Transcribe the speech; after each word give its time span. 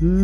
Hola, 0.00 0.16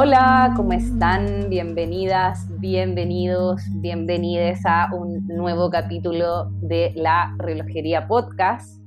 hola, 0.00 0.52
¿cómo 0.56 0.72
están? 0.72 1.48
Bienvenidas, 1.48 2.48
bienvenidos, 2.58 3.62
bienvenides 3.74 4.66
a 4.66 4.88
un 4.92 5.24
nuevo 5.28 5.70
capítulo 5.70 6.50
de 6.60 6.92
la 6.96 7.36
Relojería 7.38 8.08
Podcast. 8.08 8.82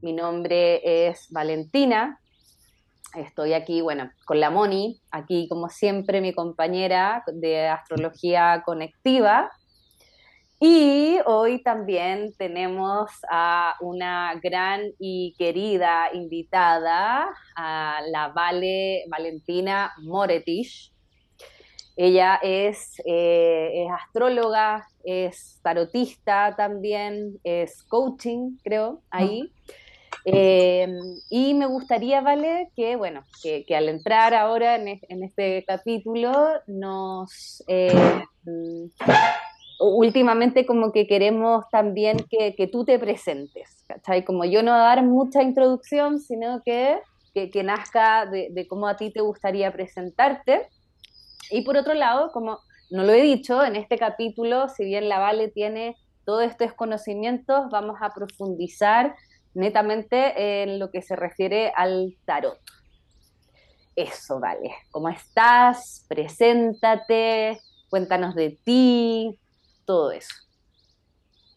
Mi 0.00 0.12
nombre 0.12 1.08
es 1.08 1.26
Valentina. 1.32 2.20
Estoy 3.14 3.54
aquí, 3.54 3.80
bueno, 3.80 4.10
con 4.24 4.38
la 4.38 4.50
Moni, 4.50 5.00
aquí 5.10 5.48
como 5.48 5.68
siempre 5.68 6.20
mi 6.20 6.32
compañera 6.32 7.24
de 7.32 7.66
astrología 7.66 8.62
conectiva. 8.64 9.50
Y 10.60 11.18
hoy 11.26 11.62
también 11.62 12.34
tenemos 12.36 13.10
a 13.28 13.74
una 13.80 14.34
gran 14.42 14.82
y 14.98 15.34
querida 15.38 16.10
invitada, 16.12 17.28
a 17.56 18.00
la 18.10 18.28
Vale 18.28 19.04
Valentina 19.08 19.92
Moretich. 20.02 20.92
Ella 21.96 22.38
es, 22.42 23.00
eh, 23.06 23.84
es 23.84 23.90
astróloga, 23.90 24.86
es 25.02 25.58
tarotista 25.62 26.54
también, 26.56 27.40
es 27.42 27.82
coaching, 27.82 28.58
creo, 28.62 29.02
ahí. 29.10 29.52
Eh, 30.24 30.88
y 31.28 31.54
me 31.54 31.66
gustaría, 31.66 32.20
Vale, 32.20 32.70
que, 32.76 32.96
bueno, 32.96 33.24
que, 33.42 33.64
al 33.74 33.88
entrar 33.88 34.34
ahora 34.34 34.76
en, 34.76 35.00
este 35.22 35.64
capítulo 35.66 36.32
nos... 36.66 37.64
Eh, 37.68 38.22
últimamente 39.80 40.66
como 40.66 40.92
que 40.92 41.06
queremos 41.06 41.64
también 41.70 42.18
que, 42.28 42.68
tú 42.70 42.84
te 42.84 42.98
presentes, 42.98 43.82
¿cachai? 43.88 44.24
Como 44.24 44.44
yo 44.44 44.62
no 44.62 44.72
dar 44.72 45.02
mucha 45.02 45.42
introducción, 45.42 46.20
sino 46.20 46.62
que, 46.62 47.00
que, 47.32 47.62
nazca 47.62 48.26
de, 48.26 48.66
cómo 48.68 48.86
a 48.86 48.96
ti 48.96 49.10
te 49.10 49.22
gustaría 49.22 49.72
presentarte. 49.72 50.68
Y 51.50 51.62
por 51.62 51.76
otro 51.76 51.94
lado, 51.94 52.30
como 52.32 52.58
no 52.90 53.04
lo 53.04 53.12
he 53.12 53.22
dicho, 53.22 53.64
en 53.64 53.76
este 53.76 53.96
capítulo, 53.96 54.68
si 54.68 54.84
bien 54.84 55.08
la 55.08 55.18
Vale 55.18 55.48
tiene 55.48 55.96
todos 56.26 56.44
estos 56.44 56.74
conocimientos, 56.74 57.70
vamos 57.70 57.96
a 58.02 58.10
profundizar 58.10 59.14
netamente 59.54 60.62
en 60.62 60.78
lo 60.78 60.90
que 60.90 61.02
se 61.02 61.16
refiere 61.16 61.72
al 61.74 62.16
tarot. 62.24 62.58
Eso, 63.96 64.40
vale. 64.40 64.72
¿Cómo 64.90 65.08
estás? 65.08 66.04
Preséntate, 66.08 67.60
cuéntanos 67.88 68.34
de 68.34 68.58
ti, 68.64 69.38
todo 69.84 70.12
eso. 70.12 70.34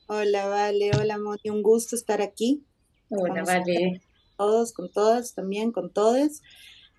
Hola, 0.07 0.47
Vale, 0.47 0.91
hola, 0.99 1.17
Moni, 1.17 1.49
un 1.49 1.63
gusto 1.63 1.95
estar 1.95 2.21
aquí. 2.21 2.65
Hola, 3.09 3.43
Vale. 3.43 4.01
Todos, 4.37 4.73
con 4.73 4.91
todas, 4.91 5.35
también 5.35 5.71
con 5.71 5.93
todos, 5.93 6.41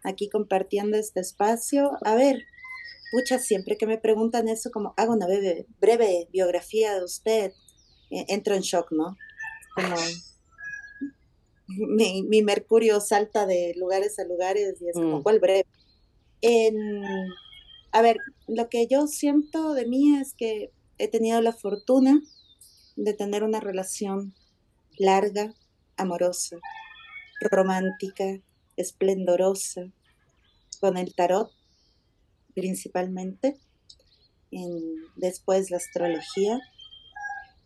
aquí 0.04 0.30
compartiendo 0.30 0.96
este 0.96 1.20
espacio. 1.20 1.90
A 2.04 2.14
ver, 2.14 2.44
pucha, 3.12 3.38
siempre 3.38 3.76
que 3.76 3.86
me 3.86 3.98
preguntan 3.98 4.48
eso, 4.48 4.70
como 4.70 4.94
hago 4.96 5.12
una 5.12 5.26
breve, 5.26 5.66
breve 5.80 6.28
biografía 6.32 6.94
de 6.94 7.04
usted, 7.04 7.52
eh, 8.10 8.24
entro 8.28 8.54
en 8.54 8.62
shock, 8.62 8.92
¿no? 8.92 9.16
Como 9.74 9.96
mi, 11.66 12.22
mi, 12.22 12.42
mercurio 12.42 13.00
salta 13.00 13.46
de 13.46 13.74
lugares 13.76 14.18
a 14.18 14.24
lugares 14.24 14.80
y 14.80 14.88
es 14.88 14.94
como, 14.94 15.20
mm. 15.20 15.22
¿cuál 15.22 15.40
breve? 15.40 15.66
En, 16.40 17.02
a 17.92 18.02
ver, 18.02 18.18
lo 18.48 18.68
que 18.68 18.86
yo 18.86 19.06
siento 19.06 19.74
de 19.74 19.86
mí 19.86 20.16
es 20.16 20.34
que 20.34 20.70
he 20.98 21.08
tenido 21.08 21.40
la 21.40 21.52
fortuna 21.52 22.20
de 22.96 23.14
tener 23.14 23.42
una 23.42 23.60
relación 23.60 24.34
larga, 24.98 25.54
amorosa, 25.96 26.58
romántica, 27.40 28.40
esplendorosa 28.76 29.90
con 30.80 30.96
el 30.96 31.14
tarot 31.14 31.50
principalmente, 32.54 33.58
después 35.16 35.70
la 35.70 35.78
astrología, 35.78 36.60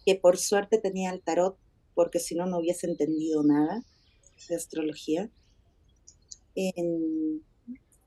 que 0.06 0.14
por 0.14 0.38
suerte 0.38 0.78
tenía 0.78 1.10
el 1.10 1.20
tarot 1.22 1.58
porque 1.98 2.20
si 2.20 2.36
no 2.36 2.46
no 2.46 2.60
hubiese 2.60 2.86
entendido 2.86 3.42
nada 3.42 3.82
de 4.48 4.54
astrología. 4.54 5.28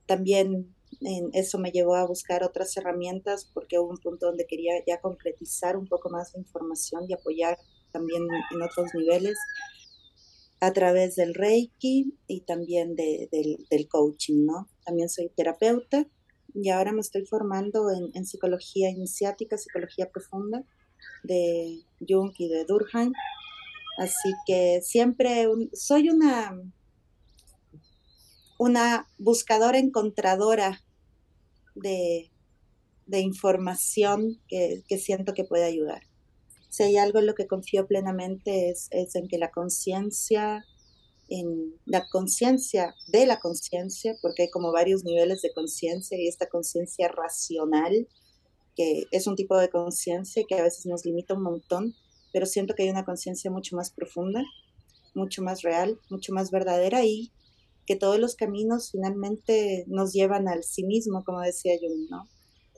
también 0.05 0.73
eso 1.33 1.59
me 1.59 1.71
llevó 1.71 1.95
a 1.95 2.07
buscar 2.07 2.41
otras 2.45 2.77
herramientas 2.77 3.51
porque 3.53 3.79
hubo 3.79 3.89
un 3.89 3.97
punto 3.97 4.27
donde 4.27 4.47
quería 4.47 4.75
ya 4.87 5.01
concretizar 5.01 5.75
un 5.75 5.87
poco 5.87 6.09
más 6.09 6.31
la 6.33 6.39
información 6.39 7.03
y 7.09 7.13
apoyar 7.13 7.57
también 7.91 8.25
en 8.51 8.61
otros 8.61 8.91
niveles 8.93 9.37
a 10.61 10.71
través 10.71 11.17
del 11.17 11.33
Reiki 11.33 12.17
y 12.27 12.41
también 12.45 12.95
del, 12.95 13.87
coaching, 13.89 14.45
¿no? 14.45 14.69
También 14.85 15.09
soy 15.09 15.27
terapeuta 15.35 16.07
y 16.53 16.69
ahora 16.69 16.93
me 16.93 17.01
estoy 17.01 17.25
formando 17.25 17.89
en, 17.91 18.25
psicología 18.25 18.89
iniciática, 18.89 19.57
psicología 19.57 20.09
profunda 20.09 20.63
de 21.23 21.83
Jung 22.07 22.31
y 22.37 22.47
de 22.47 22.63
Durkheim. 22.63 23.11
Así 23.97 24.33
que 24.45 24.81
siempre 24.81 25.47
soy 25.73 26.09
una 26.09 26.55
una 28.61 29.07
buscadora 29.17 29.79
encontradora 29.79 30.83
de, 31.73 32.29
información 33.09 34.39
que, 34.47 34.83
siento 34.99 35.33
que 35.33 35.45
puede 35.45 35.63
ayudar. 35.63 36.03
Si 36.69 36.83
hay 36.83 36.97
algo 36.97 37.17
en 37.17 37.25
lo 37.25 37.33
que 37.33 37.47
confío 37.47 37.87
plenamente 37.87 38.69
es, 38.69 38.87
en 38.91 39.27
que 39.27 39.39
la 39.39 39.49
conciencia, 39.49 40.63
en 41.27 41.73
la 41.85 42.07
conciencia 42.11 42.93
de 43.07 43.25
la 43.25 43.39
conciencia, 43.39 44.15
porque 44.21 44.43
hay 44.43 44.51
como 44.51 44.71
varios 44.71 45.03
niveles 45.03 45.41
de 45.41 45.51
conciencia 45.53 46.15
y 46.21 46.27
esta 46.27 46.45
conciencia 46.45 47.07
racional, 47.07 48.07
que 48.75 49.05
es 49.09 49.25
un 49.25 49.35
tipo 49.35 49.57
de 49.57 49.71
conciencia 49.71 50.43
que 50.47 50.59
a 50.59 50.63
veces 50.63 50.85
nos 50.85 51.03
limita 51.03 51.33
un 51.33 51.41
montón, 51.41 51.95
pero 52.33 52.45
siento 52.45 52.73
que 52.73 52.83
hay 52.83 52.89
una 52.89 53.05
conciencia 53.05 53.51
mucho 53.51 53.75
más 53.75 53.91
profunda, 53.91 54.43
mucho 55.13 55.41
más 55.41 55.61
real, 55.61 55.99
mucho 56.09 56.33
más 56.33 56.51
verdadera 56.51 57.03
y 57.03 57.31
que 57.85 57.95
todos 57.95 58.19
los 58.19 58.35
caminos 58.35 58.91
finalmente 58.91 59.85
nos 59.87 60.13
llevan 60.13 60.47
al 60.47 60.63
sí 60.63 60.83
mismo, 60.83 61.23
como 61.23 61.41
decía 61.41 61.73
Jung, 61.79 62.09
¿no? 62.09 62.27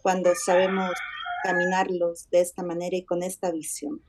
Cuando 0.01 0.31
sabemos 0.35 0.91
caminarlos 1.43 2.29
de 2.31 2.41
esta 2.41 2.63
manera 2.63 2.95
y 2.95 3.03
con 3.03 3.21
esta 3.21 3.51
visión. 3.51 4.01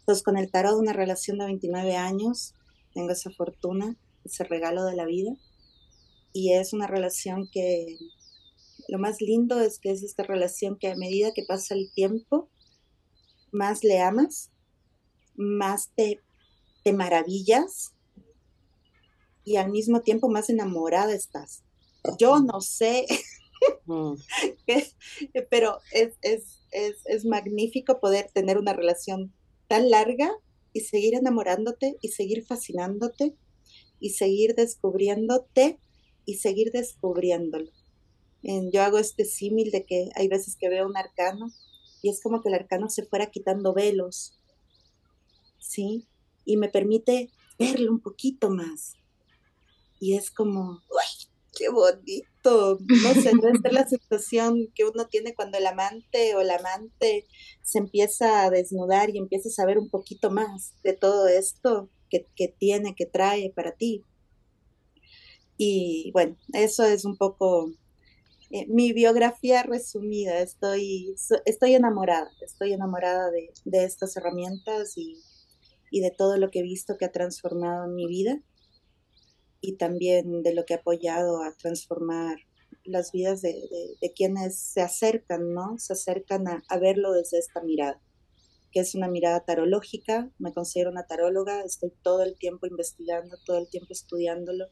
Entonces, 0.00 0.22
con 0.22 0.38
el 0.38 0.50
tarot, 0.50 0.78
una 0.78 0.92
relación 0.92 1.38
de 1.38 1.46
29 1.46 1.96
años, 1.96 2.54
tengo 2.94 3.10
esa 3.10 3.30
fortuna, 3.30 3.96
ese 4.24 4.44
regalo 4.44 4.84
de 4.84 4.94
la 4.94 5.04
vida, 5.04 5.32
y 6.32 6.52
es 6.52 6.72
una 6.72 6.86
relación 6.86 7.48
que 7.50 7.96
lo 8.88 8.98
más 8.98 9.20
lindo 9.20 9.60
es 9.60 9.80
que 9.80 9.90
es 9.90 10.02
esta 10.02 10.22
relación 10.22 10.78
que 10.78 10.88
a 10.88 10.96
medida 10.96 11.32
que 11.34 11.44
pasa 11.46 11.74
el 11.74 11.90
tiempo, 11.92 12.48
más 13.56 13.82
le 13.82 14.00
amas, 14.00 14.50
más 15.34 15.90
te, 15.96 16.20
te 16.84 16.92
maravillas 16.92 17.94
y 19.44 19.56
al 19.56 19.70
mismo 19.70 20.02
tiempo 20.02 20.28
más 20.28 20.50
enamorada 20.50 21.14
estás. 21.14 21.64
Yo 22.18 22.38
no 22.40 22.60
sé, 22.60 23.06
mm. 23.86 24.12
pero 25.50 25.78
es, 25.92 27.24
magnífico 27.24 27.98
poder 27.98 28.30
tener 28.32 28.58
una 28.58 28.74
relación 28.74 29.32
tan 29.68 29.90
larga 29.90 30.30
y 30.72 30.80
seguir 30.80 31.14
enamorándote 31.14 31.96
y 32.02 32.08
seguir 32.08 32.44
fascinándote 32.44 33.34
y 33.98 34.10
seguir 34.10 34.54
descubriéndote 34.54 35.78
y 36.26 36.34
seguir 36.34 36.70
descubriéndolo. 36.72 37.70
Yo 38.42 38.82
hago 38.82 38.98
este 38.98 39.24
símil 39.24 39.70
de 39.70 39.84
que 39.84 40.10
hay 40.14 40.28
veces 40.28 40.56
que 40.56 40.68
veo 40.68 40.86
un 40.86 40.96
arcano 40.96 41.50
y 42.02 42.10
es 42.10 42.22
como 42.22 42.40
que 42.40 42.48
el 42.48 42.54
arcano 42.54 42.88
se 42.88 43.04
fuera 43.04 43.30
quitando 43.30 43.74
velos, 43.74 44.38
¿sí? 45.58 46.06
Y 46.44 46.56
me 46.56 46.68
permite 46.68 47.30
verlo 47.58 47.90
un 47.90 48.00
poquito 48.00 48.50
más, 48.50 48.94
y 49.98 50.16
es 50.16 50.30
como, 50.30 50.80
¡ay, 51.00 51.28
qué 51.56 51.68
bonito! 51.70 52.78
No 52.78 53.14
sé, 53.14 53.32
debe 53.40 53.58
ser 53.60 53.72
la 53.72 53.88
sensación 53.88 54.70
que 54.74 54.84
uno 54.84 55.06
tiene 55.08 55.34
cuando 55.34 55.58
el 55.58 55.66
amante 55.66 56.34
o 56.34 56.42
la 56.42 56.56
amante 56.56 57.26
se 57.62 57.78
empieza 57.78 58.44
a 58.44 58.50
desnudar 58.50 59.10
y 59.10 59.18
empieza 59.18 59.48
a 59.48 59.52
saber 59.52 59.78
un 59.78 59.88
poquito 59.88 60.30
más 60.30 60.74
de 60.84 60.92
todo 60.92 61.26
esto 61.28 61.88
que, 62.10 62.48
tiene, 62.58 62.94
que 62.94 63.06
trae 63.06 63.52
para 63.54 63.72
ti. 63.72 64.02
Y 65.58 66.10
bueno, 66.12 66.36
eso 66.52 66.84
es 66.84 67.04
un 67.04 67.16
poco 67.16 67.72
eh, 68.50 68.66
mi 68.68 68.92
biografía 68.92 69.62
resumida. 69.62 70.40
Estoy, 70.40 71.14
estoy 71.44 71.74
enamorada, 71.74 72.30
estoy 72.40 72.72
enamorada 72.72 73.30
de, 73.30 73.50
de 73.64 73.84
estas 73.84 74.16
herramientas 74.16 74.96
y, 74.96 75.16
y 75.90 76.00
de 76.00 76.10
todo 76.10 76.36
lo 76.36 76.50
que 76.50 76.60
he 76.60 76.62
visto 76.62 76.96
que 76.96 77.06
ha 77.06 77.12
transformado 77.12 77.88
mi 77.88 78.06
vida 78.06 78.40
y 79.60 79.76
también 79.76 80.42
de 80.42 80.54
lo 80.54 80.64
que 80.64 80.74
ha 80.74 80.78
apoyado 80.78 81.42
a 81.42 81.52
transformar 81.56 82.38
las 82.84 83.10
vidas 83.10 83.42
de, 83.42 83.56
quienes 84.14 84.58
se 84.58 84.80
acercan, 84.80 85.52
¿no? 85.52 85.76
Se 85.78 85.92
acercan 85.92 86.46
a, 86.46 86.62
a, 86.68 86.78
verlo 86.78 87.12
desde 87.12 87.38
esta 87.38 87.60
mirada, 87.62 88.00
que 88.70 88.80
es 88.80 88.94
una 88.94 89.08
mirada 89.08 89.44
tarológica, 89.44 90.30
me 90.38 90.52
considero 90.52 90.90
una 90.90 91.06
taróloga, 91.06 91.62
estoy 91.62 91.92
todo 92.02 92.22
el 92.22 92.38
tiempo 92.38 92.66
investigando, 92.66 93.36
todo 93.44 93.58
el 93.58 93.68
tiempo 93.68 93.92
estudiándolo 93.92 94.66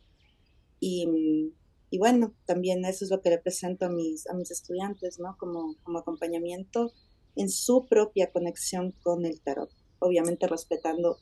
y, 0.79 1.53
y 1.95 1.99
bueno, 1.99 2.35
también 2.45 2.85
eso 2.85 3.05
es 3.05 3.13
lo 3.13 3.23
que 3.23 3.31
le 3.31 3.39
presento 3.39 3.87
a 3.87 3.89
mis, 3.89 4.29
a 4.29 4.35
mis 4.35 4.51
estudiantes, 4.51 5.21
¿no? 5.21 5.37
Como, 5.39 5.77
como 5.85 6.01
acompañamiento 6.01 6.93
en 7.37 7.49
su 7.49 7.87
propia 7.87 8.33
conexión 8.33 8.91
con 9.05 9.25
el 9.25 9.41
tarot, 9.41 9.71
obviamente 10.01 10.49
respetando 10.49 11.19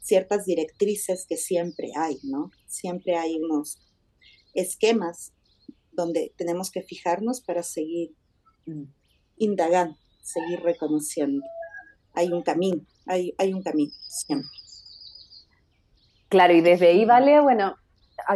ciertas 0.00 0.44
directrices 0.44 1.26
que 1.28 1.36
siempre 1.36 1.92
hay, 1.94 2.18
¿no? 2.24 2.50
Siempre 2.66 3.14
hay 3.14 3.36
unos 3.36 3.78
esquemas 4.52 5.32
donde 5.92 6.34
tenemos 6.36 6.72
que 6.72 6.82
fijarnos 6.82 7.40
para 7.40 7.62
seguir 7.62 8.10
mm, 8.66 8.82
indagando, 9.36 9.96
seguir 10.22 10.58
reconociendo. 10.58 11.46
Hay 12.14 12.32
un 12.32 12.42
camino, 12.42 12.84
hay, 13.06 13.32
hay 13.38 13.52
un 13.52 13.62
camino, 13.62 13.92
siempre. 14.08 14.50
Claro, 16.28 16.52
y 16.52 16.62
desde 16.62 16.88
ahí, 16.88 17.04
vale, 17.04 17.40
bueno, 17.40 17.76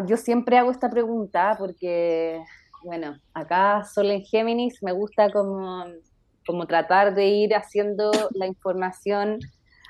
yo 0.06 0.16
siempre 0.16 0.58
hago 0.58 0.70
esta 0.70 0.90
pregunta 0.90 1.56
porque, 1.58 2.42
bueno, 2.84 3.19
acá 3.34 3.84
solo 3.84 4.10
en 4.10 4.22
Géminis 4.22 4.82
me 4.82 4.92
gusta 4.92 5.31
como, 5.31 5.84
como 6.46 6.66
tratar 6.66 7.14
de 7.14 7.26
ir 7.26 7.54
haciendo 7.54 8.10
la 8.34 8.46
información 8.46 9.38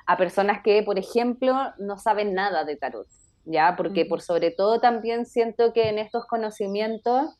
a 0.06 0.16
personas 0.16 0.62
que, 0.62 0.82
por 0.82 0.98
ejemplo, 0.98 1.54
no 1.78 1.98
saben 1.98 2.34
nada 2.34 2.64
de 2.64 2.76
tarot, 2.76 3.06
¿ya? 3.44 3.76
Porque 3.76 4.04
por 4.06 4.22
sobre 4.22 4.50
todo 4.50 4.80
también 4.80 5.26
siento 5.26 5.72
que 5.72 5.88
en 5.88 5.98
estos 5.98 6.26
conocimientos 6.26 7.36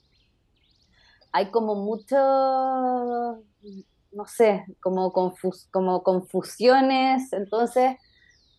hay 1.33 1.51
como 1.51 1.75
mucho, 1.75 2.17
no 4.13 4.27
sé, 4.27 4.65
como, 4.81 5.13
como 5.71 6.03
confusiones, 6.03 7.33
entonces, 7.33 7.97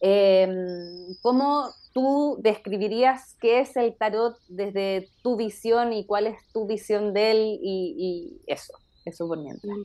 em, 0.02 1.16
¿cómo 1.22 1.70
tú 1.94 2.38
describirías 2.42 3.36
qué 3.40 3.62
es 3.62 3.76
el 3.76 3.96
tarot 3.96 4.38
desde 4.48 5.10
tu 5.24 5.36
visión 5.36 5.94
y 5.94 6.06
cuál 6.06 6.28
es 6.28 6.38
tu 6.54 6.66
visión 6.66 7.14
de 7.14 7.32
él 7.32 7.60
y, 7.62 8.42
eso, 8.48 8.74
eso 9.06 9.28
por 9.28 9.42
mientras. 9.42 9.76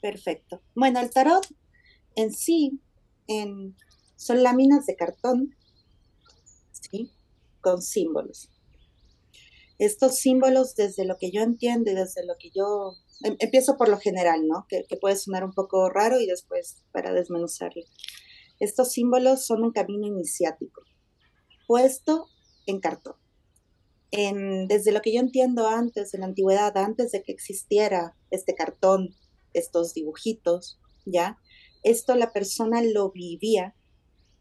Perfecto. 0.00 0.60
Bueno, 0.74 1.00
el 1.00 1.10
tarot 1.10 1.46
en 2.16 2.32
sí 2.32 2.80
son 4.16 4.42
láminas 4.42 4.86
de 4.86 4.96
cartón, 4.96 5.54
¿sí? 6.72 7.10
Con 7.60 7.82
símbolos. 7.82 8.50
Estos 9.78 10.16
símbolos, 10.16 10.74
desde 10.74 11.04
lo 11.04 11.18
que 11.18 11.30
yo 11.30 11.42
entiendo 11.42 11.90
y 11.90 11.94
desde 11.94 12.24
lo 12.24 12.36
que 12.38 12.50
yo... 12.50 12.94
Em, 13.22 13.36
empiezo 13.40 13.76
por 13.76 13.88
lo 13.88 13.98
general, 13.98 14.46
¿no? 14.46 14.66
Que, 14.68 14.84
puede 15.00 15.16
sonar 15.16 15.44
un 15.44 15.52
poco 15.52 15.90
raro 15.90 16.18
y 16.20 16.26
después 16.26 16.82
para 16.92 17.12
desmenuzarlo. 17.12 17.82
Estos 18.60 18.92
símbolos 18.92 19.44
son 19.44 19.62
un 19.62 19.72
camino 19.72 20.06
iniciático, 20.06 20.82
puesto 21.66 22.28
en 22.66 22.80
cartón. 22.80 23.16
desde 24.10 24.92
lo 24.92 25.02
que 25.02 25.12
yo 25.12 25.20
entiendo 25.20 25.68
antes, 25.68 26.14
en 26.14 26.20
la 26.20 26.26
antigüedad, 26.26 26.76
antes 26.76 27.12
de 27.12 27.22
que 27.22 27.32
existiera 27.32 28.16
este 28.30 28.54
cartón, 28.54 29.14
estos 29.52 29.92
dibujitos, 29.94 30.78
¿ya? 31.04 31.38
esto 31.86 32.16
la 32.16 32.32
persona 32.32 32.82
lo 32.82 33.12
vivía 33.12 33.72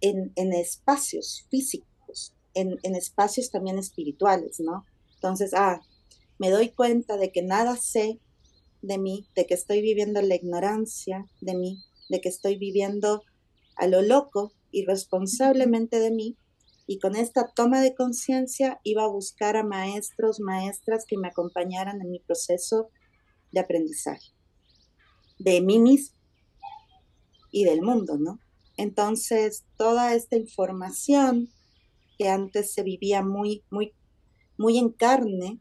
en, 0.02 0.34
espacios 0.54 1.46
físicos, 1.52 2.34
en, 2.56 2.80
espacios 2.96 3.52
también 3.52 3.78
espirituales, 3.78 4.60
¿no? 4.60 4.84
Entonces, 5.14 5.54
ah, 5.54 5.80
me 6.40 6.50
doy 6.50 6.70
cuenta 6.70 7.18
de 7.18 7.32
que 7.32 7.44
nada 7.44 7.76
sé 7.78 8.20
de 8.82 8.98
mí, 8.98 9.28
de 9.36 9.46
que 9.46 9.54
estoy 9.54 9.82
viviendo 9.82 10.22
la 10.24 10.36
ignorancia 10.36 11.28
de 11.40 11.56
mí, 11.56 11.84
de 12.10 12.20
que 12.20 12.30
estoy 12.30 12.58
viviendo 12.58 13.22
a 13.76 13.88
lo 13.88 14.02
loco, 14.02 14.54
irresponsablemente 14.72 16.00
de 16.00 16.12
mí, 16.12 16.38
y 16.88 17.00
con 17.00 17.16
esta 17.16 17.48
toma 17.48 17.82
de 17.82 17.96
conciencia 17.96 18.80
iba 18.84 19.04
a 19.04 19.10
buscar 19.10 19.58
a 19.58 19.64
maestros, 19.64 20.40
maestras 20.40 21.06
que 21.08 21.18
me 21.18 21.28
acompañaran 21.28 22.02
en 22.02 22.12
mi 22.12 22.20
proceso 22.20 22.90
de 23.52 23.60
aprendizaje, 23.60 24.34
de 25.40 25.62
mí 25.62 25.80
mismo 25.80 26.18
y 27.52 27.64
del 27.64 27.82
mundo, 27.82 28.18
¿no? 28.18 28.40
Entonces, 28.78 29.66
toda 29.78 30.14
esta 30.14 30.36
información 30.36 31.50
que 32.18 32.30
antes 32.30 32.74
se 32.74 32.84
vivía 32.84 33.24
muy, 33.24 33.64
muy, 33.72 33.94
muy 34.58 34.78
en 34.78 34.90
carne, 34.90 35.60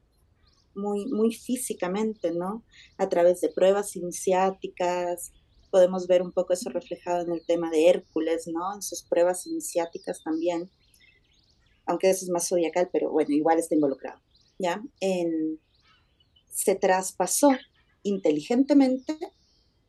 muy, 0.74 1.06
muy 1.06 1.32
físicamente, 1.32 2.32
¿no? 2.32 2.64
A 2.98 3.08
través 3.08 3.40
de 3.40 3.48
pruebas 3.48 3.96
iniciáticas, 3.96 5.32
podemos 5.74 6.06
ver 6.06 6.22
un 6.22 6.30
poco 6.30 6.52
eso 6.52 6.70
reflejado 6.70 7.22
en 7.22 7.32
el 7.32 7.44
tema 7.44 7.68
de 7.68 7.88
Hércules, 7.88 8.46
¿no? 8.46 8.76
En 8.76 8.80
sus 8.80 9.02
pruebas 9.02 9.44
iniciáticas 9.44 10.22
también, 10.22 10.70
aunque 11.84 12.10
eso 12.10 12.24
es 12.24 12.30
más 12.30 12.46
zodiacal, 12.48 12.88
pero 12.92 13.10
bueno, 13.10 13.34
igual 13.34 13.58
está 13.58 13.74
involucrado, 13.74 14.22
¿ya? 14.56 14.80
En, 15.00 15.58
se 16.48 16.76
traspasó 16.76 17.50
inteligentemente 18.04 19.18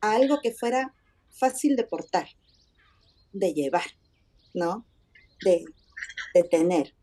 a 0.00 0.16
algo 0.16 0.40
que 0.42 0.52
fuera 0.52 0.92
fácil 1.30 1.76
de 1.76 1.84
portar, 1.84 2.26
de 3.32 3.54
llevar, 3.54 3.86
¿no? 4.54 4.88
De, 5.44 5.64
tener. 6.50 6.96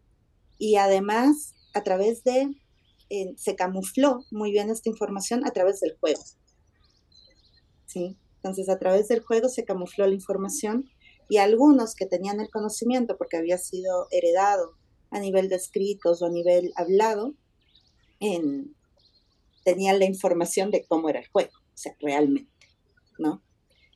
Y 0.57 0.75
además, 0.75 1.55
a 1.73 1.83
través 1.83 2.25
de, 2.25 2.49
se 3.37 3.55
camufló 3.55 4.25
muy 4.29 4.51
bien 4.51 4.69
esta 4.69 4.89
información 4.89 5.47
a 5.47 5.51
través 5.51 5.79
del 5.79 5.97
juego. 6.01 6.21
¿Sí? 7.85 8.17
Entonces, 8.43 8.67
a 8.69 8.77
través 8.77 9.07
del 9.07 9.21
juego 9.21 9.47
se 9.47 9.63
camufló 9.63 10.05
la 10.05 10.13
información 10.13 10.89
y 11.29 11.37
algunos 11.37 11.95
que 11.95 12.05
tenían 12.05 12.41
el 12.41 12.49
conocimiento, 12.49 13.17
porque 13.17 13.37
había 13.37 13.57
sido 13.57 14.07
heredado 14.11 14.73
a 15.11 15.19
nivel 15.19 15.47
de 15.47 15.55
escritos 15.55 16.21
o 16.21 16.25
a 16.25 16.29
nivel 16.29 16.73
hablado, 16.75 17.35
tenían 19.63 19.99
la 19.99 20.05
información 20.05 20.71
de 20.71 20.85
cómo 20.85 21.09
era 21.09 21.19
el 21.19 21.27
juego, 21.27 21.51
o 21.55 21.77
sea, 21.77 21.95
realmente, 22.01 22.67
¿no? 23.17 23.43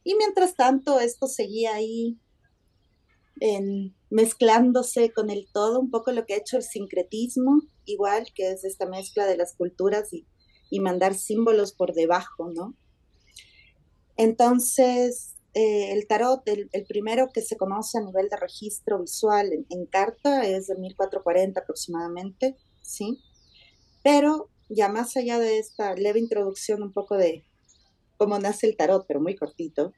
Y 0.03 0.15
mientras 0.15 0.55
tanto, 0.55 0.99
esto 0.99 1.27
seguía 1.27 1.75
ahí 1.75 2.17
en, 3.39 3.95
mezclándose 4.09 5.11
con 5.11 5.29
el 5.29 5.47
todo, 5.51 5.79
un 5.79 5.91
poco 5.91 6.11
lo 6.11 6.25
que 6.25 6.33
ha 6.33 6.37
hecho 6.37 6.57
el 6.57 6.63
sincretismo, 6.63 7.61
igual 7.85 8.27
que 8.33 8.51
es 8.51 8.63
esta 8.63 8.85
mezcla 8.85 9.25
de 9.25 9.37
las 9.37 9.55
culturas 9.55 10.09
y, 10.13 10.25
mandar 10.79 11.15
símbolos 11.15 11.73
por 11.73 11.93
debajo, 11.93 12.51
¿no? 12.53 12.75
Entonces, 14.17 15.35
eh, 15.53 15.93
el 15.93 16.07
tarot, 16.07 16.41
el, 16.47 16.69
primero 16.87 17.29
que 17.33 17.41
se 17.41 17.57
conoce 17.57 17.97
a 17.97 18.01
nivel 18.01 18.29
de 18.29 18.37
registro 18.37 18.99
visual 18.99 19.65
en, 19.69 19.85
carta 19.85 20.45
es 20.45 20.67
de 20.67 20.75
1440 20.75 21.59
aproximadamente, 21.59 22.55
¿sí? 22.81 23.19
Pero 24.03 24.49
ya 24.69 24.89
más 24.89 25.15
allá 25.17 25.39
de 25.39 25.59
esta 25.59 25.95
leve 25.95 26.19
introducción 26.19 26.83
un 26.83 26.91
poco 26.93 27.15
de, 27.15 27.43
cómo 28.17 28.37
nace 28.39 28.67
el 28.67 28.77
tarot, 28.77 29.05
pero 29.07 29.19
muy 29.19 29.35
cortito. 29.35 29.93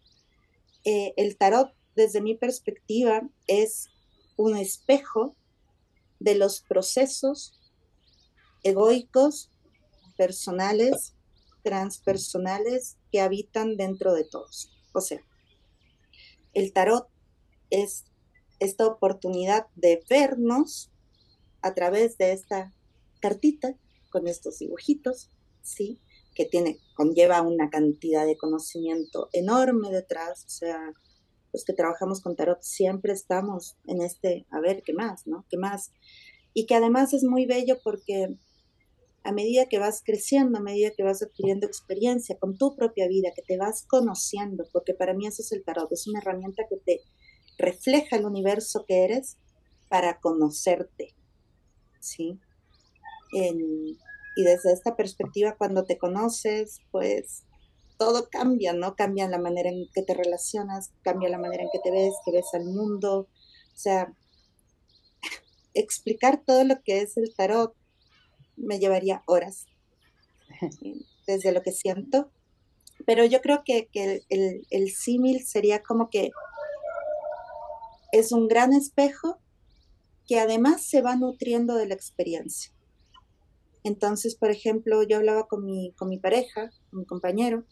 Eh, 0.86 1.14
el 1.18 1.38
tarot, 1.38 1.74
desde 1.96 2.22
mi 2.22 2.36
perspectiva, 2.36 3.28
es 3.48 3.90
un 4.38 4.56
espejo 4.56 5.36
de 6.20 6.36
los 6.36 6.62
procesos 6.62 7.60
egoicos, 8.64 9.50
personales, 10.18 11.16
transpersonales 11.64 12.98
que 13.12 13.22
habitan 13.22 13.78
dentro 13.78 14.14
de 14.14 14.24
todos. 14.24 14.72
O 14.94 15.02
sea, 15.02 15.24
el 16.54 16.74
tarot 16.74 17.08
es 17.70 18.06
esta 18.60 18.88
oportunidad 18.88 19.68
de 19.76 20.04
vernos 20.10 20.92
a 21.62 21.74
través 21.74 22.18
de 22.18 22.32
esta 22.34 22.74
cartita 23.22 23.76
con 24.10 24.28
estos 24.28 24.60
dibujitos, 24.60 25.30
¿sí? 25.62 26.00
que 26.40 26.46
tiene, 26.46 26.80
conlleva 26.96 27.42
una 27.42 27.70
cantidad 27.70 28.26
de 28.26 28.38
conocimiento 28.38 29.30
enorme 29.34 29.92
detrás, 29.92 30.46
o 30.46 30.50
sea, 30.50 30.94
los 31.52 31.66
que 31.66 31.74
trabajamos 31.74 32.22
con 32.22 32.36
tarot 32.36 32.62
siempre 32.62 33.12
estamos 33.12 33.76
en 33.88 34.02
este, 34.02 34.46
a 34.50 34.62
ver, 34.62 34.82
¿qué 34.84 34.94
más, 34.94 35.28
no? 35.28 35.46
¿Qué 35.50 35.58
más? 35.58 35.92
Y 36.54 36.66
que 36.66 36.76
además 36.76 37.14
es 37.14 37.24
muy 37.24 37.46
bello 37.46 37.80
porque 37.84 38.38
a 39.24 39.32
medida 39.32 39.68
que 39.68 39.80
vas 39.80 40.02
creciendo, 40.04 40.58
a 40.58 40.62
medida 40.62 40.92
que 40.96 41.04
vas 41.04 41.22
adquiriendo 41.22 41.68
experiencia 41.68 42.38
con 42.38 42.58
tu 42.58 42.76
propia 42.76 43.08
vida, 43.08 43.32
que 43.36 43.42
te 43.42 43.58
vas 43.58 43.86
conociendo, 43.88 44.66
porque 44.72 44.94
para 44.94 45.14
mí 45.14 45.28
eso 45.28 45.42
es 45.42 45.52
el 45.52 45.64
tarot, 45.64 45.92
es 45.92 46.08
una 46.08 46.20
herramienta 46.20 46.64
que 46.70 46.78
te 46.78 47.02
refleja 47.58 48.16
el 48.16 48.26
universo 48.26 48.86
que 48.88 49.04
eres 49.04 49.38
para 49.90 50.20
conocerte, 50.20 51.16
¿sí? 52.00 52.40
Y 53.32 54.44
desde 54.44 54.72
esta 54.72 54.96
perspectiva, 54.96 55.56
cuando 55.58 55.84
te 55.84 55.98
conoces, 55.98 56.80
pues 56.92 57.44
todo 57.98 58.30
cambia, 58.30 58.74
¿no? 58.74 58.96
Cambia 58.96 59.28
la 59.28 59.40
manera 59.40 59.70
en 59.70 59.86
que 59.94 60.02
te 60.02 60.14
relacionas, 60.14 60.92
cambia 61.02 61.30
la 61.30 61.38
manera 61.38 61.64
en 61.64 61.70
que 61.72 61.80
te 61.80 61.92
ves, 61.92 62.14
que 62.26 62.32
ves 62.32 62.48
al 62.54 62.66
mundo. 62.66 63.28
O 63.28 63.78
sea, 63.78 64.14
explicar 65.74 66.42
todo 66.46 66.64
lo 66.64 66.82
que 66.82 67.02
es 67.02 67.18
el 67.18 67.36
tarot 67.36 67.76
me 68.60 68.80
llevaría 68.80 69.24
horas. 69.26 69.66
desde 71.28 71.52
lo 71.52 71.62
que 71.62 71.72
siento. 71.72 72.32
Pero 73.06 73.24
yo 73.26 73.42
creo 73.42 73.64
que, 73.64 73.88
el, 74.30 74.68
el 74.70 74.92
símil 74.92 75.46
sería 75.46 75.82
como 75.82 76.10
que 76.10 76.32
es 78.12 78.32
un 78.32 78.48
gran 78.48 78.74
espejo 78.74 79.38
que 80.28 80.40
además 80.40 80.84
se 80.84 81.02
va 81.02 81.16
nutriendo 81.16 81.76
de 81.76 81.88
la 81.88 81.94
experiencia. 81.94 82.72
Entonces, 83.84 84.36
por 84.36 84.52
ejemplo, 84.52 85.04
yo 85.04 85.18
hablaba 85.18 85.48
con 85.48 85.66
mi, 85.66 85.94
con 85.94 86.10
mi 86.10 86.18
pareja, 86.18 86.72
con 86.90 87.00
mi 87.00 87.06
compañero, 87.06 87.64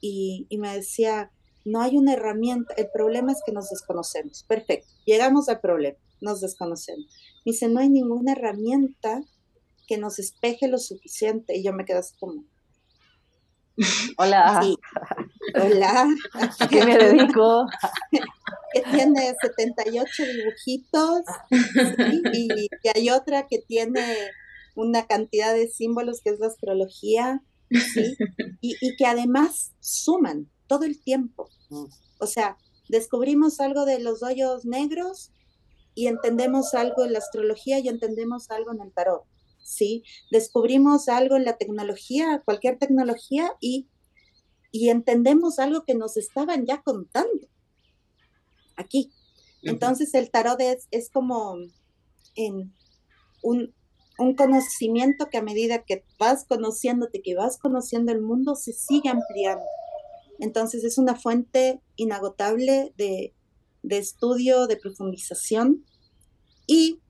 y, 0.00 0.46
y, 0.48 0.58
me 0.58 0.74
decía, 0.74 1.30
no 1.64 1.80
hay 1.82 1.96
una 1.96 2.14
herramienta, 2.14 2.74
el 2.74 2.88
problema 2.92 3.32
es 3.32 3.42
que 3.44 3.52
nos 3.52 3.70
desconocemos. 3.70 4.44
Perfecto, 4.44 4.88
llegamos 5.04 5.48
al 5.48 5.60
problema, 5.60 5.98
nos 6.20 6.40
desconocemos. 6.40 7.06
Me 7.44 7.52
dice, 7.52 7.68
no 7.68 7.80
hay 7.80 7.88
ninguna 7.88 8.32
herramienta 8.32 9.22
que 9.90 9.98
nos 9.98 10.20
espeje 10.20 10.68
lo 10.68 10.78
suficiente. 10.78 11.56
Y 11.56 11.64
yo 11.64 11.72
me 11.72 11.84
quedo 11.84 11.98
así 11.98 12.14
como, 12.20 12.44
Hola. 14.18 14.62
Hola. 15.54 16.06
¿A 16.60 16.68
qué 16.68 16.84
me 16.84 16.96
dedico? 16.96 17.66
que 18.72 18.82
tiene 18.82 19.34
78 19.42 20.22
dibujitos 20.22 21.22
y 22.32 22.68
que 22.82 22.92
hay 22.94 23.10
otra 23.10 23.48
que 23.48 23.58
tiene 23.58 24.04
una 24.76 25.06
cantidad 25.08 25.52
de 25.52 25.66
símbolos 25.68 26.20
que 26.22 26.30
es 26.30 26.38
la 26.38 26.46
astrología 26.46 27.42
y, 28.60 28.76
y, 28.80 28.96
que 28.96 29.06
además 29.06 29.72
suman 29.80 30.48
todo 30.68 30.84
el 30.84 31.02
tiempo. 31.02 31.48
O 32.20 32.26
sea, 32.26 32.58
descubrimos 32.88 33.58
algo 33.58 33.86
de 33.86 33.98
los 33.98 34.22
hoyos 34.22 34.64
negros 34.64 35.32
y 35.96 36.06
entendemos 36.06 36.74
algo 36.74 37.04
en 37.04 37.14
la 37.14 37.18
astrología 37.18 37.80
y 37.80 37.88
entendemos 37.88 38.50
algo 38.50 38.72
en 38.72 38.82
el 38.82 38.92
tarot. 38.92 39.24
¿Sí? 39.70 40.04
Descubrimos 40.30 41.08
algo 41.08 41.36
en 41.36 41.44
la 41.44 41.56
tecnología, 41.56 42.42
cualquier 42.44 42.78
tecnología, 42.78 43.52
y, 43.60 43.88
entendemos 44.72 45.58
algo 45.58 45.84
que 45.84 45.94
nos 45.94 46.16
estaban 46.16 46.64
ya 46.64 46.80
contando 46.82 47.48
aquí. 48.76 49.12
Entonces 49.62 50.14
el 50.14 50.30
tarot 50.30 50.60
es, 50.60 50.86
es 50.90 51.10
como 51.10 51.56
en 52.36 52.72
un, 53.42 53.74
un, 54.18 54.34
conocimiento 54.34 55.28
que 55.28 55.38
a 55.38 55.42
medida 55.42 55.84
que 55.84 56.04
vas 56.18 56.44
conociéndote, 56.44 57.20
que 57.20 57.34
vas 57.34 57.58
conociendo 57.58 58.12
el 58.12 58.22
mundo, 58.22 58.54
se 58.54 58.72
sigue 58.72 59.08
ampliando. 59.08 59.64
Entonces 60.38 60.84
es 60.84 60.98
una 60.98 61.16
fuente 61.16 61.80
inagotable 61.96 62.94
de, 62.96 63.34
de 63.82 63.98
estudio, 63.98 64.66
de 64.66 64.76
profundización 64.76 65.84
y 66.66 67.00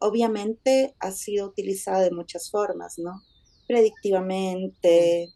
obviamente 0.00 0.94
ha 1.00 1.12
sido 1.12 1.46
utilizada 1.48 2.00
de 2.00 2.10
muchas 2.10 2.50
formas, 2.50 2.98
¿no? 2.98 3.22
Predictivamente. 3.66 5.28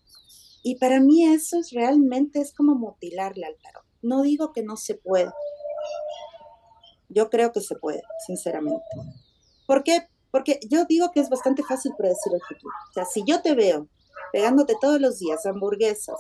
Y 0.63 0.77
para 0.77 1.01
mí 1.01 1.27
eso 1.27 1.59
es 1.59 1.71
realmente 1.73 2.41
es 2.41 2.53
como 2.53 2.75
mutilarle 2.75 3.47
al 3.47 3.57
tarot. 3.63 3.85
No 4.03 4.23
digo 4.23 4.53
que 4.53 4.63
no 4.63 4.77
se 4.77 4.95
puede. 4.95 5.31
Yo 7.09 7.31
creo 7.31 7.53
que 7.53 7.61
se 7.61 7.77
puede, 7.77 8.03
sinceramente. 8.27 8.85
¿Por 9.67 9.83
qué? 9.83 10.09
Porque 10.31 10.61
yo 10.69 10.85
digo 10.87 11.11
que 11.13 11.21
es 11.21 11.29
bastante 11.29 11.63
fácil 11.63 11.93
predecir 11.97 12.33
el 12.33 12.41
futuro. 12.41 12.75
O 12.91 12.93
sea, 12.93 13.05
si 13.05 13.23
yo 13.27 13.43
te 13.43 13.55
veo 13.55 13.89
pegándote 14.33 14.75
todos 14.81 15.01
los 15.01 15.19
días 15.19 15.45
hamburguesas 15.45 16.17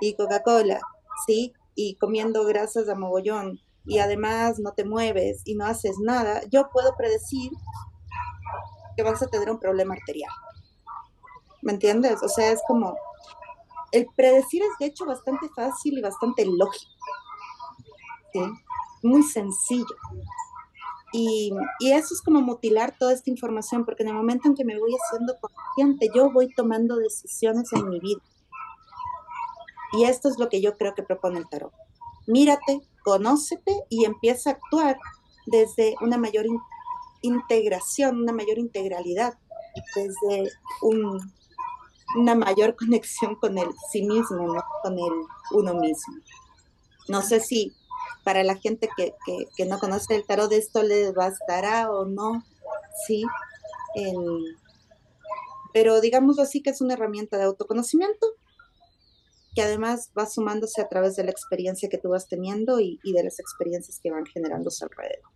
y 0.00 0.14
Coca-Cola, 0.14 0.80
¿sí? 1.26 1.52
Y 1.74 1.96
comiendo 1.96 2.44
grasas 2.44 2.86
de 2.86 2.94
mogollón 2.94 3.60
y 3.86 3.98
además 3.98 4.58
no 4.58 4.72
te 4.72 4.84
mueves 4.84 5.42
y 5.44 5.54
no 5.54 5.64
haces 5.64 5.98
nada, 5.98 6.42
yo 6.50 6.68
puedo 6.70 6.94
predecir 6.96 7.52
que 8.96 9.02
vas 9.02 9.22
a 9.22 9.28
tener 9.28 9.50
un 9.50 9.58
problema 9.58 9.94
arterial. 9.94 10.32
¿Me 11.62 11.72
entiendes? 11.72 12.22
O 12.22 12.28
sea, 12.28 12.50
es 12.50 12.60
como, 12.66 12.96
el 13.92 14.06
predecir 14.16 14.62
es 14.62 14.68
de 14.80 14.86
hecho 14.86 15.06
bastante 15.06 15.48
fácil 15.54 15.98
y 15.98 16.02
bastante 16.02 16.44
lógico. 16.44 16.92
Muy 19.02 19.22
sencillo. 19.22 19.96
Y, 21.12 21.50
y, 21.78 21.92
eso 21.92 22.12
es 22.12 22.20
como 22.20 22.42
mutilar 22.42 22.96
toda 22.98 23.12
esta 23.14 23.30
información, 23.30 23.84
porque 23.86 24.02
en 24.02 24.10
el 24.10 24.14
momento 24.14 24.48
en 24.48 24.54
que 24.54 24.64
me 24.64 24.78
voy 24.78 24.92
haciendo 24.94 25.34
consciente, 25.40 26.10
yo 26.14 26.30
voy 26.30 26.52
tomando 26.54 26.96
decisiones 26.96 27.72
en 27.72 27.88
mi 27.88 28.00
vida. 28.00 28.20
Y 29.92 30.04
esto 30.04 30.28
es 30.28 30.38
lo 30.38 30.48
que 30.48 30.60
yo 30.60 30.76
creo 30.76 30.94
que 30.94 31.02
propone 31.02 31.38
el 31.38 31.48
tarot. 31.48 31.72
Mírate, 32.26 32.82
conócete 33.06 33.84
y 33.88 34.04
empieza 34.04 34.50
a 34.50 34.52
actuar 34.54 34.98
desde 35.46 35.94
una 36.00 36.18
mayor 36.18 36.44
integración, 37.22 38.20
una 38.22 38.32
mayor 38.32 38.58
integralidad, 38.58 39.38
desde 39.94 40.50
una 40.82 42.34
mayor 42.34 42.74
conexión 42.80 43.36
con 43.36 43.58
el 43.58 43.68
sí 43.92 44.02
mismo, 44.02 44.60
con 44.82 44.98
el 44.98 45.12
uno 45.52 45.74
mismo. 45.74 46.16
No 47.06 47.22
sé 47.22 47.38
si 47.38 47.72
para 48.24 48.42
la 48.42 48.56
gente 48.56 48.88
que, 48.96 49.14
no 49.66 49.78
conoce 49.78 50.16
el 50.16 50.26
tarot 50.26 50.50
esto 50.50 50.82
les 50.82 51.14
bastará 51.14 51.92
o 51.92 52.06
no, 52.06 52.42
sí, 53.06 53.24
pero 55.72 56.00
digamos 56.00 56.40
así 56.40 56.60
que 56.60 56.70
es 56.70 56.80
una 56.80 56.94
herramienta 56.94 57.38
de 57.38 57.44
autoconocimiento 57.44 58.26
que 59.56 59.62
además 59.62 60.10
va 60.16 60.26
sumándose 60.26 60.82
a 60.82 60.88
través 60.88 61.16
de 61.16 61.24
la 61.24 61.30
experiencia 61.30 61.88
que 61.88 61.96
tú 61.96 62.10
vas 62.10 62.28
teniendo 62.28 62.78
y, 62.78 63.00
de 63.02 63.24
las 63.24 63.40
experiencias 63.40 63.98
que 64.02 64.10
van 64.10 64.26
generándose 64.26 64.84
alrededor. 64.84 65.30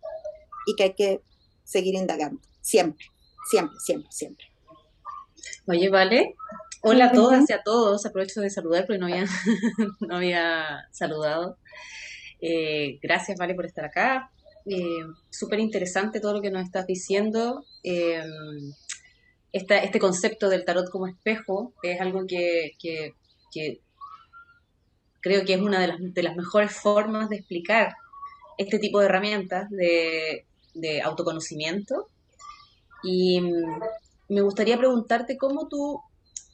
Y 0.67 0.75
que 0.75 0.83
hay 0.83 0.93
que 0.93 1.21
seguir 1.63 1.95
indagando, 1.95 2.39
siempre, 2.61 3.07
siempre, 3.49 3.75
siempre, 3.79 4.11
siempre. 4.11 4.45
Oye, 5.65 5.89
vale. 5.89 6.35
Hola 6.83 7.05
a 7.05 7.11
todas 7.11 7.49
y 7.49 7.53
a 7.53 7.63
todos. 7.63 8.05
Aprovecho 8.05 8.41
de 8.41 8.51
saludar 8.51 8.85
porque 8.85 8.99
no 8.99 9.07
había, 9.07 9.25
no 10.01 10.17
había 10.17 10.87
saludado. 10.91 11.57
Eh, 12.39 12.99
gracias, 13.01 13.39
Vale, 13.39 13.55
por 13.55 13.65
estar 13.65 13.85
acá. 13.85 14.31
Eh, 14.67 15.03
Súper 15.31 15.59
interesante 15.59 16.19
todo 16.19 16.35
lo 16.35 16.41
que 16.43 16.51
nos 16.51 16.63
estás 16.63 16.85
diciendo. 16.85 17.65
Eh, 17.83 18.21
este 19.51 19.99
concepto 19.99 20.47
del 20.47 20.63
tarot 20.63 20.91
como 20.91 21.07
espejo 21.07 21.73
es 21.81 21.99
algo 21.99 22.25
que, 22.27 22.73
que, 22.79 23.15
que 23.51 23.81
creo 25.21 25.45
que 25.45 25.53
es 25.53 25.61
una 25.61 25.79
de 25.79 26.23
las, 26.23 26.35
mejores 26.35 26.73
formas 26.73 27.29
de 27.29 27.37
explicar 27.37 27.93
este 28.57 28.79
tipo 28.79 28.99
de 28.99 29.05
herramientas 29.05 29.69
de, 29.69 30.45
autoconocimiento. 31.03 32.07
Y 33.03 33.41
mm, 33.41 33.79
me 34.29 34.41
gustaría 34.41 34.77
preguntarte 34.77 35.37
cómo 35.37 35.67
tú 35.67 36.01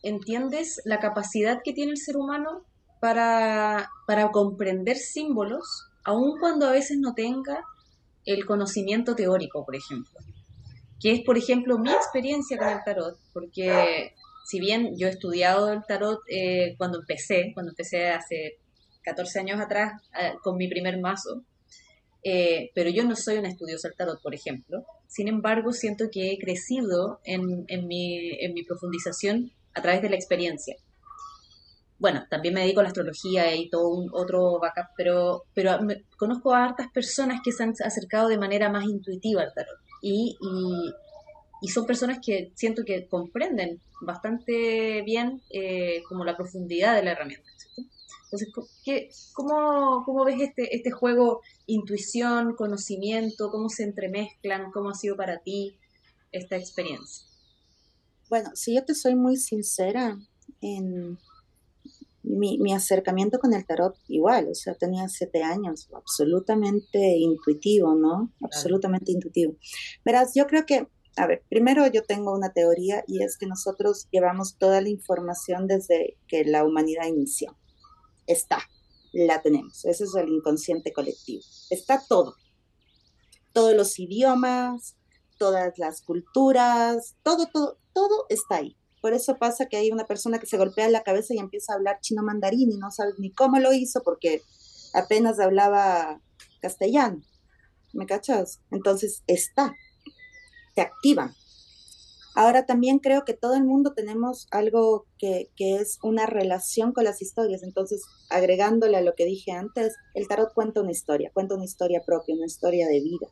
entiendes 0.03 0.81
la 0.85 0.99
capacidad 0.99 1.61
que 1.63 1.73
tiene 1.73 1.91
el 1.91 1.97
ser 1.97 2.17
humano 2.17 2.63
para, 2.99 3.89
para 4.05 4.31
comprender 4.31 4.97
símbolos, 4.97 5.87
aun 6.03 6.39
cuando 6.39 6.67
a 6.67 6.71
veces 6.71 6.97
no 6.99 7.13
tenga 7.13 7.63
el 8.25 8.45
conocimiento 8.45 9.15
teórico, 9.15 9.65
por 9.65 9.75
ejemplo. 9.75 10.19
Que 10.99 11.13
es, 11.13 11.21
por 11.23 11.37
ejemplo, 11.37 11.77
mi 11.77 11.91
experiencia 11.91 12.57
con 12.57 12.69
el 12.69 12.83
tarot, 12.83 13.17
porque 13.33 14.13
si 14.47 14.61
bien 14.61 14.97
yo 14.97 15.07
he 15.07 15.09
estudiado 15.09 15.73
el 15.73 15.83
tarot 15.85 16.21
eh, 16.29 16.75
cuando 16.77 16.99
empecé, 16.99 17.51
cuando 17.53 17.73
empecé 17.73 18.07
hace 18.07 18.59
14 19.03 19.39
años 19.39 19.59
atrás 19.59 20.01
eh, 20.17 20.35
con 20.41 20.55
mi 20.55 20.69
primer 20.69 20.97
mazo, 21.01 21.43
eh, 22.23 22.71
pero 22.73 22.89
yo 22.89 23.03
no 23.03 23.17
soy 23.17 23.39
una 23.39 23.49
estudiosa 23.49 23.89
del 23.89 23.97
tarot, 23.97 24.21
por 24.21 24.33
ejemplo. 24.33 24.85
Sin 25.05 25.27
embargo, 25.27 25.73
siento 25.73 26.05
que 26.09 26.31
he 26.31 26.39
crecido 26.39 27.19
en, 27.25 27.65
mi, 27.87 28.63
profundización 28.65 29.51
a 29.73 29.81
través 29.81 30.01
de 30.01 30.11
la 30.11 30.15
experiencia. 30.15 30.77
Bueno, 31.99 32.23
también 32.29 32.53
me 32.53 32.61
dedico 32.61 32.79
a 32.79 32.83
la 32.83 32.89
astrología 32.89 33.53
y 33.53 33.69
todo 33.69 33.89
un 33.89 34.09
otro 34.13 34.59
backup, 34.61 34.93
pero, 34.95 35.43
conozco 36.15 36.53
a 36.53 36.63
hartas 36.63 36.87
personas 36.93 37.41
que 37.43 37.51
se 37.51 37.63
han 37.63 37.73
acercado 37.83 38.29
de 38.29 38.37
manera 38.37 38.69
más 38.69 38.85
intuitiva 38.85 39.41
al 39.41 39.53
tarot. 39.53 39.77
Y 41.61 41.69
son 41.69 41.85
personas 41.85 42.19
que 42.23 42.51
siento 42.55 42.83
que 42.85 43.07
comprenden 43.07 43.81
bastante 44.01 45.01
bien 45.03 45.41
eh, 45.49 46.03
como 46.07 46.23
la 46.23 46.37
profundidad 46.37 46.95
de 46.95 47.03
la 47.03 47.11
herramienta. 47.11 47.47
Entonces, 48.25 48.49
¿qué, 48.83 49.09
cómo, 49.33 50.03
cómo, 50.05 50.25
ves 50.25 50.41
este, 50.41 50.75
este 50.75 50.91
juego 50.91 51.41
intuición, 51.65 52.55
conocimiento, 52.55 53.49
cómo 53.49 53.69
se 53.69 53.83
entremezclan, 53.83 54.71
cómo 54.71 54.89
ha 54.89 54.95
sido 54.95 55.15
para 55.15 55.39
ti 55.39 55.77
esta 56.31 56.57
experiencia? 56.57 57.25
Bueno, 58.29 58.51
si 58.53 58.75
yo 58.75 58.83
te 58.83 58.93
soy 58.93 59.15
muy 59.15 59.37
sincera, 59.37 60.19
en 60.59 61.17
mi, 62.23 62.57
mi 62.59 62.73
acercamiento 62.73 63.39
con 63.39 63.53
el 63.53 63.65
tarot 63.65 63.95
igual, 64.09 64.49
o 64.51 64.55
sea, 64.55 64.75
tenía 64.75 65.07
siete 65.07 65.43
años, 65.43 65.87
absolutamente 65.93 66.99
intuitivo, 67.17 67.95
¿no? 67.95 68.33
Absolutamente 68.41 69.13
intuitivo. 69.13 69.55
Verás, 70.03 70.33
yo 70.35 70.47
creo 70.47 70.65
que 70.65 70.87
a 71.17 71.27
ver, 71.27 71.43
primero 71.49 71.87
yo 71.87 72.03
tengo 72.03 72.33
una 72.33 72.53
teoría 72.53 73.03
y 73.07 73.23
es 73.23 73.37
que 73.37 73.47
nosotros 73.47 74.07
llevamos 74.11 74.57
toda 74.57 74.81
la 74.81 74.89
información 74.89 75.67
desde 75.67 76.17
que 76.27 76.45
la 76.45 76.63
humanidad 76.63 77.07
inició. 77.07 77.57
Está, 78.27 78.59
la 79.13 79.41
tenemos. 79.41 79.83
Ese 79.85 80.03
es 80.03 80.15
el 80.15 80.29
inconsciente 80.29 80.93
colectivo. 80.93 81.41
Está 81.69 82.01
todo. 82.07 82.35
Todos 83.51 83.75
los 83.75 83.97
idiomas, 83.97 84.95
todas 85.39 85.77
las 85.77 86.01
culturas, 86.01 87.15
todo, 87.23 87.47
todo, 87.47 87.79
todo 87.93 88.25
está 88.29 88.57
ahí. 88.57 88.77
Por 89.01 89.13
eso 89.13 89.37
pasa 89.37 89.67
que 89.67 89.77
hay 89.77 89.91
una 89.91 90.05
persona 90.05 90.39
que 90.39 90.47
se 90.47 90.57
golpea 90.57 90.89
la 90.89 91.03
cabeza 91.03 91.33
y 91.33 91.39
empieza 91.39 91.73
a 91.73 91.75
hablar 91.77 91.99
chino 92.01 92.23
mandarín 92.23 92.71
y 92.71 92.77
no 92.77 92.91
sabe 92.91 93.13
ni 93.17 93.31
cómo 93.31 93.59
lo 93.59 93.73
hizo 93.73 94.01
porque 94.03 94.41
apenas 94.93 95.39
hablaba 95.39 96.21
castellano. 96.61 97.21
¿Me 97.93 98.05
cachas? 98.05 98.59
Entonces 98.69 99.23
está, 99.27 99.73
te 100.77 100.83
activa. 100.83 101.33
Ahora 102.35 102.67
también 102.67 102.99
creo 102.99 103.25
que 103.25 103.33
todo 103.33 103.55
el 103.55 103.63
mundo 103.63 103.93
tenemos 103.95 104.45
algo 104.51 105.07
que, 105.17 105.49
es 105.57 105.97
una 106.03 106.27
relación 106.27 106.93
con 106.93 107.03
las 107.03 107.19
historias. 107.19 107.63
Entonces, 107.63 108.03
agregándole 108.29 108.95
a 108.95 109.01
lo 109.01 109.15
que 109.15 109.25
dije 109.25 109.51
antes, 109.53 109.95
el 110.13 110.27
tarot 110.27 110.53
cuenta 110.53 110.81
una 110.81 110.91
historia, 110.91 111.31
cuenta 111.33 111.55
una 111.55 111.65
historia 111.65 112.03
propia, 112.05 112.35
una 112.35 112.45
historia 112.45 112.87
de 112.87 113.01
vida. 113.01 113.27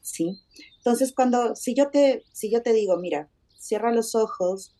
¿Sí? 0.00 0.38
Entonces, 0.78 1.12
cuando, 1.14 1.54
si 1.54 1.74
yo 1.74 1.90
te, 1.90 2.24
si 2.32 2.50
yo 2.50 2.62
te 2.62 2.72
digo, 2.72 2.96
mira, 2.96 3.28
cierra 3.58 3.92
los 3.92 4.14
ojos 4.14 4.74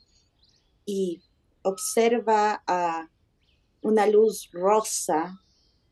y 0.86 1.22
observa 1.62 2.62
a 2.66 3.10
una 3.82 4.06
luz 4.06 4.48
rosa, 4.52 5.38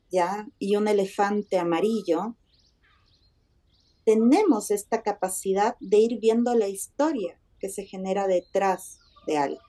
¿ya? 0.09 0.47
Y 0.57 0.75
un 0.75 0.87
elefante 0.87 1.59
amarillo, 1.59 2.35
tenemos 4.09 4.71
esta 4.71 5.03
capacidad 5.03 5.75
de 5.79 5.99
ir 5.99 6.19
viendo 6.19 6.55
la 6.55 6.67
historia 6.67 7.39
que 7.59 7.69
se 7.69 7.85
genera 7.85 8.25
detrás 8.25 8.97
de 9.27 9.37
algo. 9.37 9.61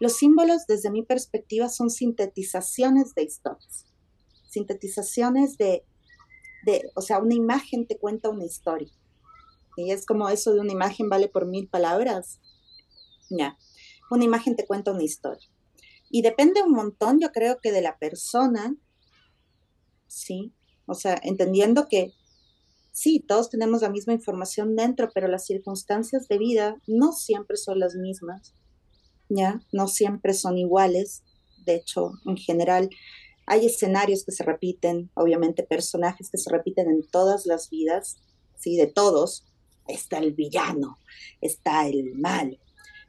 Los 0.00 0.16
símbolos, 0.16 0.66
desde 0.66 0.90
mi 0.90 1.02
perspectiva, 1.02 1.68
son 1.68 1.90
sintetizaciones 1.90 3.14
de 3.14 3.24
historias, 3.24 3.84
sintetizaciones 4.48 5.58
de, 5.58 5.84
de, 6.64 6.90
o 6.94 7.02
sea, 7.02 7.18
una 7.18 7.34
imagen 7.34 7.86
te 7.86 7.98
cuenta 7.98 8.30
una 8.30 8.46
historia. 8.46 8.90
Y 9.76 9.90
es 9.90 10.06
como 10.06 10.30
eso 10.30 10.54
de 10.54 10.60
una 10.60 10.72
imagen 10.72 11.10
vale 11.10 11.28
por 11.28 11.44
mil 11.44 11.68
palabras. 11.68 12.40
Ya, 13.28 13.58
una 14.10 14.24
imagen 14.24 14.56
te 14.56 14.66
cuenta 14.66 14.92
una 14.92 15.04
historia. 15.04 15.50
Y 16.08 16.22
depende 16.22 16.62
un 16.62 16.72
montón, 16.72 17.20
yo 17.20 17.30
creo 17.30 17.60
que 17.60 17.72
de 17.72 17.82
la 17.82 17.98
persona, 17.98 18.74
¿sí? 20.06 20.54
O 20.86 20.94
sea, 20.94 21.20
entendiendo 21.22 21.88
que 21.88 22.14
sí, 22.92 23.24
todos 23.26 23.50
tenemos 23.50 23.82
la 23.82 23.90
misma 23.90 24.12
información 24.12 24.76
dentro, 24.76 25.10
pero 25.12 25.26
las 25.26 25.46
circunstancias 25.46 26.28
de 26.28 26.38
vida 26.38 26.76
no 26.86 27.12
siempre 27.12 27.56
son 27.56 27.80
las 27.80 27.94
mismas, 27.94 28.54
¿ya? 29.28 29.60
No 29.72 29.88
siempre 29.88 30.34
son 30.34 30.58
iguales. 30.58 31.24
De 31.64 31.74
hecho, 31.74 32.12
en 32.26 32.36
general, 32.36 32.90
hay 33.46 33.66
escenarios 33.66 34.24
que 34.24 34.32
se 34.32 34.44
repiten, 34.44 35.10
obviamente 35.14 35.62
personajes 35.62 36.30
que 36.30 36.38
se 36.38 36.50
repiten 36.50 36.88
en 36.90 37.02
todas 37.08 37.46
las 37.46 37.70
vidas, 37.70 38.18
¿sí? 38.56 38.76
De 38.76 38.86
todos. 38.86 39.46
Está 39.88 40.18
el 40.18 40.32
villano, 40.32 40.98
está 41.40 41.88
el 41.88 42.14
mal. 42.14 42.60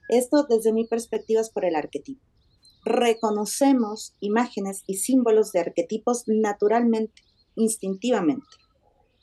Esto, 0.09 0.47
desde 0.49 0.73
mi 0.73 0.87
perspectiva, 0.87 1.39
es 1.41 1.51
por 1.51 1.65
el 1.65 1.75
arquetipo. 1.75 2.25
Reconocemos 2.83 4.15
imágenes 4.19 4.83
y 4.87 4.95
símbolos 4.95 5.51
de 5.51 5.59
arquetipos 5.59 6.23
naturalmente, 6.25 7.21
instintivamente 7.55 8.62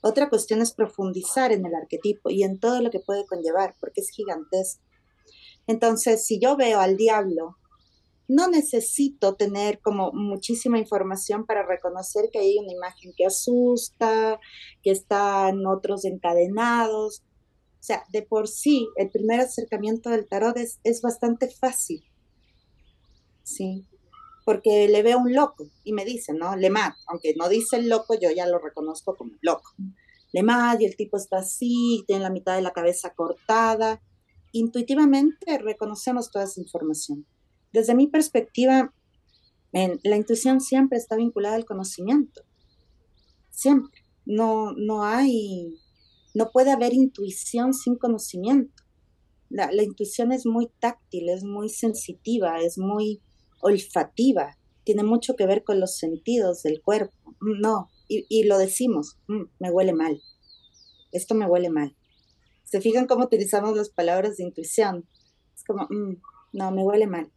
otra 0.02 0.28
cuestión 0.28 0.62
es 0.62 0.73
profundizar 0.73 1.52
en 1.52 1.66
el 1.66 1.75
arquetipo 1.75 2.30
y 2.30 2.42
en 2.42 2.59
todo 2.59 2.80
lo 2.80 2.90
que 2.90 3.00
puede 3.00 3.26
conllevar, 3.26 3.76
porque 3.80 4.00
es 4.00 4.11
gigantesco. 4.11 4.83
Entonces, 5.66 6.25
si 6.25 6.40
yo 6.40 6.57
veo 6.57 6.80
al 6.80 6.97
diablo, 6.97 7.57
no 8.28 8.49
necesito 8.49 9.35
tener 9.35 9.80
como 9.80 10.12
muchísima 10.12 10.78
información 10.78 11.45
para 11.45 11.66
reconocer 11.66 12.30
que 12.33 12.38
hay 12.38 12.59
una 12.59 12.73
imagen 12.73 13.12
que 13.16 13.26
asusta, 13.26 14.40
que 14.83 14.90
están 14.90 15.66
otros 15.66 16.04
encadenados. 16.04 17.23
O 17.80 17.83
sea, 17.83 18.04
de 18.11 18.23
por 18.23 18.49
sí, 18.49 18.88
el 18.97 19.11
primer 19.11 19.40
acercamiento 19.40 20.11
del 20.11 20.28
tarot 20.28 20.57
es, 20.57 20.78
es 20.85 21.02
bastante 21.02 21.49
fácil. 21.50 22.04
Sí 23.42 23.85
porque 24.50 24.88
le 24.88 25.04
veo 25.04 25.19
un 25.19 25.33
loco 25.33 25.71
y 25.85 25.92
me 25.92 26.04
dice, 26.04 26.32
¿no? 26.32 26.56
Le 26.56 26.71
mato, 26.71 26.97
aunque 27.06 27.36
no 27.36 27.49
dice 27.49 27.76
el 27.76 27.89
loco, 27.89 28.15
yo 28.21 28.32
ya 28.32 28.49
lo 28.49 28.58
reconozco 28.58 29.15
como 29.15 29.30
loco. 29.43 29.76
Le 30.32 30.43
mato 30.43 30.82
y 30.82 30.86
el 30.86 30.97
tipo 30.97 31.19
está 31.19 31.36
así, 31.39 32.02
tiene 32.08 32.25
la 32.25 32.30
mitad 32.30 32.56
de 32.56 32.63
la 32.63 32.73
cabeza 32.73 33.15
cortada. 33.15 34.02
Intuitivamente 34.50 35.56
reconocemos 35.58 36.32
toda 36.32 36.47
esa 36.47 36.60
información. 36.60 37.28
Desde 37.73 37.95
mi 37.95 38.08
perspectiva, 38.08 38.93
la 39.71 40.17
intuición 40.17 40.60
siempre 40.60 40.99
está 40.99 41.15
vinculada 41.15 41.54
al 41.54 41.65
conocimiento. 41.65 42.43
Siempre. 43.50 44.00
No, 44.26 44.73
no 44.73 45.04
hay, 45.04 45.78
no 46.34 46.50
puede 46.50 46.73
haber 46.73 46.93
intuición 46.93 47.73
sin 47.73 47.95
conocimiento. 47.95 48.82
La, 49.49 49.71
la 49.71 49.84
intuición 49.84 50.32
es 50.32 50.45
muy 50.45 50.73
táctil, 50.80 51.28
es 51.28 51.45
muy 51.45 51.69
sensitiva, 51.69 52.58
es 52.58 52.78
muy 52.78 53.23
olfativa, 53.60 54.56
tiene 54.84 55.04
mucho 55.04 55.36
que 55.36 55.46
ver 55.46 55.62
con 55.64 55.80
los 55.80 55.96
sentidos 55.96 56.62
del 56.62 56.82
cuerpo. 56.82 57.14
No, 57.40 57.90
y, 58.08 58.44
lo 58.44 58.58
decimos, 58.58 59.18
mm, 59.28 59.42
me 59.60 59.70
huele 59.70 59.92
mal, 59.92 60.20
esto 61.12 61.34
me 61.34 61.46
huele 61.46 61.70
mal. 61.70 61.96
¿Se 62.64 62.80
fijan 62.80 63.06
cómo 63.06 63.25
utilizamos 63.25 63.76
las 63.76 63.90
palabras 63.90 64.36
de 64.36 64.44
intuición? 64.44 65.08
Es 65.54 65.64
como, 65.64 65.84
mm, 65.88 66.20
no, 66.52 66.73
me 66.73 66.82
huele 66.82 67.06
mal. 67.06 67.32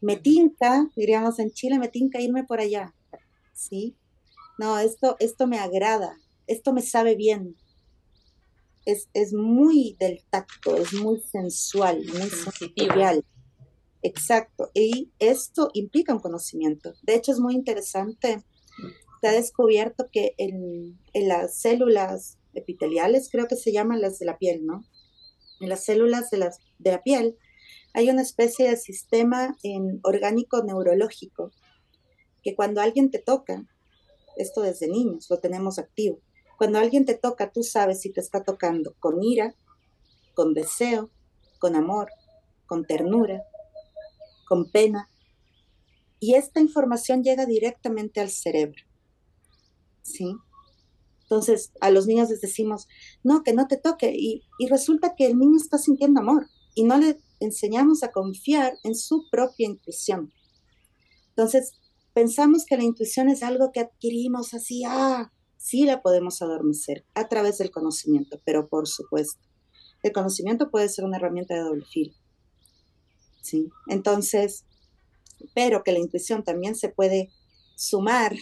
Me 0.00 0.16
tinca, 0.16 0.90
diríamos 0.96 1.38
en 1.38 1.50
Chile, 1.50 1.78
me 1.78 1.88
tinca 1.88 2.20
irme 2.20 2.44
por 2.44 2.60
allá, 2.60 2.94
¿sí? 3.52 3.96
No, 4.58 4.78
esto, 4.78 5.16
esto 5.18 5.46
me 5.46 5.58
agrada, 5.58 6.14
esto 6.46 6.72
me 6.72 6.82
sabe 6.82 7.16
bien. 7.16 7.56
Es, 8.84 9.08
es 9.14 9.32
muy 9.32 9.96
del 9.98 10.22
tacto, 10.30 10.76
es 10.76 10.92
muy 10.92 11.20
sensual, 11.20 12.02
muy 12.06 12.28
sensorial. 12.28 13.24
Exacto, 14.02 14.70
y 14.72 15.10
esto 15.18 15.70
implica 15.74 16.14
un 16.14 16.20
conocimiento. 16.20 16.94
De 17.02 17.14
hecho, 17.14 17.32
es 17.32 17.38
muy 17.38 17.54
interesante. 17.54 18.42
Se 19.20 19.28
ha 19.28 19.32
descubierto 19.32 20.08
que 20.10 20.34
en, 20.38 20.98
las 21.12 21.56
células 21.56 22.38
epiteliales, 22.54 23.28
creo 23.30 23.46
que 23.46 23.56
se 23.56 23.72
llaman 23.72 24.00
las 24.00 24.18
de 24.18 24.26
la 24.26 24.38
piel, 24.38 24.64
¿no? 24.64 24.84
En 25.60 25.68
las 25.68 25.84
células 25.84 26.30
de, 26.30 26.38
la 26.90 27.02
piel 27.02 27.36
hay 27.92 28.08
una 28.08 28.22
especie 28.22 28.70
de 28.70 28.76
sistema 28.76 29.56
orgánico 30.02 30.62
neurológico 30.62 31.50
que 32.42 32.54
cuando 32.54 32.80
alguien 32.80 33.10
te 33.10 33.18
toca, 33.18 33.66
esto 34.36 34.62
desde 34.62 34.88
niños 34.88 35.26
lo 35.28 35.38
tenemos 35.38 35.78
activo, 35.78 36.20
cuando 36.56 36.78
alguien 36.78 37.04
te 37.04 37.14
toca, 37.14 37.50
tú 37.50 37.62
sabes 37.62 38.00
si 38.00 38.10
te 38.10 38.20
está 38.20 38.42
tocando 38.42 38.94
con 39.00 39.22
ira, 39.22 39.54
con 40.34 40.54
deseo, 40.54 41.10
con 41.58 41.76
amor, 41.76 42.10
con 42.66 42.86
ternura, 42.86 43.42
con 44.50 44.68
pena. 44.68 45.08
Y 46.18 46.34
esta 46.34 46.58
información 46.60 47.22
llega 47.22 47.46
directamente 47.46 48.20
al 48.20 48.30
cerebro. 48.30 48.82
¿Sí? 50.02 50.34
Entonces, 51.22 51.72
a 51.80 51.90
los 51.90 52.08
niños 52.08 52.30
les 52.30 52.40
decimos, 52.40 52.88
no, 53.22 53.44
que 53.44 53.52
no 53.52 53.68
te 53.68 53.76
toque. 53.76 54.12
Y, 54.12 54.42
y 54.58 54.66
resulta 54.66 55.14
que 55.14 55.26
el 55.26 55.38
niño 55.38 55.56
está 55.56 55.78
sintiendo 55.78 56.20
amor 56.20 56.48
y 56.74 56.82
no 56.82 56.98
le 56.98 57.20
enseñamos 57.38 58.02
a 58.02 58.10
confiar 58.10 58.74
en 58.82 58.96
su 58.96 59.30
propia 59.30 59.68
intuición. 59.68 60.32
Entonces, 61.28 61.74
pensamos 62.12 62.66
que 62.66 62.76
la 62.76 62.82
intuición 62.82 63.28
es 63.28 63.44
algo 63.44 63.70
que 63.70 63.78
adquirimos 63.78 64.52
así, 64.52 64.82
ah, 64.84 65.30
sí 65.58 65.84
la 65.84 66.02
podemos 66.02 66.42
adormecer 66.42 67.06
a 67.14 67.28
través 67.28 67.58
del 67.58 67.70
conocimiento, 67.70 68.40
pero 68.44 68.68
por 68.68 68.88
supuesto, 68.88 69.40
el 70.02 70.10
conocimiento 70.12 70.72
puede 70.72 70.88
ser 70.88 71.04
una 71.04 71.18
herramienta 71.18 71.54
de 71.54 71.60
doble 71.60 71.84
filo. 71.84 72.14
¿Sí? 73.42 73.68
Entonces, 73.88 74.64
pero 75.54 75.82
que 75.82 75.92
la 75.92 75.98
intuición 75.98 76.44
también 76.44 76.74
se 76.74 76.88
puede 76.88 77.30
sumar, 77.76 78.36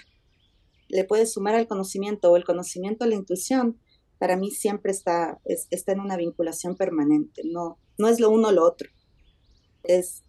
le 0.89 1.05
puede 1.05 1.27
sumar 1.27 1.55
al 1.55 1.69
conocimiento 1.69 2.31
o 2.31 2.37
el 2.37 2.45
conocimiento 2.45 3.05
a 3.05 3.09
la 3.09 3.15
intuición, 3.15 3.79
para 4.19 4.37
mí 4.37 4.51
siempre 4.51 4.91
está, 4.91 5.41
está 5.45 5.93
en 5.93 6.01
una 6.01 6.17
vinculación 6.17 6.77
permanente, 6.77 7.43
no, 7.45 7.79
no 7.99 8.09
es 8.09 8.21
lo 8.21 8.31
uno 8.31 8.49
o 8.49 8.53
lo 8.53 8.65
otro. 8.65 8.89
Es, 9.85 10.23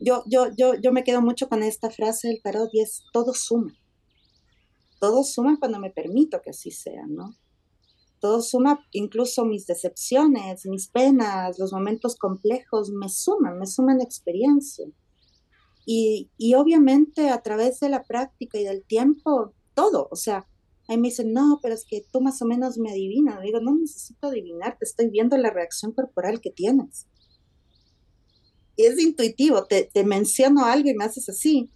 yo, 0.00 0.24
yo, 0.26 0.48
yo, 0.56 0.74
yo 0.74 0.92
me 0.92 1.04
quedo 1.04 1.20
mucho 1.20 1.48
con 1.48 1.62
esta 1.62 1.90
frase 1.90 2.28
del 2.28 2.42
tarot 2.42 2.70
es 2.72 3.04
todo 3.12 3.34
suma. 3.34 3.74
Todo 4.98 5.24
suma 5.24 5.58
cuando 5.58 5.78
me 5.78 5.90
permito 5.90 6.40
que 6.42 6.50
así 6.50 6.70
sea, 6.70 7.06
¿no? 7.06 7.36
Todo 8.22 8.40
suma, 8.40 8.78
incluso 8.92 9.44
mis 9.44 9.66
decepciones, 9.66 10.64
mis 10.66 10.86
penas, 10.86 11.58
los 11.58 11.72
momentos 11.72 12.14
complejos, 12.14 12.90
me 12.90 13.08
suman, 13.08 13.58
me 13.58 13.66
suman 13.66 14.00
experiencia. 14.00 14.86
Y, 15.84 16.30
y, 16.38 16.54
obviamente 16.54 17.30
a 17.30 17.42
través 17.42 17.80
de 17.80 17.88
la 17.88 18.04
práctica 18.04 18.60
y 18.60 18.64
del 18.64 18.84
tiempo, 18.84 19.52
todo, 19.74 20.06
o 20.08 20.14
sea, 20.14 20.46
ahí 20.86 20.98
me 20.98 21.08
dicen, 21.08 21.32
no, 21.32 21.58
pero 21.60 21.74
es 21.74 21.84
que 21.84 22.06
tú 22.12 22.20
más 22.20 22.40
o 22.42 22.44
menos 22.44 22.78
me 22.78 22.92
adivinas. 22.92 23.42
Digo, 23.42 23.58
no 23.60 23.74
necesito 23.74 24.28
adivinar, 24.28 24.78
te 24.78 24.84
estoy 24.84 25.08
viendo 25.10 25.36
la 25.36 25.50
reacción 25.50 25.90
corporal 25.90 26.40
que 26.40 26.50
tienes. 26.50 27.08
Y 28.76 28.84
es 28.84 29.00
intuitivo, 29.00 29.64
te, 29.64 29.90
te 29.92 30.04
menciono 30.04 30.64
algo 30.64 30.88
y 30.88 30.94
me 30.94 31.04
haces 31.04 31.28
así. 31.28 31.70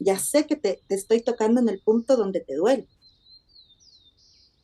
Ya 0.00 0.18
sé 0.18 0.44
que 0.44 0.56
te, 0.56 0.82
te 0.88 0.96
estoy 0.96 1.22
tocando 1.22 1.60
en 1.60 1.68
el 1.68 1.80
punto 1.80 2.16
donde 2.16 2.40
te 2.40 2.56
duele. 2.56 2.88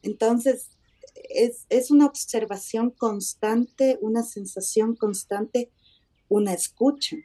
Entonces, 0.02 0.70
es, 1.14 1.90
una 1.90 2.06
observación 2.06 2.90
constante, 2.90 3.98
una 4.00 4.22
sensación 4.22 4.96
constante, 4.96 5.70
una 6.28 6.52
escucha 6.52 7.16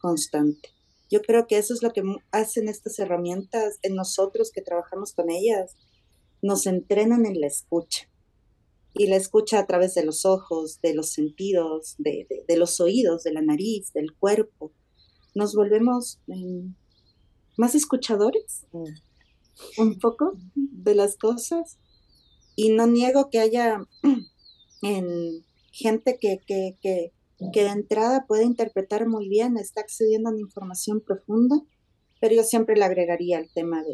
constante. 0.00 0.70
Yo 1.10 1.22
creo 1.22 1.46
que 1.46 1.58
eso 1.58 1.72
es 1.74 1.82
lo 1.82 1.92
que 1.92 2.02
hacen 2.32 2.68
estas 2.68 2.98
herramientas 2.98 3.78
en 3.82 3.94
nosotros 3.94 4.50
que 4.52 4.62
trabajamos 4.62 5.12
con 5.12 5.30
ellas. 5.30 5.76
Nos 6.42 6.66
entrenan 6.66 7.26
en 7.26 7.40
la 7.40 7.46
escucha. 7.46 8.08
Y 8.92 9.06
la 9.06 9.16
escucha 9.16 9.58
a 9.58 9.66
través 9.66 9.94
de 9.94 10.04
los 10.04 10.24
ojos, 10.24 10.80
de 10.80 10.94
los 10.94 11.10
sentidos, 11.10 11.96
de, 11.98 12.26
los 12.56 12.80
oídos, 12.80 13.24
de 13.24 13.32
la 13.32 13.42
nariz, 13.42 13.92
del 13.92 14.14
cuerpo. 14.14 14.72
Nos 15.34 15.54
volvemos 15.54 16.18
em, 16.28 16.74
más 17.58 17.74
escuchadores, 17.74 18.66
mm. 18.72 19.82
un 19.82 19.98
poco, 19.98 20.32
de 20.54 20.94
las 20.94 21.16
cosas. 21.16 21.78
Y 22.56 22.70
no 22.70 22.86
niego 22.86 23.30
que 23.30 23.38
haya 23.38 23.84
en 24.82 25.44
gente 25.70 26.18
que, 26.18 26.40
que 26.46 27.12
que 27.52 27.64
de 27.64 27.70
entrada 27.70 28.24
puede 28.26 28.44
interpretar 28.44 29.06
muy 29.06 29.28
bien, 29.28 29.56
está 29.56 29.82
accediendo 29.82 30.28
a 30.28 30.32
una 30.32 30.40
información 30.40 31.00
profunda, 31.00 31.56
pero 32.20 32.34
yo 32.34 32.42
siempre 32.42 32.76
le 32.76 32.84
agregaría 32.84 33.38
el 33.38 33.52
tema 33.52 33.84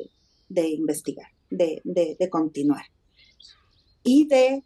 de, 0.48 0.68
investigar, 0.68 1.26
de, 1.50 2.28
continuar. 2.30 2.84
Y 4.04 4.26
de, 4.28 4.62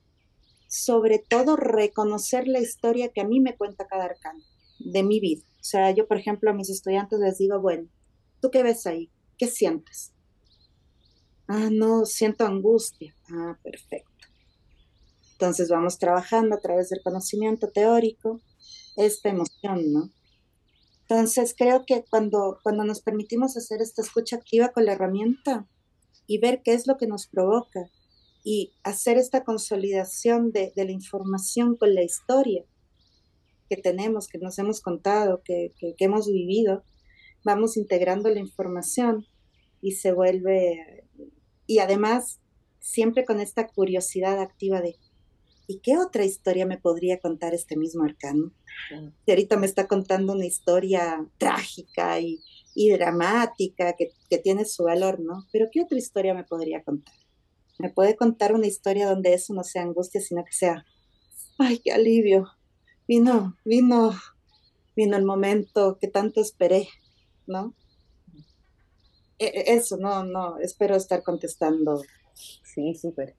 sobre 0.68 1.18
todo, 1.18 1.56
reconocer 1.56 2.48
la 2.48 2.60
historia 2.60 3.08
que 3.08 3.22
a 3.22 3.26
mí 3.26 3.40
me 3.40 3.56
cuenta 3.56 3.86
cada 3.86 4.04
arcano 4.04 4.42
de 4.78 5.02
mi 5.02 5.20
vida. 5.20 5.42
O 5.60 5.64
sea, 5.64 5.90
yo, 5.92 6.06
por 6.06 6.18
ejemplo, 6.18 6.50
a 6.50 6.54
mis 6.54 6.68
estudiantes 6.68 7.18
les 7.18 7.38
digo, 7.38 7.60
bueno, 7.60 7.88
¿tú 8.40 8.50
qué 8.50 8.62
ves 8.62 8.86
ahí? 8.86 9.10
¿Qué 9.38 9.46
sientes? 9.46 10.12
Ah, 11.48 11.68
no, 11.70 12.04
siento 12.04 12.44
angustia. 12.44 13.14
Ah, 13.30 13.58
perfecto. 13.62 14.10
Entonces 15.32 15.68
vamos 15.68 15.98
trabajando 15.98 16.56
a 16.56 16.60
través 16.60 16.88
del 16.88 17.02
conocimiento 17.02 17.68
teórico 17.68 18.40
esta 18.96 19.28
emoción, 19.28 19.92
¿no? 19.92 20.10
Entonces 21.02 21.54
creo 21.56 21.84
que 21.86 22.04
cuando, 22.10 22.58
cuando 22.62 22.84
nos 22.84 23.00
permitimos 23.00 23.56
hacer 23.56 23.80
esta 23.80 24.02
escucha 24.02 24.36
activa 24.36 24.70
con 24.70 24.86
la 24.86 24.92
herramienta 24.92 25.68
y 26.26 26.38
ver 26.38 26.62
qué 26.64 26.72
es 26.74 26.86
lo 26.86 26.96
que 26.96 27.06
nos 27.06 27.28
provoca 27.28 27.88
y 28.42 28.72
hacer 28.82 29.16
esta 29.16 29.44
consolidación 29.44 30.50
de, 30.50 30.72
la 30.74 30.90
información 30.90 31.76
con 31.76 31.94
la 31.94 32.02
historia 32.02 32.64
que 33.68 33.76
tenemos, 33.76 34.26
que 34.26 34.38
nos 34.38 34.58
hemos 34.58 34.80
contado, 34.80 35.42
que, 35.44 35.72
que 35.78 35.94
hemos 35.98 36.26
vivido, 36.26 36.82
vamos 37.44 37.76
integrando 37.76 38.28
la 38.30 38.40
información 38.40 39.26
y 39.80 39.92
se 39.92 40.12
vuelve, 40.12 41.05
y 41.66 41.78
además 41.78 42.40
siempre 42.80 43.24
con 43.24 43.40
esta 43.40 43.66
curiosidad 43.66 44.40
activa 44.40 44.80
de 44.80 44.96
¿y 45.66 45.80
qué 45.80 45.98
otra 45.98 46.24
historia 46.24 46.66
me 46.66 46.78
podría 46.78 47.18
contar 47.18 47.54
este 47.54 47.76
mismo 47.76 48.04
arcano? 48.04 48.52
Y 49.26 49.30
ahorita 49.30 49.56
me 49.56 49.66
está 49.66 49.88
contando 49.88 50.32
una 50.32 50.46
historia 50.46 51.26
trágica 51.38 52.20
y, 52.20 52.40
dramática 52.92 53.94
que, 53.94 54.12
tiene 54.38 54.64
su 54.64 54.84
valor, 54.84 55.18
¿no? 55.20 55.46
Pero 55.52 55.68
¿qué 55.72 55.82
otra 55.82 55.98
historia 55.98 56.34
me 56.34 56.44
podría 56.44 56.82
contar? 56.82 57.14
Me 57.78 57.90
puede 57.90 58.16
contar 58.16 58.54
una 58.54 58.66
historia 58.66 59.08
donde 59.08 59.34
eso 59.34 59.54
no 59.54 59.64
sea 59.64 59.82
angustia, 59.82 60.20
sino 60.20 60.44
que 60.44 60.52
sea, 60.52 60.84
ay, 61.58 61.80
qué 61.82 61.92
alivio. 61.92 62.46
Vino, 63.08 63.56
vino, 63.64 64.12
vino 64.94 65.16
el 65.16 65.24
momento 65.24 65.98
que 65.98 66.08
tanto 66.08 66.40
esperé, 66.40 66.88
¿no? 67.46 67.74
E, 69.38 69.46
e, 69.46 69.74
eso, 69.74 69.96
no, 69.96 70.24
no, 70.24 70.58
espero 70.58 70.96
estar 70.96 71.22
contestando. 71.22 72.02
Sí, 72.34 72.94
súper. 72.94 73.34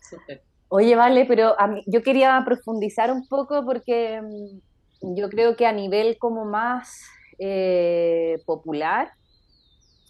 Súper. 0.00 0.42
Oye, 0.68 0.96
vale, 0.96 1.26
pero 1.26 1.58
a 1.60 1.66
mí, 1.66 1.82
yo 1.86 2.02
quería 2.02 2.42
profundizar 2.44 3.12
un 3.12 3.26
poco 3.28 3.64
porque 3.64 4.20
mm, 4.22 5.14
yo 5.14 5.28
creo 5.28 5.56
que 5.56 5.66
a 5.66 5.72
nivel 5.72 6.18
como 6.18 6.44
más 6.44 7.02
eh, 7.38 8.42
popular 8.46 9.12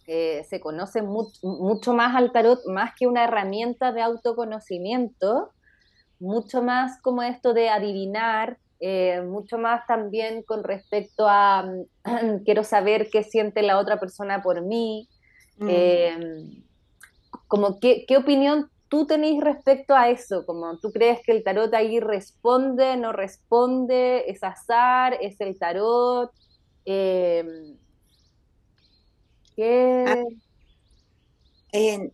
eh, 0.07 0.45
se 0.49 0.61
conoce 0.61 1.03
mucho 1.03 1.95
más 1.95 2.17
al 2.17 2.33
tarot, 2.33 2.61
más 2.67 2.93
que 2.99 3.07
una 3.07 3.25
herramienta 3.25 3.93
de 3.93 4.03
autoconocimiento, 4.03 5.53
mucho 6.19 6.63
más 6.63 7.01
como 7.03 7.23
esto 7.23 7.55
de 7.55 7.69
adivinar, 7.69 8.59
eh, 8.81 9.23
mucho 9.23 9.59
más 9.59 9.87
también 9.87 10.43
con 10.43 10.65
respecto 10.65 11.29
a 11.29 11.65
mm, 12.05 12.43
quiero 12.45 12.65
saber 12.65 13.09
qué 13.11 13.23
siente 13.23 13.63
la 13.63 13.79
otra 13.79 14.01
persona 14.01 14.43
por 14.43 14.63
mí. 14.63 15.09
Mm. 15.63 16.63
como 17.49 17.79
qué, 17.81 18.05
qué 18.07 18.17
opinión 18.17 18.71
tú 18.89 19.07
tenés 19.07 19.41
respecto 19.41 19.95
a 19.95 20.11
eso? 20.11 20.45
Como 20.45 20.79
tú 20.79 20.93
crees 20.93 21.21
que 21.25 21.33
el 21.33 21.43
tarot 21.43 21.73
ahí 21.73 21.99
responde, 21.99 22.97
no 22.99 23.13
responde, 23.13 24.31
es 24.31 24.45
azar, 24.45 25.17
es 25.21 25.41
el 25.41 25.59
tarot. 25.59 26.31
Em, 26.85 27.79
ah, 29.57 30.25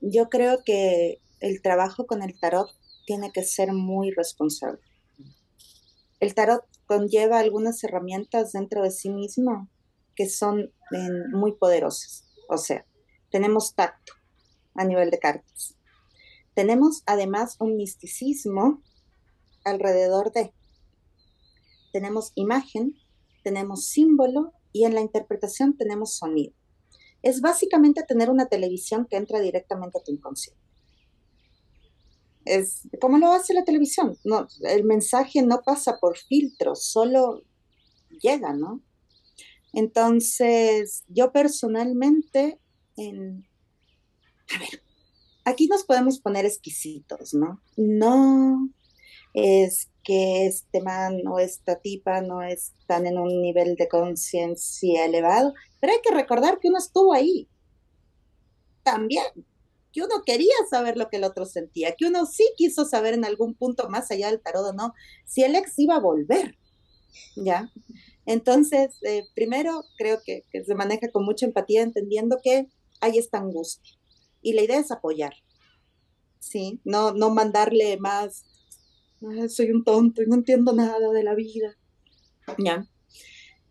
yo 0.00 0.28
creo 0.28 0.62
que 0.64 1.20
el 1.40 1.62
trabajo 1.62 2.06
con 2.06 2.22
el 2.22 2.38
tarot 2.38 2.70
tiene 3.06 3.32
que 3.32 3.42
ser 3.42 3.72
muy 3.72 4.12
responsable. 4.12 4.80
El 6.20 6.34
tarot 6.34 6.64
conlleva 6.86 7.40
algunas 7.40 7.82
herramientas 7.82 8.52
dentro 8.52 8.82
de 8.82 8.92
sí 8.92 9.10
mismo 9.10 9.68
que 10.14 10.28
son 10.28 10.72
muy 11.32 11.52
poderosas. 11.52 12.24
O 12.48 12.56
sea, 12.56 12.84
tenemos 13.30 13.74
tacto 13.74 14.12
a 14.74 14.84
nivel 14.84 15.10
de 15.10 15.18
cartas 15.18 15.78
tenemos 16.58 17.04
además 17.06 17.54
un 17.60 17.76
misticismo 17.76 18.82
alrededor 19.62 20.32
de. 20.32 20.52
Tenemos 21.92 22.32
imagen, 22.34 22.96
tenemos 23.44 23.84
símbolo 23.84 24.52
y 24.72 24.82
en 24.82 24.96
la 24.96 25.00
interpretación 25.00 25.76
tenemos 25.76 26.16
sonido. 26.16 26.52
Es 27.22 27.42
básicamente 27.42 28.02
tener 28.02 28.28
una 28.28 28.46
televisión 28.46 29.06
que 29.08 29.18
entra 29.18 29.38
directamente 29.38 29.98
a 29.98 30.02
tu 30.02 30.10
inconsciente. 30.10 30.60
Es 32.44 32.88
como 33.00 33.18
lo 33.18 33.30
hace 33.30 33.54
la 33.54 33.62
televisión. 33.62 34.18
No, 34.24 34.48
el 34.62 34.82
mensaje 34.82 35.42
no 35.42 35.60
pasa 35.64 35.98
por 36.00 36.18
filtros, 36.18 36.86
solo 36.86 37.44
llega, 38.20 38.52
¿no? 38.52 38.82
Entonces, 39.72 41.04
yo 41.06 41.30
personalmente, 41.30 42.58
a 42.98 44.58
ver, 44.58 44.82
aquí 45.44 45.66
nos 45.66 45.84
podemos 45.84 46.20
poner 46.20 46.44
exquisitos, 46.44 47.34
¿no? 47.34 47.60
No 47.76 48.68
es 49.34 49.88
que 50.02 50.46
este 50.46 50.80
man 50.80 51.20
o 51.26 51.38
esta 51.38 51.78
tipa 51.80 52.20
no 52.22 52.42
están 52.42 53.06
en 53.06 53.18
un 53.18 53.42
nivel 53.42 53.76
de 53.76 53.88
conciencia 53.88 55.04
elevado, 55.04 55.54
pero 55.80 55.92
hay 55.92 56.00
que 56.02 56.14
recordar 56.14 56.58
que 56.58 56.68
uno 56.68 56.78
estuvo 56.78 57.12
ahí 57.12 57.48
también, 58.82 59.26
que 59.92 60.02
uno 60.02 60.22
quería 60.24 60.54
saber 60.70 60.96
lo 60.96 61.08
que 61.08 61.18
el 61.18 61.24
otro 61.24 61.44
sentía, 61.44 61.94
que 61.94 62.06
uno 62.06 62.26
sí 62.26 62.48
quiso 62.56 62.84
saber 62.84 63.14
en 63.14 63.24
algún 63.24 63.54
punto 63.54 63.88
más 63.90 64.10
allá 64.10 64.30
del 64.30 64.40
tarot 64.40 64.64
o 64.64 64.72
no, 64.72 64.94
si 65.26 65.42
el 65.42 65.54
ex 65.54 65.78
iba 65.78 65.96
a 65.96 66.00
volver, 66.00 66.56
¿ya? 67.36 67.70
Entonces, 68.24 68.96
eh, 69.02 69.24
primero 69.34 69.84
creo 69.98 70.20
que 70.24 70.44
se 70.64 70.74
maneja 70.74 71.10
con 71.10 71.24
mucha 71.24 71.46
empatía, 71.46 71.82
entendiendo 71.82 72.38
que 72.42 72.66
hay 73.00 73.18
esta 73.18 73.38
angustia 73.38 73.98
y 74.42 74.52
la 74.52 74.62
idea 74.62 74.78
es 74.78 74.90
apoyar, 74.90 75.34
¿sí? 76.38 76.80
No, 76.84 77.12
no 77.12 77.30
mandarle 77.30 77.98
más, 77.98 78.44
soy 79.48 79.70
un 79.70 79.84
tonto 79.84 80.22
y 80.22 80.26
no 80.26 80.36
entiendo 80.36 80.72
nada 80.72 81.10
de 81.12 81.22
la 81.22 81.34
vida, 81.34 81.76
¿ya? 82.58 82.88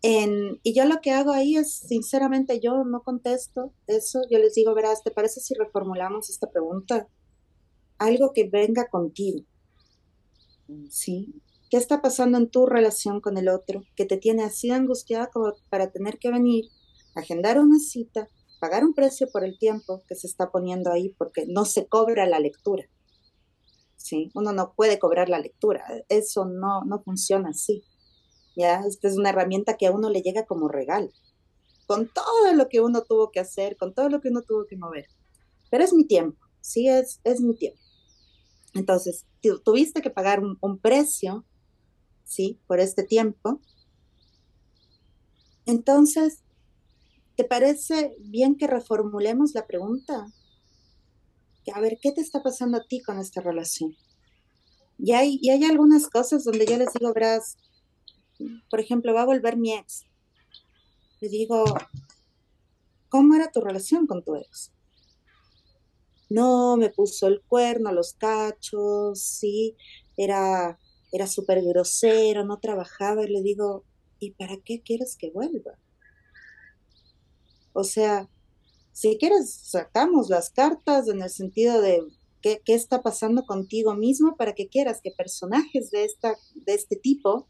y 0.02 0.74
yo 0.74 0.86
lo 0.86 1.02
que 1.02 1.12
hago 1.12 1.32
ahí 1.32 1.58
es, 1.58 1.74
sinceramente, 1.74 2.60
yo 2.62 2.84
no 2.86 3.02
contesto 3.02 3.74
eso, 3.88 4.22
yo 4.30 4.40
les 4.40 4.54
digo, 4.54 4.74
verás, 4.74 5.04
¿te 5.04 5.12
parece 5.12 5.42
si 5.42 5.54
reformulamos 5.54 6.30
esta 6.30 6.50
pregunta? 6.50 7.10
Algo 7.98 8.32
que 8.32 8.48
venga 8.48 8.88
contigo, 8.88 9.44
¿sí? 10.90 11.42
¿Qué 11.70 11.76
está 11.76 12.02
pasando 12.02 12.38
en 12.38 12.50
tu 12.50 12.66
relación 12.66 13.20
con 13.20 13.38
el 13.38 13.50
otro 13.50 13.84
que 13.96 14.06
te 14.06 14.16
tiene 14.18 14.44
así 14.44 14.72
angustiada 14.72 15.28
como 15.28 15.52
para 15.70 15.92
tener 15.92 16.20
que 16.20 16.32
venir, 16.32 16.66
agendar 17.16 17.60
una 17.60 17.80
cita, 17.80 18.30
pagar 18.60 18.84
un 18.84 18.94
precio 18.94 19.28
por 19.32 19.44
el 19.44 19.58
tiempo 19.58 20.04
que 20.08 20.16
se 20.16 20.28
está 20.28 20.52
poniendo 20.52 20.92
ahí 20.92 21.10
porque 21.18 21.46
no 21.48 21.66
se 21.66 21.88
cobra 21.88 22.26
la 22.26 22.40
lectura. 22.40 22.86
¿sí? 23.98 24.32
Uno 24.34 24.54
no 24.54 24.74
puede 24.74 25.00
cobrar 25.00 25.30
la 25.30 25.40
lectura, 25.40 25.86
eso 26.10 26.46
no, 26.46 26.84
no 26.86 27.02
funciona 27.04 27.50
así. 27.50 27.84
¿ya? 28.56 28.82
Esta 28.88 29.08
es 29.08 29.18
una 29.18 29.30
herramienta 29.30 29.78
que 29.78 29.88
a 29.88 29.92
uno 29.92 30.10
le 30.10 30.22
llega 30.22 30.46
como 30.46 30.68
regalo, 30.68 31.10
con 31.86 32.08
todo 32.08 32.54
lo 32.54 32.70
que 32.70 32.82
uno 32.82 33.04
tuvo 33.04 33.32
que 33.32 33.40
hacer, 33.40 33.78
con 33.78 33.94
todo 33.94 34.10
lo 34.10 34.22
que 34.22 34.30
uno 34.30 34.42
tuvo 34.42 34.66
que 34.66 34.78
mover. 34.78 35.06
Pero 35.70 35.84
es 35.84 35.94
mi 35.94 36.06
tiempo, 36.06 36.40
sí, 36.62 36.88
es, 36.88 37.20
es 37.24 37.42
mi 37.42 37.56
tiempo. 37.56 37.80
Entonces, 38.74 39.26
tuviste 39.64 40.02
que 40.02 40.10
pagar 40.10 40.40
un, 40.40 40.58
un 40.62 40.80
precio, 40.80 41.46
¿sí? 42.24 42.60
Por 42.68 42.80
este 42.80 43.04
tiempo. 43.04 43.60
Entonces, 45.66 46.44
¿Te 47.38 47.44
parece 47.44 48.16
bien 48.18 48.58
que 48.58 48.66
reformulemos 48.66 49.54
la 49.54 49.68
pregunta? 49.68 50.26
A 51.72 51.80
ver, 51.80 52.00
¿qué 52.02 52.12
te 52.12 52.20
está 52.20 52.42
pasando 52.42 52.78
a 52.78 52.84
ti 52.84 53.00
con 53.00 53.20
esta 53.20 53.42
relación? 53.42 53.96
Y 54.98 55.12
hay, 55.12 55.38
y 55.40 55.52
hay 55.52 55.64
algunas 55.64 56.10
cosas 56.10 56.44
donde 56.44 56.66
yo 56.66 56.78
les 56.78 56.92
digo, 56.94 57.14
verás, 57.14 57.58
por 58.72 58.80
ejemplo, 58.80 59.14
va 59.14 59.22
a 59.22 59.28
volver 59.28 59.56
mi 59.56 59.74
ex. 59.76 60.06
Le 61.22 61.30
digo, 61.30 61.64
¿cómo 63.10 63.36
era 63.36 63.52
tu 63.52 63.62
relación 63.62 64.08
con 64.08 64.24
tu 64.24 64.36
ex? 64.36 64.72
No, 66.32 66.76
me 66.76 66.90
puso 66.90 67.28
el 67.28 67.44
cuerno, 67.44 67.92
los 67.92 68.14
cachos, 68.14 69.22
sí, 69.22 69.78
era, 70.18 70.80
era 71.12 71.28
súper 71.28 71.64
grosero, 71.64 72.44
no 72.44 72.58
trabajaba 72.58 73.26
y 73.26 73.32
le 73.32 73.44
digo, 73.44 73.84
¿y 74.18 74.32
para 74.32 74.58
qué 74.58 74.82
quieres 74.82 75.16
que 75.16 75.30
vuelva? 75.30 75.78
O 77.78 77.84
sea, 77.84 78.28
si 78.92 79.20
quieres, 79.20 79.54
sacamos 79.54 80.30
las 80.30 80.50
cartas 80.50 81.08
en 81.08 81.22
el 81.22 81.30
sentido 81.30 81.80
de 81.80 82.02
qué, 82.42 82.60
qué 82.66 82.74
está 82.74 83.04
pasando 83.04 83.44
contigo 83.46 83.94
mismo 83.94 84.36
para 84.36 84.56
que 84.56 84.68
quieras 84.68 85.00
que 85.04 85.12
personajes 85.12 85.92
de, 85.92 86.04
esta, 86.04 86.36
de 86.56 86.74
este 86.74 86.96
tipo 86.96 87.46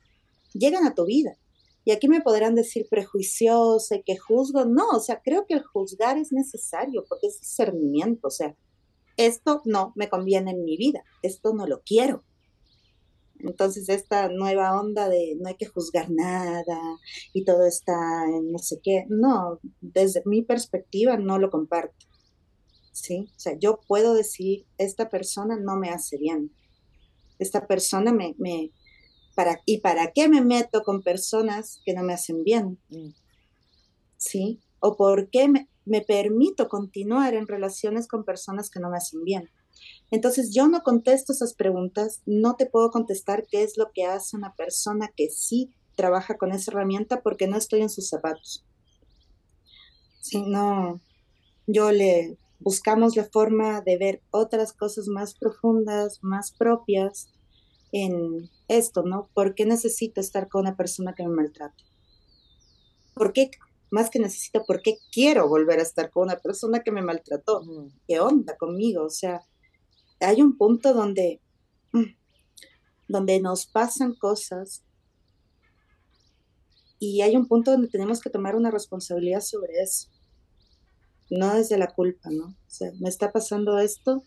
lleguen 0.51 0.85
a 0.85 0.93
tu 0.93 1.05
vida. 1.05 1.37
Y 1.85 1.91
aquí 1.91 2.09
me 2.09 2.19
podrán 2.19 2.55
decir 2.55 2.87
prejuiciosa 2.89 3.95
y 3.95 4.03
que 4.03 4.17
juzgo. 4.17 4.65
No, 4.65 4.89
o 4.89 4.99
sea, 4.99 5.21
creo 5.23 5.45
que 5.47 5.53
el 5.53 5.63
juzgar 5.63 6.17
es 6.17 6.33
necesario 6.33 7.05
porque 7.07 7.27
es 7.27 7.39
discernimiento. 7.39 8.27
O 8.27 8.31
sea, 8.31 8.53
esto 9.15 9.61
no 9.63 9.93
me 9.95 10.09
conviene 10.09 10.51
en 10.51 10.65
mi 10.65 10.75
vida, 10.75 11.05
esto 11.21 11.53
no 11.53 11.67
lo 11.67 11.83
quiero. 11.83 12.25
Entonces 13.39 13.89
esta 13.89 14.29
nueva 14.29 14.79
onda 14.79 15.09
de 15.09 15.37
no 15.39 15.47
hay 15.47 15.55
que 15.55 15.67
juzgar 15.67 16.09
nada 16.09 16.79
y 17.33 17.43
todo 17.45 17.65
está 17.65 18.25
en 18.25 18.51
no 18.51 18.57
sé 18.57 18.79
qué, 18.83 19.05
no, 19.09 19.59
desde 19.81 20.23
mi 20.25 20.41
perspectiva 20.41 21.17
no 21.17 21.37
lo 21.39 21.49
comparto. 21.49 22.05
¿Sí? 22.91 23.29
O 23.35 23.39
sea, 23.39 23.57
yo 23.59 23.79
puedo 23.87 24.15
decir, 24.15 24.65
esta 24.79 25.09
persona 25.09 25.55
no 25.59 25.77
me 25.77 25.89
hace 25.89 26.17
bien. 26.17 26.51
Esta 27.37 27.67
persona 27.67 28.11
me, 28.11 28.33
me 28.39 28.71
para, 29.35 29.61
¿y 29.65 29.81
para 29.81 30.11
qué 30.13 30.27
me 30.27 30.41
meto 30.41 30.81
con 30.81 31.03
personas 31.03 31.79
que 31.85 31.93
no 31.93 32.01
me 32.01 32.13
hacen 32.13 32.43
bien? 32.43 32.79
Mm. 32.89 33.09
¿Sí? 34.17 34.61
¿O 34.79 34.97
por 34.97 35.29
qué 35.29 35.47
me, 35.47 35.69
me 35.85 36.01
permito 36.01 36.67
continuar 36.67 37.35
en 37.35 37.47
relaciones 37.47 38.07
con 38.07 38.25
personas 38.25 38.71
que 38.71 38.79
no 38.79 38.89
me 38.89 38.97
hacen 38.97 39.23
bien? 39.23 39.47
Entonces 40.11 40.53
yo 40.53 40.67
no 40.67 40.83
contesto 40.83 41.33
esas 41.33 41.53
preguntas, 41.53 42.21
no 42.25 42.55
te 42.55 42.65
puedo 42.65 42.91
contestar 42.91 43.45
qué 43.45 43.63
es 43.63 43.77
lo 43.77 43.91
que 43.93 44.05
hace 44.05 44.37
una 44.37 44.55
persona 44.55 45.11
que 45.15 45.29
sí 45.29 45.71
trabaja 45.95 46.37
con 46.37 46.51
esa 46.51 46.71
herramienta 46.71 47.21
porque 47.21 47.47
no 47.47 47.57
estoy 47.57 47.81
en 47.81 47.89
sus 47.89 48.07
zapatos. 48.07 48.63
Si 50.21 50.41
no, 50.41 51.01
yo 51.65 51.91
le 51.91 52.37
buscamos 52.59 53.15
la 53.15 53.25
forma 53.25 53.81
de 53.81 53.97
ver 53.97 54.21
otras 54.31 54.73
cosas 54.73 55.07
más 55.07 55.35
profundas, 55.35 56.19
más 56.21 56.51
propias 56.51 57.29
en 57.91 58.49
esto, 58.67 59.03
¿no? 59.03 59.29
¿Por 59.33 59.55
qué 59.55 59.65
necesito 59.65 60.21
estar 60.21 60.49
con 60.49 60.61
una 60.61 60.75
persona 60.75 61.13
que 61.13 61.23
me 61.23 61.35
maltrata? 61.35 61.83
¿Por 63.13 63.33
qué, 63.33 63.51
más 63.89 64.09
que 64.09 64.19
necesito, 64.19 64.63
por 64.65 64.81
qué 64.81 64.97
quiero 65.11 65.47
volver 65.47 65.79
a 65.79 65.83
estar 65.83 66.11
con 66.11 66.23
una 66.23 66.37
persona 66.37 66.81
que 66.81 66.91
me 66.91 67.01
maltrató? 67.01 67.63
¿Qué 68.07 68.19
onda 68.19 68.55
conmigo? 68.57 69.05
O 69.05 69.09
sea, 69.09 69.41
hay 70.19 70.41
un 70.41 70.57
punto 70.57 70.93
donde, 70.93 71.41
mm, 71.91 72.15
donde 73.07 73.39
nos 73.39 73.67
pasan 73.67 74.13
cosas 74.15 74.83
y 76.99 77.21
hay 77.21 77.35
un 77.35 77.47
punto 77.47 77.71
donde 77.71 77.89
tenemos 77.89 78.21
que 78.21 78.29
tomar 78.29 78.55
una 78.55 78.71
responsabilidad 78.71 79.41
sobre 79.41 79.81
eso. 79.81 80.09
No 81.29 81.53
desde 81.53 81.77
la 81.77 81.93
culpa, 81.93 82.29
¿no? 82.31 82.47
O 82.47 82.69
sea, 82.69 82.91
me 82.99 83.09
está 83.09 83.31
pasando 83.31 83.77
esto, 83.79 84.23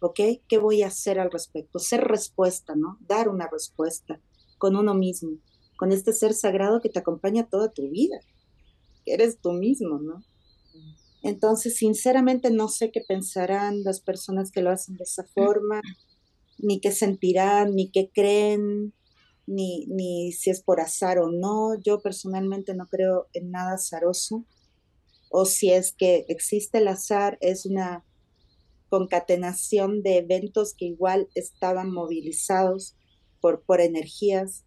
¿ok? 0.00 0.20
¿Qué 0.46 0.58
voy 0.58 0.82
a 0.82 0.88
hacer 0.88 1.18
al 1.18 1.30
respecto? 1.30 1.78
Ser 1.78 2.04
respuesta, 2.04 2.76
¿no? 2.76 2.98
Dar 3.00 3.28
una 3.28 3.48
respuesta 3.48 4.20
con 4.58 4.76
uno 4.76 4.94
mismo, 4.94 5.38
con 5.76 5.92
este 5.92 6.12
ser 6.12 6.34
sagrado 6.34 6.80
que 6.80 6.88
te 6.88 6.98
acompaña 6.98 7.48
toda 7.48 7.70
tu 7.70 7.88
vida, 7.90 8.20
que 9.04 9.14
eres 9.14 9.40
tú 9.40 9.52
mismo, 9.52 9.98
¿no? 9.98 10.22
Entonces, 11.26 11.76
sinceramente, 11.76 12.52
no 12.52 12.68
sé 12.68 12.92
qué 12.92 13.00
pensarán 13.00 13.82
las 13.82 14.00
personas 14.00 14.52
que 14.52 14.62
lo 14.62 14.70
hacen 14.70 14.96
de 14.96 15.02
esa 15.02 15.24
forma, 15.24 15.80
ni 16.56 16.78
qué 16.78 16.92
sentirán, 16.92 17.74
ni 17.74 17.90
qué 17.90 18.12
creen, 18.14 18.94
ni, 19.44 19.86
ni 19.86 20.30
si 20.30 20.50
es 20.50 20.62
por 20.62 20.80
azar 20.80 21.18
o 21.18 21.32
no. 21.32 21.74
Yo 21.82 22.00
personalmente 22.00 22.74
no 22.74 22.86
creo 22.86 23.26
en 23.32 23.50
nada 23.50 23.74
azaroso. 23.74 24.44
O 25.28 25.46
si 25.46 25.72
es 25.72 25.92
que 25.92 26.26
existe 26.28 26.78
el 26.78 26.86
azar, 26.86 27.38
es 27.40 27.66
una 27.66 28.04
concatenación 28.88 30.04
de 30.04 30.18
eventos 30.18 30.74
que 30.78 30.84
igual 30.84 31.28
estaban 31.34 31.90
movilizados 31.90 32.94
por, 33.40 33.64
por 33.64 33.80
energías. 33.80 34.64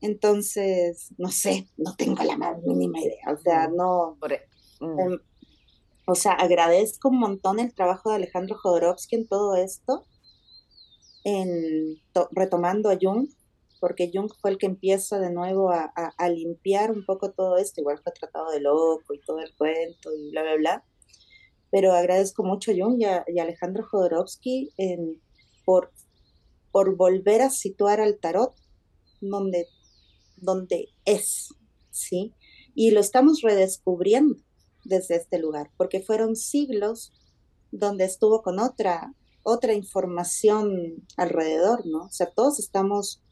Entonces, 0.00 1.08
no 1.18 1.32
sé, 1.32 1.66
no 1.76 1.96
tengo 1.96 2.22
la 2.22 2.36
más 2.36 2.62
mínima 2.62 3.00
idea. 3.00 3.32
O 3.36 3.42
sea, 3.42 3.66
no. 3.66 4.16
Em, 4.80 5.18
o 6.06 6.14
sea, 6.14 6.32
agradezco 6.32 7.08
un 7.08 7.18
montón 7.18 7.60
el 7.60 7.74
trabajo 7.74 8.10
de 8.10 8.16
Alejandro 8.16 8.56
Jodorowsky 8.58 9.16
en 9.16 9.26
todo 9.26 9.56
esto, 9.56 10.04
en 11.24 11.96
retomando 12.32 12.90
a 12.90 12.98
Jung, 13.00 13.28
porque 13.80 14.10
Jung 14.12 14.30
fue 14.40 14.50
el 14.50 14.58
que 14.58 14.66
empieza 14.66 15.18
de 15.18 15.30
nuevo 15.30 15.70
a, 15.70 16.28
limpiar 16.28 16.90
un 16.90 17.04
poco 17.04 17.32
todo 17.32 17.56
esto, 17.56 17.80
igual 17.80 18.00
fue 18.02 18.12
tratado 18.12 18.50
de 18.50 18.60
loco 18.60 19.14
y 19.14 19.20
todo 19.20 19.40
el 19.40 19.54
cuento 19.56 20.14
y 20.14 20.30
bla, 20.30 20.42
bla, 20.42 20.56
bla. 20.56 20.84
Pero 21.70 21.92
agradezco 21.92 22.44
mucho 22.44 22.70
a 22.70 22.74
Jung 22.74 23.02
y 23.26 23.38
Alejandro 23.38 23.84
Jodorowsky 23.84 24.70
por, 25.64 25.90
por 26.70 26.96
volver 26.96 27.42
a 27.42 27.50
situar 27.50 28.00
al 28.00 28.18
tarot 28.18 28.54
donde, 29.20 29.66
donde 30.36 30.90
es, 31.06 31.54
¿sí? 31.90 32.34
Y 32.74 32.90
lo 32.90 33.00
estamos 33.00 33.40
redescubriendo 33.40 34.43
desde 34.84 35.16
este 35.16 35.38
lugar, 35.38 35.70
porque 35.76 36.00
fueron 36.00 36.36
siglos 36.36 37.12
donde 37.70 38.04
estuvo 38.04 38.42
con 38.42 38.58
otra, 38.58 39.12
otra 39.42 39.72
información 39.74 41.04
alrededor, 41.16 41.86
¿no? 41.86 42.04
O 42.04 42.10
sea, 42.10 42.30
todos 42.30 42.58
estamos, 42.60 43.22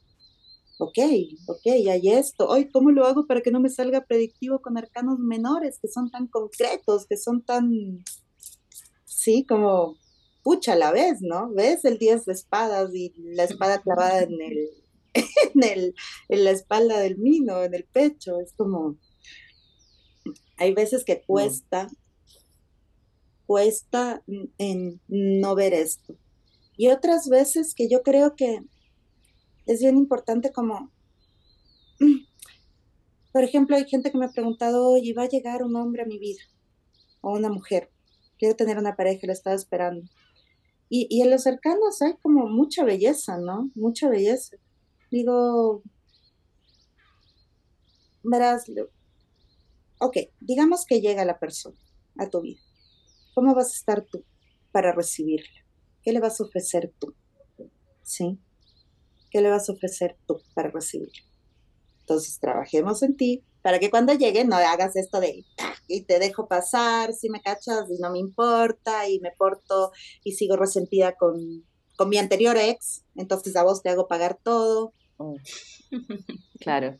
ok, 0.78 0.98
ok, 1.46 1.66
hay 1.90 2.10
esto, 2.10 2.48
hoy, 2.48 2.68
¿cómo 2.70 2.90
lo 2.90 3.06
hago 3.06 3.26
para 3.26 3.40
que 3.40 3.50
no 3.50 3.60
me 3.60 3.70
salga 3.70 4.04
predictivo 4.04 4.60
con 4.60 4.76
arcanos 4.76 5.18
menores, 5.18 5.78
que 5.80 5.88
son 5.88 6.10
tan 6.10 6.26
concretos, 6.26 7.06
que 7.06 7.16
son 7.16 7.42
tan, 7.42 8.04
sí, 9.04 9.44
como, 9.46 9.96
pucha, 10.42 10.74
la 10.74 10.90
vez, 10.92 11.20
¿no? 11.20 11.50
¿Ves 11.50 11.84
el 11.84 11.98
10 11.98 12.24
de 12.24 12.32
espadas 12.32 12.94
y 12.94 13.12
la 13.16 13.44
espada 13.44 13.80
clavada 13.80 14.22
en 14.22 14.40
el, 14.40 14.70
en 15.54 15.62
el, 15.62 15.94
en 16.28 16.44
la 16.44 16.50
espalda 16.50 16.98
del 16.98 17.18
mino, 17.18 17.62
en 17.62 17.74
el 17.74 17.84
pecho? 17.84 18.40
Es 18.40 18.52
como, 18.54 18.96
hay 20.62 20.75
veces 20.75 21.05
que 21.05 21.22
cuesta, 21.22 21.88
cuesta 23.46 24.22
en 24.59 25.01
no 25.09 25.57
ver 25.57 25.75
esto. 25.75 26.16
Y 26.77 26.88
otras 26.88 27.29
veces 27.29 27.75
que 27.75 27.88
yo 27.88 28.03
creo 28.03 28.37
que 28.37 28.62
es 29.66 29.81
bien 29.81 29.96
importante 29.96 30.53
como, 30.53 30.92
por 33.33 33.42
ejemplo, 33.42 33.77
hay 33.77 33.88
gente 33.88 34.12
que 34.12 34.18
me 34.18 34.27
ha 34.27 34.31
preguntado, 34.31 34.88
oye, 34.88 35.14
¿va 35.14 35.25
a 35.25 35.29
llegar 35.29 35.64
un 35.64 35.75
hombre 35.75 36.03
a 36.03 36.07
mi 36.07 36.18
vida? 36.18 36.42
O 37.20 37.33
una 37.33 37.48
mujer. 37.48 37.90
Quiero 38.38 38.55
tener 38.55 38.79
una 38.79 38.94
pareja, 38.94 39.27
la 39.27 39.33
estaba 39.33 39.57
esperando. 39.57 40.09
Y, 40.88 41.09
y 41.11 41.22
en 41.22 41.31
los 41.31 41.42
cercanos 41.42 42.01
hay 42.03 42.14
como 42.22 42.46
mucha 42.46 42.85
belleza, 42.85 43.37
¿no? 43.38 43.70
Mucha 43.75 44.09
belleza. 44.09 44.57
Digo, 45.11 45.83
verás, 48.22 48.64
Ok, 50.04 50.16
digamos 50.40 50.84
que 50.84 51.00
llega 51.00 51.24
la 51.24 51.38
persona 51.38 51.78
a 52.18 52.28
tu 52.28 52.40
vida. 52.40 52.60
¿Cómo 53.36 53.54
vas 53.54 53.68
a 53.68 53.76
estar 53.76 54.04
tú 54.04 54.24
para 54.72 54.90
recibirla? 54.90 55.64
¿Qué 56.02 56.10
le 56.10 56.18
vas 56.18 56.40
a 56.40 56.42
ofrecer 56.42 56.92
tú? 56.98 57.14
¿Sí? 58.02 58.36
¿Qué 59.30 59.40
le 59.40 59.48
vas 59.48 59.68
a 59.68 59.72
ofrecer 59.74 60.16
tú 60.26 60.40
para 60.54 60.72
recibirla? 60.72 61.22
Entonces, 62.00 62.40
trabajemos 62.40 63.04
en 63.04 63.16
ti 63.16 63.44
para 63.62 63.78
que 63.78 63.90
cuando 63.90 64.12
llegue 64.12 64.44
no 64.44 64.56
hagas 64.56 64.96
esto 64.96 65.20
de 65.20 65.44
y 65.86 66.02
te 66.02 66.18
dejo 66.18 66.48
pasar, 66.48 67.12
si 67.12 67.30
me 67.30 67.40
cachas 67.40 67.88
y 67.88 68.00
no 68.00 68.10
me 68.10 68.18
importa 68.18 69.08
y 69.08 69.20
me 69.20 69.30
porto 69.30 69.92
y 70.24 70.32
sigo 70.32 70.56
resentida 70.56 71.14
con, 71.14 71.64
con 71.96 72.08
mi 72.08 72.18
anterior 72.18 72.56
ex, 72.56 73.04
entonces 73.14 73.54
a 73.54 73.62
vos 73.62 73.84
te 73.84 73.90
hago 73.90 74.08
pagar 74.08 74.36
todo. 74.42 74.94
Oh. 75.16 75.36
claro. 76.60 76.98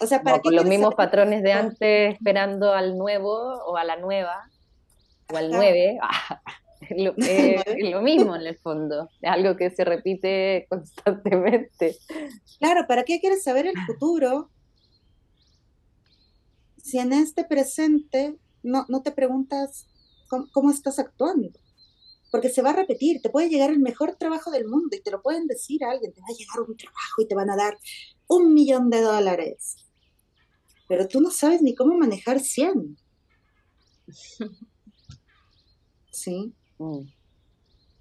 O 0.00 0.06
sea, 0.06 0.22
para 0.22 0.40
con 0.40 0.54
los 0.54 0.66
mismos 0.66 0.94
patrones 0.94 1.42
de 1.42 1.52
antes 1.52 2.14
esperando 2.14 2.72
al 2.72 2.98
nuevo 2.98 3.32
o 3.32 3.76
a 3.76 3.84
la 3.84 3.96
nueva 3.96 4.50
o 5.32 5.36
al 5.36 5.50
nueve. 5.50 5.98
lo, 6.96 7.14
es 7.16 7.90
lo 7.90 8.02
mismo 8.02 8.36
en 8.36 8.46
el 8.46 8.58
fondo, 8.58 9.08
es 9.20 9.30
algo 9.30 9.56
que 9.56 9.70
se 9.70 9.84
repite 9.84 10.66
constantemente. 10.70 11.96
Claro, 12.58 12.86
¿para 12.86 13.04
qué 13.04 13.20
quieres 13.20 13.42
saber 13.42 13.66
el 13.66 13.76
futuro 13.86 14.50
si 16.76 16.98
en 16.98 17.12
este 17.12 17.44
presente 17.44 18.36
no, 18.62 18.84
no 18.88 19.02
te 19.02 19.12
preguntas 19.12 19.86
cómo, 20.28 20.46
cómo, 20.52 20.70
estás 20.70 20.98
actuando? 20.98 21.50
Porque 22.30 22.50
se 22.50 22.62
va 22.62 22.70
a 22.70 22.76
repetir, 22.76 23.22
te 23.22 23.30
puede 23.30 23.48
llegar 23.48 23.70
el 23.70 23.78
mejor 23.78 24.16
trabajo 24.16 24.50
del 24.50 24.68
mundo 24.68 24.96
y 24.96 25.00
te 25.00 25.10
lo 25.10 25.22
pueden 25.22 25.46
decir 25.46 25.84
a 25.84 25.90
alguien, 25.90 26.12
te 26.12 26.20
va 26.20 26.26
a 26.28 26.36
llegar 26.36 26.68
un 26.68 26.76
trabajo 26.76 27.22
y 27.22 27.28
te 27.28 27.34
van 27.34 27.50
a 27.50 27.56
dar 27.56 27.78
un 28.28 28.52
millón 28.52 28.90
de 28.90 29.00
dólares 29.00 29.85
pero 30.88 31.08
tú 31.08 31.20
no 31.20 31.30
sabes 31.30 31.62
ni 31.62 31.74
cómo 31.74 31.96
manejar 31.96 32.40
100. 32.40 32.96
¿Sí? 36.12 36.52
Mm. 36.78 37.00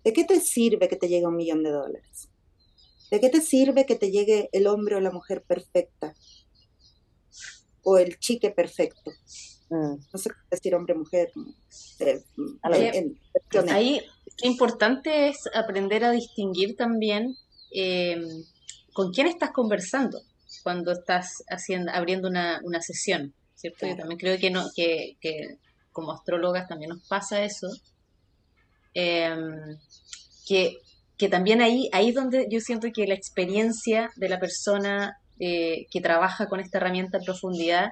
¿De 0.03 0.13
qué 0.13 0.23
te 0.23 0.39
sirve 0.39 0.87
que 0.87 0.95
te 0.95 1.07
llegue 1.07 1.25
un 1.25 1.35
millón 1.35 1.63
de 1.63 1.71
dólares? 1.71 2.29
¿De 3.09 3.19
qué 3.19 3.29
te 3.29 3.41
sirve 3.41 3.85
que 3.85 3.95
te 3.95 4.11
llegue 4.11 4.49
el 4.51 4.67
hombre 4.67 4.95
o 4.95 4.99
la 4.99 5.11
mujer 5.11 5.43
perfecta? 5.43 6.13
O 7.83 7.97
el 7.97 8.19
chique 8.19 8.51
perfecto. 8.51 9.11
Mm. 9.69 9.95
No 10.13 10.19
sé 10.19 10.29
qué 10.29 10.35
decir 10.51 10.75
hombre, 10.75 10.95
mujer. 10.95 11.31
Eh, 11.99 12.23
ahí, 13.69 14.01
qué 14.37 14.47
importante 14.47 15.29
es 15.29 15.49
aprender 15.53 16.03
a 16.03 16.11
distinguir 16.11 16.75
también 16.75 17.35
eh, 17.73 18.21
con 18.93 19.11
quién 19.11 19.27
estás 19.27 19.51
conversando 19.51 20.21
cuando 20.65 20.93
estás 20.93 21.43
haciendo, 21.47 21.91
abriendo 21.93 22.27
una, 22.27 22.81
sesión, 22.81 23.35
¿cierto? 23.53 23.85
Yo 23.85 23.95
también 23.95 24.17
creo 24.17 24.39
que, 24.39 24.49
no, 24.49 24.65
que, 24.75 25.15
que 25.21 25.59
como 25.91 26.11
astrólogas 26.11 26.67
también 26.67 26.89
nos 26.89 27.07
pasa 27.07 27.43
eso, 27.43 27.67
em, 28.95 29.77
que, 30.47 30.77
que, 31.19 31.29
también 31.29 31.61
ahí, 31.61 31.87
ahí 31.93 32.09
es 32.09 32.15
donde 32.15 32.47
yo 32.49 32.59
siento 32.61 32.87
que 32.91 33.05
la 33.05 33.13
experiencia 33.13 34.09
de 34.15 34.27
la 34.27 34.39
persona 34.39 35.19
eh, 35.39 35.85
que 35.91 36.01
trabaja 36.01 36.47
con 36.47 36.59
esta 36.59 36.79
herramienta 36.79 37.19
en 37.19 37.25
profundidad 37.25 37.89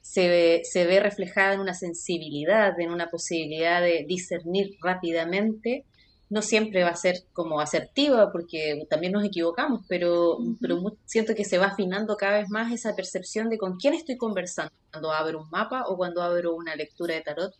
se 0.00 0.28
ve, 0.28 0.60
se 0.62 0.86
ve 0.86 1.00
reflejada 1.00 1.54
en 1.54 1.60
una 1.60 1.74
sensibilidad, 1.74 2.78
en 2.78 2.92
una 2.92 3.08
posibilidad 3.08 3.82
de 3.82 4.04
discernir 4.06 4.68
rápidamente 4.80 5.84
no 6.30 6.42
siempre 6.42 6.82
va 6.82 6.90
a 6.90 6.96
ser 6.96 7.24
como 7.32 7.60
asertiva, 7.60 8.30
porque 8.30 8.86
también 8.90 9.12
nos 9.12 9.24
equivocamos, 9.24 9.84
pero, 9.88 10.38
pero 10.60 10.96
siento 11.06 11.34
que 11.34 11.44
se 11.44 11.58
va 11.58 11.66
afinando 11.66 12.16
cada 12.16 12.38
vez 12.38 12.50
más 12.50 12.72
esa 12.72 12.94
percepción 12.94 13.48
de 13.48 13.58
con 13.58 13.76
quién 13.76 13.94
estoy 13.94 14.16
conversando 14.16 14.72
cuando 14.90 15.12
abro 15.12 15.40
un 15.40 15.50
mapa 15.50 15.84
o 15.86 15.96
cuando 15.96 16.22
abro 16.22 16.54
una 16.54 16.76
lectura 16.76 17.14
de 17.14 17.22
tarot 17.22 17.54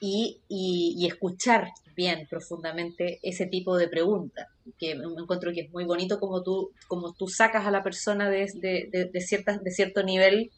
y, 0.00 0.42
y, 0.48 1.06
escuchar 1.06 1.72
bien 1.96 2.28
profundamente 2.30 3.18
ese 3.22 3.46
tipo 3.46 3.76
de 3.76 3.88
preguntas, 3.88 4.46
que 4.78 4.94
me 4.94 5.04
encuentro 5.04 5.52
que 5.52 5.62
es 5.62 5.72
muy 5.72 5.84
bonito 5.84 6.20
como 6.20 6.42
tú, 6.44 6.70
como 6.86 7.14
tú 7.14 7.26
sacas 7.26 7.66
a 7.66 7.72
la 7.72 7.82
persona 7.82 8.30
de, 8.30 8.48
de, 8.54 9.10
de, 9.12 9.20
ciertas, 9.20 9.60
de 9.64 9.72
cierto 9.72 10.04
nivel 10.04 10.52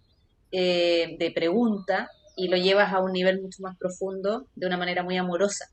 eh, 0.52 1.16
de 1.18 1.30
pregunta 1.30 2.10
y 2.36 2.48
lo 2.48 2.58
llevas 2.58 2.92
a 2.92 3.00
un 3.00 3.12
nivel 3.12 3.40
mucho 3.40 3.62
más 3.62 3.78
profundo 3.78 4.46
de 4.56 4.66
una 4.66 4.76
manera 4.76 5.02
muy 5.02 5.16
amorosa 5.16 5.70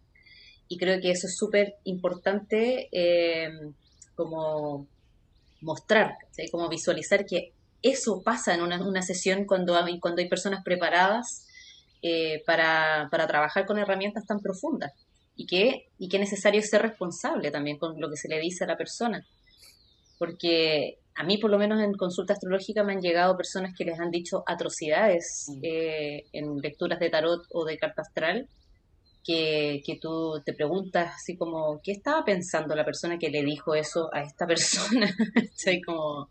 y 0.67 0.77
creo 0.77 0.99
que 1.01 1.11
eso 1.11 1.27
es 1.27 1.37
súper 1.37 1.75
importante 1.83 2.89
eh, 2.91 3.49
como 4.15 4.87
mostrar, 5.61 6.17
como 6.51 6.69
visualizar 6.69 7.25
que 7.25 7.53
eso 7.81 8.21
pasa 8.23 8.53
en 8.53 8.61
una, 8.61 9.01
sesión 9.01 9.45
cuando 9.45 9.75
hay, 9.75 9.99
cuando 9.99 10.21
hay 10.21 10.27
personas 10.27 10.63
preparadas 10.63 11.47
eh, 12.01 12.43
para, 12.45 13.09
trabajar 13.09 13.65
con 13.65 13.77
herramientas 13.77 14.25
tan 14.25 14.39
profundas 14.39 14.91
y 15.35 15.45
que, 15.45 15.89
y 15.99 16.09
que 16.09 16.17
es 16.17 16.21
necesario 16.21 16.61
ser 16.61 16.81
responsable 16.81 17.51
también 17.51 17.77
con 17.77 17.99
lo 17.99 18.09
que 18.09 18.17
se 18.17 18.27
le 18.27 18.39
dice 18.39 18.63
a 18.63 18.67
la 18.67 18.77
persona. 18.77 19.25
Porque 20.17 20.97
a 21.15 21.23
mí, 21.23 21.37
por 21.37 21.51
lo 21.51 21.59
menos 21.59 21.81
en 21.81 21.93
consulta 21.93 22.33
astrológica, 22.33 22.83
me 22.83 22.93
han 22.93 23.01
llegado 23.01 23.37
personas 23.37 23.73
que 23.77 23.85
les 23.85 23.99
han 23.99 24.09
dicho 24.09 24.43
atrocidades 24.47 25.45
mm. 25.47 25.59
eh, 25.63 26.25
en 26.33 26.57
lecturas 26.57 26.99
de 26.99 27.09
tarot 27.09 27.45
o 27.51 27.65
de 27.65 27.77
carta 27.77 28.01
astral 28.01 28.47
que, 29.27 29.99
tú 30.01 30.41
te 30.45 30.53
preguntas 30.53 31.13
así 31.15 31.35
como, 31.35 31.81
¿qué 31.83 31.91
estaba 31.91 32.23
pensando 32.23 32.75
la 32.75 32.85
persona 32.85 33.19
que 33.19 33.29
le 33.29 33.43
dijo 33.43 33.75
eso 33.75 34.09
a 34.13 34.21
esta 34.21 34.47
persona? 34.47 35.13
como, 35.85 36.29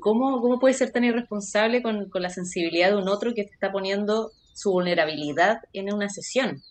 ¿cómo, 0.00 0.40
¿Cómo 0.40 0.58
puede 0.58 0.74
ser 0.74 0.90
tan 0.90 1.04
irresponsable 1.04 1.82
con, 1.82 2.10
la 2.14 2.30
sensibilidad 2.30 2.90
de 2.90 2.96
un 2.96 3.08
otro 3.08 3.34
que 3.34 3.44
te 3.44 3.52
está 3.52 3.70
poniendo 3.70 4.32
su 4.52 4.72
vulnerabilidad 4.72 5.58
en 5.72 5.92
una 5.92 6.08
sesión? 6.08 6.62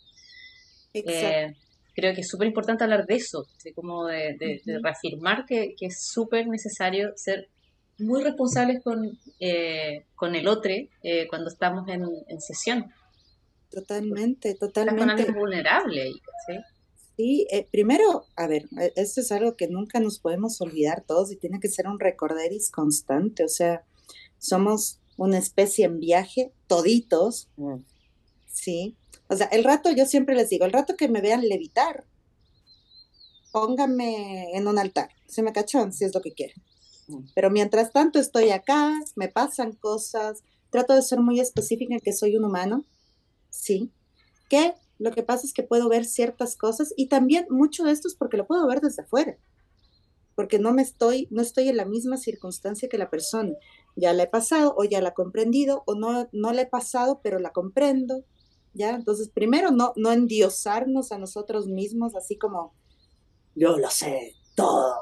Eh, 0.93 1.54
creo 1.93 2.13
que 2.13 2.21
es 2.21 2.28
súper 2.28 2.47
importante 2.47 2.84
hablar 2.84 3.06
de 3.06 3.15
eso, 3.15 3.45
como 3.73 4.08
de, 4.08 4.62
reafirmar 4.84 5.45
que, 5.45 5.75
es 5.80 6.06
súper 6.06 6.47
necesario 6.47 7.13
ser 7.15 7.47
muy 7.99 8.21
responsables 8.21 8.84
con, 8.84 9.17
eh, 9.39 10.04
con 10.15 10.36
el 10.36 10.49
otro 10.49 10.73
eh, 11.04 11.28
cuando 11.30 11.49
estamos 11.49 11.88
en, 11.88 12.04
en 12.28 12.41
sesión. 12.41 12.91
Totalmente, 13.69 14.56
totalmente. 14.56 15.32
vulnerable. 15.32 16.12
¿sí? 16.47 16.54
Sí, 17.17 17.47
eh, 17.49 17.65
primero, 17.71 18.25
a 18.36 18.47
ver, 18.47 18.65
e, 18.80 18.91
esto 18.95 19.21
es 19.21 19.32
algo 19.32 19.56
que 19.56 19.67
nunca 19.67 19.99
nos 19.99 20.19
podemos 20.19 20.60
olvidar 20.60 21.04
todos 21.06 21.32
y 21.32 21.38
tiene 21.38 21.60
que 21.60 21.69
ser 21.69 21.88
un 21.88 21.99
recorderis 21.99 22.69
constante, 22.71 23.43
o 23.43 23.47
sea, 23.47 23.86
somos 24.38 24.99
una 25.17 25.38
especie 25.38 25.86
en 25.86 25.99
viaje, 25.99 26.51
toditos, 26.67 27.47
mm. 27.56 27.78
¿sí? 28.47 28.97
O 29.28 29.36
sea, 29.36 29.47
el 29.47 29.63
rato, 29.63 29.91
yo 29.91 30.06
siempre 30.06 30.36
les 30.36 30.49
digo, 30.49 30.65
el 30.65 30.73
rato 30.73 30.97
que 30.97 31.08
me 31.08 31.21
vean 31.21 31.47
levitar, 31.47 32.06
pónganme 33.54 34.51
en 34.54 34.67
un 34.67 34.78
altar, 34.78 35.10
se 35.25 35.41
me 35.41 35.54
cachón, 35.54 35.93
si 35.93 36.04
es 36.04 36.13
lo 36.13 36.21
que 36.21 36.34
quieren. 36.34 36.62
Mm. 37.08 37.28
Pero 37.34 37.49
mientras 37.49 37.93
tanto 37.93 38.19
estoy 38.19 38.49
acá, 38.49 38.93
me 39.15 39.30
pasan 39.30 39.71
cosas, 39.71 40.43
trato 40.69 40.93
de 40.93 41.01
ser 41.01 41.21
muy 41.21 41.39
específica 41.39 41.93
en 41.93 42.01
que 42.01 42.12
soy 42.12 42.36
un 42.36 42.43
humano, 42.43 42.84
¿sí? 43.58 43.91
Que 44.50 44.76
lo 44.98 45.12
que 45.12 45.24
pasa 45.24 45.46
es 45.46 45.54
que 45.54 45.63
puedo 45.63 45.89
ver 45.89 46.06
ciertas 46.06 46.56
cosas 46.56 46.94
y 46.96 47.08
también 47.08 47.48
mucho 47.50 47.84
de 47.84 47.91
esto 47.91 48.08
es 48.08 48.15
porque 48.15 48.38
lo 48.38 48.48
puedo 48.48 48.65
ver 48.68 48.82
desde 48.82 49.04
afuera, 49.04 49.38
porque 50.36 50.60
no 50.60 50.74
me 50.74 50.82
estoy, 50.82 51.28
no 51.32 51.41
estoy 51.41 51.70
en 51.70 51.78
la 51.78 51.86
misma 51.86 52.18
circunstancia 52.18 52.89
que 52.89 52.98
la 52.98 53.10
persona. 53.10 53.54
Ya 53.96 54.13
la 54.13 54.24
he 54.24 54.28
pasado 54.28 54.74
o 54.78 54.84
ya 54.84 55.02
la 55.02 55.10
he 55.10 55.13
comprendido 55.13 55.84
o 55.86 55.96
no, 55.96 56.28
no 56.32 56.52
la 56.52 56.63
he 56.63 56.68
pasado, 56.68 57.22
pero 57.24 57.39
la 57.39 57.52
comprendo, 57.52 58.24
¿ya? 58.74 58.91
Entonces, 58.91 59.30
primero, 59.30 59.72
no, 59.72 59.94
no 59.96 60.12
endiosarnos 60.12 61.12
a 61.12 61.18
nosotros 61.18 61.68
mismos 61.68 62.15
así 62.15 62.38
como, 62.38 62.74
yo 63.56 63.78
lo 63.78 63.89
sé 63.89 64.36
todo, 64.56 64.96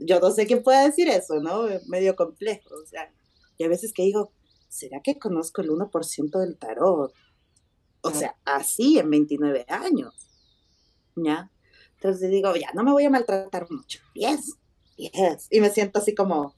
yo 0.00 0.20
no 0.20 0.30
sé 0.30 0.46
qué 0.46 0.56
puede 0.56 0.86
decir 0.86 1.08
eso, 1.08 1.40
¿no? 1.40 1.66
Medio 1.86 2.16
complejo, 2.16 2.74
o 2.74 2.86
sea, 2.86 3.12
y 3.56 3.64
a 3.64 3.68
veces 3.68 3.92
que 3.92 4.02
digo, 4.02 4.32
¿será 4.68 5.00
que 5.02 5.18
conozco 5.18 5.62
el 5.62 5.70
1% 5.70 6.38
del 6.40 6.58
tarot? 6.58 7.12
O 8.02 8.10
sea, 8.10 8.36
así 8.44 8.98
en 8.98 9.10
29 9.10 9.66
años. 9.68 10.28
¿Ya? 11.16 11.50
Entonces 11.94 12.30
digo, 12.30 12.54
ya, 12.54 12.70
no 12.74 12.84
me 12.84 12.92
voy 12.92 13.04
a 13.04 13.10
maltratar 13.10 13.70
mucho. 13.70 14.00
Yes, 14.14 14.56
yes. 14.96 15.48
Y 15.50 15.60
me 15.60 15.70
siento 15.70 15.98
así 15.98 16.14
como... 16.14 16.54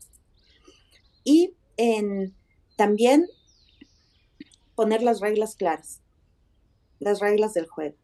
Y 1.24 1.54
en, 1.76 2.34
también 2.76 3.26
poner 4.74 5.02
las 5.02 5.20
reglas 5.20 5.56
claras, 5.56 6.00
las 6.98 7.20
reglas 7.20 7.54
del 7.54 7.66
juego, 7.66 7.96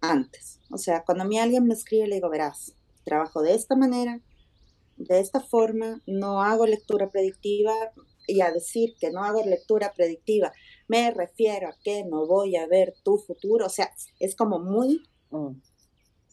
antes. 0.00 0.60
O 0.70 0.78
sea, 0.78 1.04
cuando 1.04 1.24
a 1.24 1.26
mí 1.26 1.38
alguien 1.38 1.66
me 1.66 1.74
escribe, 1.74 2.06
le 2.06 2.16
digo, 2.16 2.30
verás, 2.30 2.74
trabajo 3.04 3.42
de 3.42 3.54
esta 3.54 3.76
manera, 3.76 4.20
de 4.96 5.20
esta 5.20 5.40
forma, 5.40 6.00
no 6.06 6.42
hago 6.42 6.66
lectura 6.66 7.10
predictiva, 7.10 7.74
y 8.26 8.40
a 8.40 8.50
decir 8.50 8.94
que 8.98 9.10
no 9.10 9.24
hago 9.24 9.44
lectura 9.44 9.92
predictiva, 9.92 10.52
me 10.92 11.10
refiero 11.10 11.68
a 11.68 11.76
que 11.82 12.04
no 12.04 12.26
voy 12.26 12.56
a 12.56 12.66
ver 12.66 12.94
tu 13.02 13.16
futuro, 13.16 13.64
o 13.64 13.70
sea, 13.70 13.90
es 14.20 14.36
como 14.36 14.58
muy, 14.58 15.02
mm. 15.30 15.52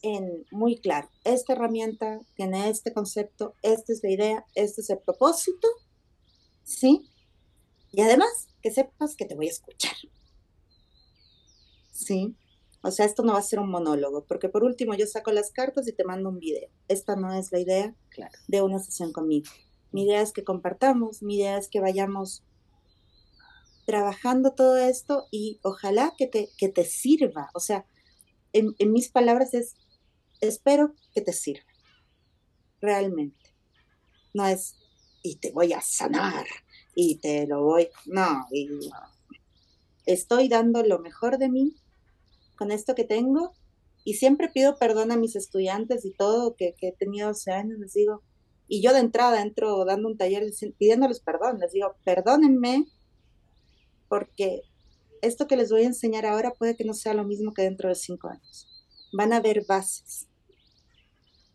en, 0.02 0.46
muy 0.50 0.76
claro. 0.76 1.08
Esta 1.24 1.54
herramienta 1.54 2.20
tiene 2.34 2.68
este 2.68 2.92
concepto, 2.92 3.54
esta 3.62 3.90
es 3.94 4.02
la 4.02 4.10
idea, 4.10 4.44
este 4.54 4.82
es 4.82 4.90
el 4.90 4.98
propósito, 4.98 5.66
¿sí? 6.62 7.08
Y 7.90 8.02
además, 8.02 8.48
que 8.60 8.70
sepas 8.70 9.16
que 9.16 9.24
te 9.24 9.34
voy 9.34 9.46
a 9.48 9.52
escuchar. 9.52 9.96
¿Sí? 11.90 12.36
O 12.82 12.90
sea, 12.90 13.06
esto 13.06 13.22
no 13.22 13.32
va 13.32 13.38
a 13.38 13.42
ser 13.42 13.60
un 13.60 13.70
monólogo, 13.70 14.26
porque 14.26 14.50
por 14.50 14.62
último 14.62 14.94
yo 14.94 15.06
saco 15.06 15.32
las 15.32 15.52
cartas 15.52 15.88
y 15.88 15.94
te 15.94 16.04
mando 16.04 16.28
un 16.28 16.38
video. 16.38 16.68
Esta 16.86 17.16
no 17.16 17.32
es 17.32 17.50
la 17.50 17.60
idea 17.60 17.94
de 18.46 18.60
una 18.60 18.78
sesión 18.78 19.10
conmigo. 19.10 19.50
Mi 19.90 20.04
idea 20.04 20.20
es 20.20 20.32
que 20.32 20.44
compartamos, 20.44 21.22
mi 21.22 21.36
idea 21.36 21.56
es 21.56 21.68
que 21.68 21.80
vayamos 21.80 22.44
trabajando 23.90 24.52
todo 24.52 24.76
esto 24.76 25.26
y 25.32 25.58
ojalá 25.64 26.14
que 26.16 26.28
te, 26.28 26.48
que 26.56 26.68
te 26.68 26.84
sirva. 26.84 27.50
O 27.54 27.58
sea, 27.58 27.84
en, 28.52 28.76
mis 28.92 29.08
palabras 29.08 29.52
es, 29.52 29.74
espero 30.40 30.94
que 31.12 31.22
te 31.22 31.32
sirva, 31.32 31.66
realmente. 32.80 33.52
No 34.32 34.46
es, 34.46 34.76
y 35.24 35.38
te 35.38 35.50
voy 35.50 35.72
a 35.72 35.80
sanar, 35.80 36.46
y 36.94 37.16
te 37.16 37.48
lo 37.48 37.64
voy, 37.64 37.88
no, 38.06 38.46
estoy 40.06 40.46
dando 40.46 40.84
lo 40.84 41.00
mejor 41.00 41.38
de 41.38 41.48
mí 41.48 41.74
con 42.56 42.70
esto 42.70 42.94
que 42.94 43.02
tengo 43.02 43.54
y 44.04 44.14
siempre 44.14 44.50
pido 44.50 44.78
perdón 44.78 45.10
a 45.10 45.16
mis 45.16 45.34
estudiantes 45.34 46.04
y 46.04 46.12
todo 46.12 46.54
que 46.54 46.76
he 46.80 46.92
tenido 46.92 47.26
12 47.26 47.50
años, 47.50 47.80
les 47.80 47.94
digo, 47.94 48.22
y 48.68 48.82
yo 48.82 48.92
de 48.92 49.00
entrada 49.00 49.42
entro 49.42 49.84
dando 49.84 50.06
un 50.06 50.16
taller 50.16 50.44
pidiéndoles 50.78 51.18
perdón. 51.18 51.58
Les 51.58 51.72
digo, 51.72 51.96
perdónenme 52.04 52.86
porque 54.10 54.62
esto 55.22 55.46
que 55.46 55.56
les 55.56 55.70
voy 55.70 55.84
a 55.84 55.86
enseñar 55.86 56.26
ahora 56.26 56.52
puede 56.52 56.76
que 56.76 56.84
no 56.84 56.92
sea 56.92 57.14
lo 57.14 57.24
mismo 57.24 57.54
que 57.54 57.62
dentro 57.62 57.88
de 57.88 57.94
cinco 57.94 58.28
años. 58.28 58.68
Van 59.12 59.32
a 59.32 59.36
haber 59.36 59.64
bases. 59.66 60.28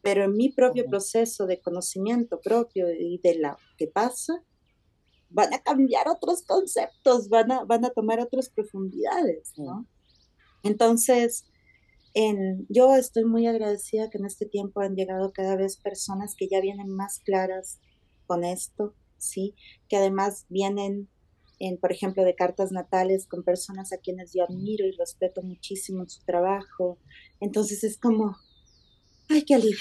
Pero 0.02 0.24
en 0.24 0.36
mi 0.36 0.50
propio 0.50 0.86
proceso 0.86 1.46
de 1.46 1.62
conocimiento 1.62 2.40
propio 2.42 2.88
y 2.92 3.20
de 3.24 3.40
lo 3.40 3.58
que 3.78 3.88
pasa, 3.88 4.44
van 5.30 5.54
a 5.54 5.60
cambiar 5.60 6.08
otros 6.08 6.44
conceptos, 6.44 7.28
van 7.28 7.52
a, 7.52 7.66
van 7.66 7.84
a 7.86 7.90
tomar 7.90 8.20
otras 8.20 8.50
profundidades, 8.50 9.54
¿no? 9.58 9.86
Entonces, 10.64 11.46
en, 12.14 12.66
yo 12.70 12.96
estoy 12.96 13.26
muy 13.26 13.46
agradecida 13.48 14.10
que 14.10 14.18
en 14.18 14.26
este 14.26 14.46
tiempo 14.46 14.80
han 14.80 14.96
llegado 14.96 15.34
cada 15.34 15.58
vez 15.58 15.76
personas 15.76 16.36
que 16.38 16.48
ya 16.48 16.62
vienen 16.62 16.88
más 16.88 17.20
claras 17.20 17.80
con 18.28 18.46
esto, 18.46 18.96
¿sí? 19.18 19.56
Que 19.90 19.98
además 19.98 20.46
vienen, 20.50 21.10
en, 21.60 21.78
por 21.78 21.92
ejemplo, 21.92 22.24
de 22.24 22.36
cartas 22.36 22.72
natales 22.72 23.28
con 23.28 23.44
personas 23.44 23.94
a 23.94 23.98
quienes 23.98 24.34
yo 24.34 24.44
admiro 24.44 24.86
y 24.86 24.92
respeto 24.92 25.42
muchísimo 25.42 26.04
en 26.04 26.10
su 26.10 26.24
trabajo. 26.24 26.98
Entonces 27.40 27.84
es 27.84 27.98
como, 27.98 28.38
ay, 29.30 29.44
qué 29.44 29.56
alivio. 29.56 29.78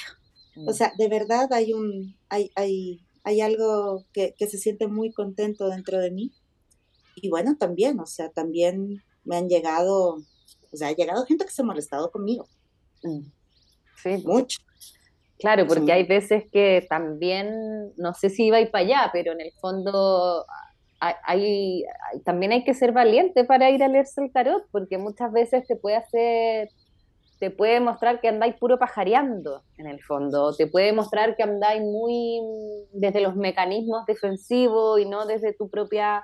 O 0.57 0.71
mm. 0.71 0.75
sea, 0.75 0.93
de 0.97 1.09
verdad 1.09 1.53
hay 1.53 1.73
un, 1.73 2.17
hay, 2.29 2.51
hay, 2.55 3.01
hay 3.25 3.41
algo 3.41 4.05
que, 4.13 4.35
que 4.39 4.47
se 4.47 4.59
siente 4.59 4.87
muy 4.87 5.13
contento 5.13 5.69
dentro 5.69 5.99
de 5.99 6.11
mí. 6.11 6.33
Y 7.17 7.29
bueno, 7.29 7.57
también, 7.57 7.99
o 8.01 8.07
sea, 8.07 8.31
también 8.31 9.03
me 9.25 9.37
han 9.37 9.49
llegado, 9.49 10.17
o 10.73 10.77
sea, 10.77 10.89
ha 10.89 10.93
llegado 10.93 11.25
gente 11.27 11.45
que 11.45 11.51
se 11.51 11.63
ha 11.63 11.65
molestado 11.65 12.11
conmigo. 12.11 12.49
Mm. 13.03 13.27
Sí. 14.03 14.23
Mucho. 14.25 14.59
Claro, 15.39 15.67
porque 15.67 15.93
hay 15.93 16.07
veces 16.07 16.45
que 16.51 16.87
también, 16.89 17.93
no 17.97 18.15
sé 18.15 18.31
si 18.31 18.47
iba 18.47 18.61
ir 18.61 18.71
para 18.71 18.85
allá, 18.85 19.11
pero 19.13 19.33
en 19.33 19.41
el 19.41 19.53
fondo 19.61 20.47
hay, 21.25 21.85
también 22.25 22.53
hay 22.53 22.65
que 22.65 22.75
ser 22.75 22.93
valiente 22.93 23.45
para 23.45 23.71
ir 23.71 23.83
a 23.83 23.89
leerse 23.89 24.23
el 24.23 24.33
tarot, 24.33 24.65
porque 24.71 24.99
muchas 24.99 25.33
veces 25.33 25.67
te 25.67 25.77
puede 25.77 25.97
hacer, 25.97 26.71
te 27.39 27.51
puede 27.51 27.81
mostrar 27.81 28.21
que 28.21 28.29
andáis 28.29 28.55
puro 28.57 28.79
pajareando 28.79 29.63
en 29.77 29.87
el 29.87 30.03
fondo, 30.03 30.55
te 30.55 30.67
puede 30.67 30.93
mostrar 30.93 31.37
que 31.37 31.43
andáis 31.43 31.83
muy 31.83 32.41
desde 32.93 33.21
los 33.21 33.37
mecanismos 33.37 34.07
defensivos 34.07 35.01
y 35.01 35.07
no 35.07 35.27
desde 35.27 35.53
tu 35.53 35.69
propia 35.69 36.23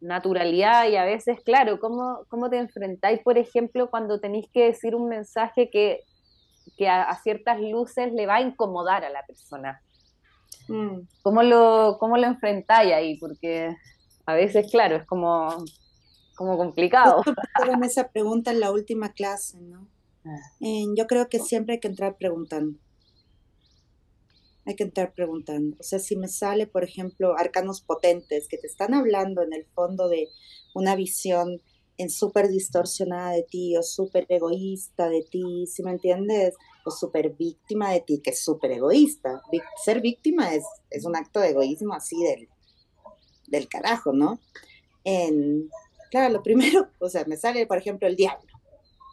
naturalidad 0.00 0.88
y 0.88 0.96
a 0.96 1.04
veces, 1.04 1.40
claro, 1.44 1.80
¿cómo, 1.80 2.26
cómo 2.28 2.50
te 2.50 2.58
enfrentáis, 2.58 3.20
por 3.20 3.38
ejemplo, 3.38 3.90
cuando 3.90 4.20
tenéis 4.20 4.46
que 4.52 4.66
decir 4.66 4.94
un 4.94 5.08
mensaje 5.08 5.70
que 5.70 6.00
que 6.76 6.88
a, 6.88 7.14
ciertas 7.22 7.60
luces 7.60 8.12
le 8.12 8.26
va 8.26 8.36
a 8.36 8.40
incomodar 8.40 9.04
a 9.04 9.10
la 9.10 9.24
persona. 9.26 9.80
Mm. 10.68 11.00
¿Cómo, 11.22 11.42
lo, 11.42 11.96
¿Cómo 11.98 12.16
lo 12.16 12.26
enfrentáis 12.26 12.92
ahí? 12.92 13.18
Porque 13.18 13.76
a 14.26 14.34
veces, 14.34 14.70
claro, 14.70 14.96
es 14.96 15.06
como, 15.06 15.64
como 16.36 16.56
complicado. 16.56 17.22
en 17.72 17.84
esa 17.84 18.08
pregunta 18.08 18.50
en 18.50 18.60
la 18.60 18.70
última 18.70 19.12
clase, 19.12 19.60
¿no? 19.60 19.88
Ah. 20.26 20.40
yo 20.96 21.06
creo 21.06 21.28
que 21.28 21.38
siempre 21.38 21.74
hay 21.74 21.80
que 21.80 21.88
entrar 21.88 22.16
preguntando. 22.16 22.78
Hay 24.64 24.74
que 24.74 24.84
entrar 24.84 25.12
preguntando. 25.12 25.76
O 25.78 25.82
sea, 25.82 25.98
si 25.98 26.16
me 26.16 26.28
sale, 26.28 26.66
por 26.66 26.84
ejemplo, 26.84 27.36
arcanos 27.36 27.82
potentes 27.82 28.48
que 28.48 28.56
te 28.56 28.66
están 28.66 28.94
hablando 28.94 29.42
en 29.42 29.52
el 29.52 29.66
fondo 29.66 30.08
de 30.08 30.28
una 30.74 30.96
visión 30.96 31.60
en 31.98 32.08
súper 32.08 32.48
distorsionada 32.48 33.32
de 33.32 33.42
ti 33.42 33.76
o 33.76 33.82
súper 33.82 34.26
egoísta 34.30 35.10
de 35.10 35.22
ti, 35.30 35.66
si 35.66 35.82
me 35.82 35.90
entiendes? 35.90 36.54
O 36.86 36.90
súper 36.90 37.34
víctima 37.34 37.92
de 37.92 38.00
ti, 38.00 38.20
que 38.22 38.30
es 38.30 38.42
súper 38.42 38.72
egoísta. 38.72 39.42
Ser 39.84 40.00
víctima 40.00 40.54
es, 40.54 40.64
es, 40.90 41.04
un 41.04 41.14
acto 41.14 41.40
de 41.40 41.50
egoísmo 41.50 41.94
así 41.94 42.16
del, 42.22 42.48
del 43.48 43.68
carajo, 43.68 44.12
¿no? 44.12 44.40
En, 45.04 45.68
claro, 46.10 46.32
lo 46.32 46.42
primero, 46.42 46.88
o 47.00 47.08
sea, 47.08 47.24
me 47.26 47.36
sale, 47.36 47.66
por 47.66 47.78
ejemplo, 47.78 48.08
el 48.08 48.16
diablo. 48.16 48.48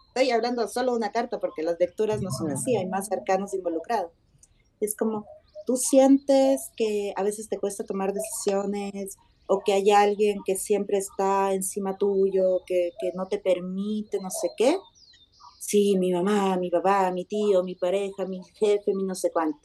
Estoy 0.07 0.31
hablando 0.31 0.67
solo 0.67 0.93
una 0.93 1.11
carta 1.11 1.39
porque 1.39 1.63
las 1.63 1.77
lecturas 1.79 2.21
no 2.21 2.31
son 2.31 2.51
así, 2.51 2.75
hay 2.75 2.85
más 2.85 3.07
cercanos 3.07 3.53
involucrados. 3.53 4.11
Es 4.81 4.95
como, 4.95 5.25
tú 5.65 5.77
sientes 5.77 6.71
que 6.75 7.13
a 7.15 7.23
veces 7.23 7.47
te 7.47 7.57
cuesta 7.57 7.85
tomar 7.85 8.13
decisiones 8.13 9.17
o 9.47 9.61
que 9.65 9.73
hay 9.73 9.91
alguien 9.91 10.39
que 10.45 10.55
siempre 10.55 10.97
está 10.97 11.53
encima 11.53 11.97
tuyo, 11.97 12.61
que, 12.65 12.91
no 13.15 13.27
te 13.27 13.37
permite 13.37 14.19
no 14.21 14.29
sé 14.29 14.49
qué. 14.57 14.77
Sí, 15.59 15.97
mi 15.97 16.11
mamá, 16.11 16.57
mi 16.57 16.69
papá, 16.69 17.11
mi 17.11 17.25
tío, 17.25 17.63
mi 17.63 17.75
pareja, 17.75 18.25
mi 18.25 18.41
jefe, 18.59 18.93
mi 18.93 19.03
no 19.03 19.15
sé 19.15 19.31
cuánto. 19.31 19.59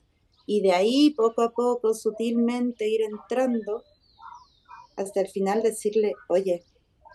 Y 0.47 0.61
de 0.61 0.73
ahí 0.73 1.11
poco 1.11 1.43
a 1.43 1.51
poco, 1.51 1.95
sutilmente 1.95 2.89
ir 2.89 3.03
entrando 3.03 3.83
hasta 4.97 5.21
el 5.21 5.29
final 5.29 5.63
decirle, 5.63 6.15
oye, 6.29 6.65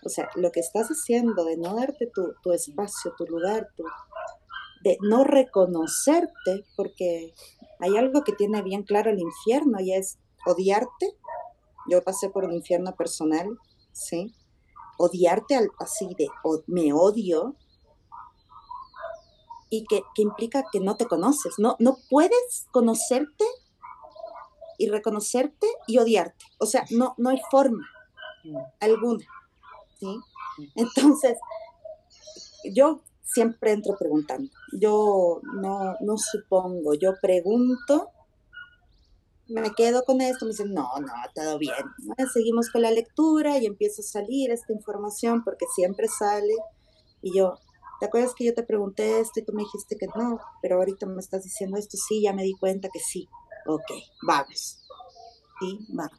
o 0.04 0.10
sea, 0.10 0.30
lo 0.36 0.52
que 0.52 0.60
estás 0.60 0.88
haciendo 0.88 1.46
de 1.46 1.58
no 1.58 1.76
darte 1.76 2.08
tu, 2.08 2.34
tu 2.42 2.52
espacio, 2.54 3.14
tu 3.18 3.26
lugar, 3.26 3.70
tu, 3.76 3.84
de 4.84 4.98
no 5.02 5.24
reconocerte, 5.24 6.66
porque 6.76 7.34
hay 7.80 7.98
algo 7.98 8.24
que 8.24 8.34
tiene 8.34 8.62
bien 8.62 8.84
claro 8.84 9.12
el 9.12 9.20
infierno 9.20 9.80
y 9.80 9.94
es 9.94 10.18
odiarte 10.46 11.16
yo 11.88 12.04
pasé 12.04 12.30
por 12.30 12.44
un 12.46 12.54
infierno 12.54 12.96
personal, 12.96 13.58
¿sí? 13.92 14.34
Odiarte 14.98 15.60
así 15.80 16.14
de 16.18 16.28
me 16.68 16.94
odio 16.94 17.56
y 19.70 19.86
que, 19.86 20.04
implica 20.18 20.66
que 20.72 20.80
no 20.80 20.98
te 20.98 21.06
conoces, 21.06 21.56
no, 21.58 21.76
no 21.80 21.98
puedes 22.10 22.68
conocerte 22.72 23.46
y 24.82 24.90
reconocerte 24.90 25.68
y 25.88 25.98
odiarte. 25.98 26.46
O 26.60 26.66
sea, 26.66 26.86
no, 26.90 27.14
no 27.18 27.30
hay 27.30 27.40
forma 27.50 27.88
alguna, 28.80 29.26
¿sí? 30.00 30.20
Entonces, 30.76 31.38
yo 32.74 33.02
siempre 33.24 33.72
entro 33.72 33.96
preguntando. 33.98 34.52
Yo 34.74 35.42
no, 35.62 35.96
no 36.02 36.18
supongo, 36.18 36.94
yo 36.96 37.14
pregunto 37.22 38.10
me 39.52 39.74
quedo 39.76 40.04
con 40.04 40.22
esto, 40.22 40.46
me 40.46 40.52
dicen, 40.52 40.74
no, 40.74 40.88
no, 41.00 41.14
todo 41.36 41.58
bien. 41.58 41.76
Seguimos 42.34 42.70
con 42.70 42.82
la 42.82 42.92
lectura 42.92 43.58
y 43.58 43.66
empieza 43.66 44.02
a 44.02 44.06
salir 44.06 44.52
esta 44.52 44.74
información 44.74 45.44
porque 45.44 45.66
siempre 45.76 46.08
sale. 46.08 46.56
Y 47.22 47.38
yo, 47.38 47.56
¿te 48.00 48.06
acuerdas 48.06 48.34
que 48.34 48.46
yo 48.46 48.54
te 48.54 48.64
pregunté 48.64 49.20
esto 49.20 49.40
y 49.40 49.44
tú 49.44 49.54
me 49.54 49.64
dijiste 49.64 49.98
que 49.98 50.08
no? 50.16 50.40
Pero 50.62 50.78
ahorita 50.78 51.06
me 51.06 51.20
estás 51.20 51.44
diciendo 51.44 51.78
esto, 51.78 51.98
sí, 51.98 52.22
ya 52.22 52.34
me 52.34 52.44
di 52.44 52.54
cuenta 52.54 52.90
que 52.92 53.00
sí. 53.00 53.28
Ok, 53.66 53.92
vamos. 54.24 54.84
Sí, 55.60 55.86
vamos. 55.90 56.18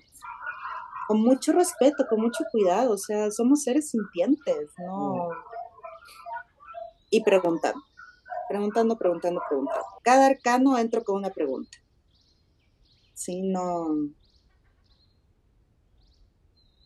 Con 1.09 1.21
mucho 1.23 1.53
respeto, 1.53 2.07
con 2.09 2.21
mucho 2.21 2.45
cuidado, 2.51 2.93
o 2.93 2.99
sea, 2.99 3.31
somos 3.31 3.63
seres 3.65 3.91
sintientes, 3.91 4.71
¿no? 4.79 5.29
Y 7.11 7.23
preguntando, 7.23 7.83
preguntando, 8.49 8.97
preguntando, 8.97 9.43
preguntando. 9.49 9.85
Cada 10.03 10.27
arcano 10.27 10.79
entro 10.79 11.03
con 11.05 11.17
una 11.17 11.31
pregunta 11.31 11.77
¿sí? 13.23 13.43
No. 13.43 13.89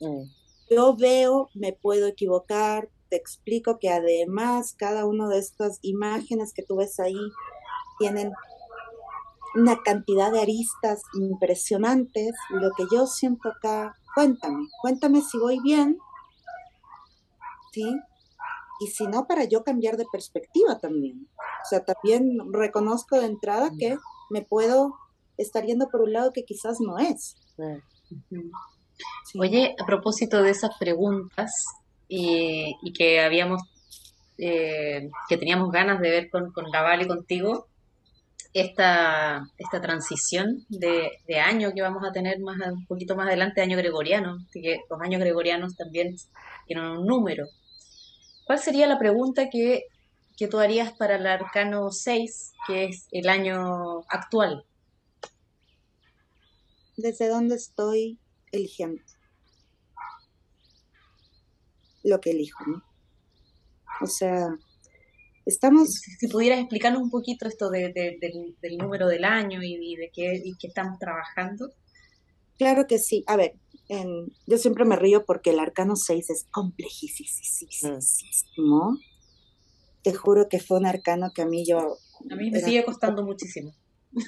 Mm. 0.01 0.31
Yo 0.71 0.97
veo, 0.97 1.49
me 1.55 1.73
puedo 1.73 2.07
equivocar, 2.07 2.91
te 3.09 3.17
explico 3.17 3.79
que 3.79 3.89
además 3.89 4.75
cada 4.77 5.07
una 5.07 5.29
de 5.29 5.39
estas 5.39 5.79
imágenes 5.83 6.53
que 6.53 6.63
tú 6.63 6.77
ves 6.77 6.99
ahí 6.99 7.31
tienen 7.99 8.33
una 9.57 9.83
cantidad 9.83 10.31
de 10.31 10.41
aristas 10.41 11.03
impresionantes. 11.15 12.35
Lo 12.51 12.71
que 12.77 12.85
yo 12.93 13.07
siento 13.07 13.49
acá, 13.49 13.97
cuéntame, 14.15 14.69
cuéntame 14.81 15.23
si 15.23 15.39
voy 15.39 15.59
bien, 15.61 15.99
¿sí? 17.73 17.99
Y 18.81 18.89
si 18.89 19.07
no, 19.07 19.27
para 19.27 19.45
yo 19.45 19.65
cambiar 19.65 19.97
de 19.97 20.05
perspectiva 20.11 20.79
también. 20.79 21.29
O 21.39 21.69
sea, 21.69 21.85
también 21.85 22.53
reconozco 22.53 23.19
de 23.19 23.27
entrada 23.27 23.71
que 23.79 23.97
me 24.31 24.43
puedo 24.43 24.97
estar 25.39 25.65
yendo 25.65 25.89
por 25.89 26.03
un 26.03 26.13
lado 26.13 26.33
que 26.33 26.45
quizás 26.45 26.79
no 26.81 26.99
es. 26.99 27.37
Oye, 29.39 29.75
a 29.81 29.87
propósito 29.87 30.43
de 30.43 30.51
esas 30.51 30.77
preguntas 30.79 31.65
y, 32.09 32.93
que 32.93 33.21
habíamos, 33.21 33.63
eh, 34.39 35.09
que 35.29 35.39
teníamos 35.39 35.71
ganas 35.71 36.01
de 36.01 36.11
ver 36.11 36.31
con, 36.31 36.53
con 36.53 36.67
y 36.67 37.07
contigo, 37.07 37.67
esta, 38.61 39.49
esta 39.59 39.81
transición 39.81 40.65
de, 40.69 41.11
año 41.41 41.73
que 41.75 41.83
vamos 41.83 42.03
a 42.05 42.13
tener 42.13 42.41
más 42.41 42.57
un 42.73 42.87
poquito 42.87 43.15
más 43.17 43.29
adelante, 43.29 43.61
año 43.61 43.77
gregoriano, 43.77 44.39
que 44.53 44.79
los 44.89 45.01
años 45.01 45.21
gregorianos 45.21 45.77
también 45.77 46.17
tienen 46.67 46.85
un 46.85 47.07
número. 47.07 47.47
¿Cuál 48.47 48.59
sería 48.59 48.87
la 48.87 48.99
pregunta 48.99 49.51
que, 49.51 49.85
que 50.37 50.49
tú 50.49 50.59
harías 50.59 50.93
para 50.93 51.17
el 51.17 51.27
arcano 51.27 51.91
6, 51.91 52.53
que 52.67 52.85
es 52.87 53.07
el 53.11 53.29
año 53.29 54.01
actual? 54.09 54.65
desde 56.97 57.29
dónde 57.29 57.57
estoy 57.57 58.19
eligiendo 58.53 59.03
lo 62.03 62.21
que 62.21 62.31
elijo, 62.31 62.65
¿no? 62.67 62.83
O 64.01 64.07
sea, 64.07 64.57
estamos... 65.47 65.95
Si, 66.19 66.29
pudieras 66.29 66.59
explicarnos 66.59 67.03
un 67.03 67.11
poquito 67.11 67.49
esto 67.49 67.71
de, 67.71 67.93
del, 67.93 68.77
número 68.79 69.09
del 69.09 69.25
año 69.25 69.63
y, 69.63 69.97
de 69.97 70.11
qué, 70.13 70.41
y 70.45 70.57
qué 70.59 70.67
estamos 70.67 70.99
trabajando. 70.99 71.73
Claro 72.59 72.87
que 72.87 72.99
sí. 72.99 73.25
A 73.27 73.37
ver, 73.37 73.55
yo 74.47 74.59
siempre 74.59 74.85
me 74.85 74.97
río 74.97 75.25
porque 75.25 75.51
el 75.51 75.59
arcano 75.59 75.97
6 75.97 76.31
es 76.31 76.47
complejísimo. 76.51 77.99
Mm. 78.59 78.99
Te 80.03 80.15
juro 80.15 80.49
que 80.49 80.61
fue 80.61 80.79
un 80.79 80.87
arcano 80.87 81.31
que 81.35 81.43
a 81.43 81.47
mí 81.47 81.65
yo... 81.67 81.97
A 82.31 82.37
mí 82.37 82.51
me 82.51 82.61
sigue 82.61 82.85
costando 82.85 83.25
muchísimo. 83.25 83.75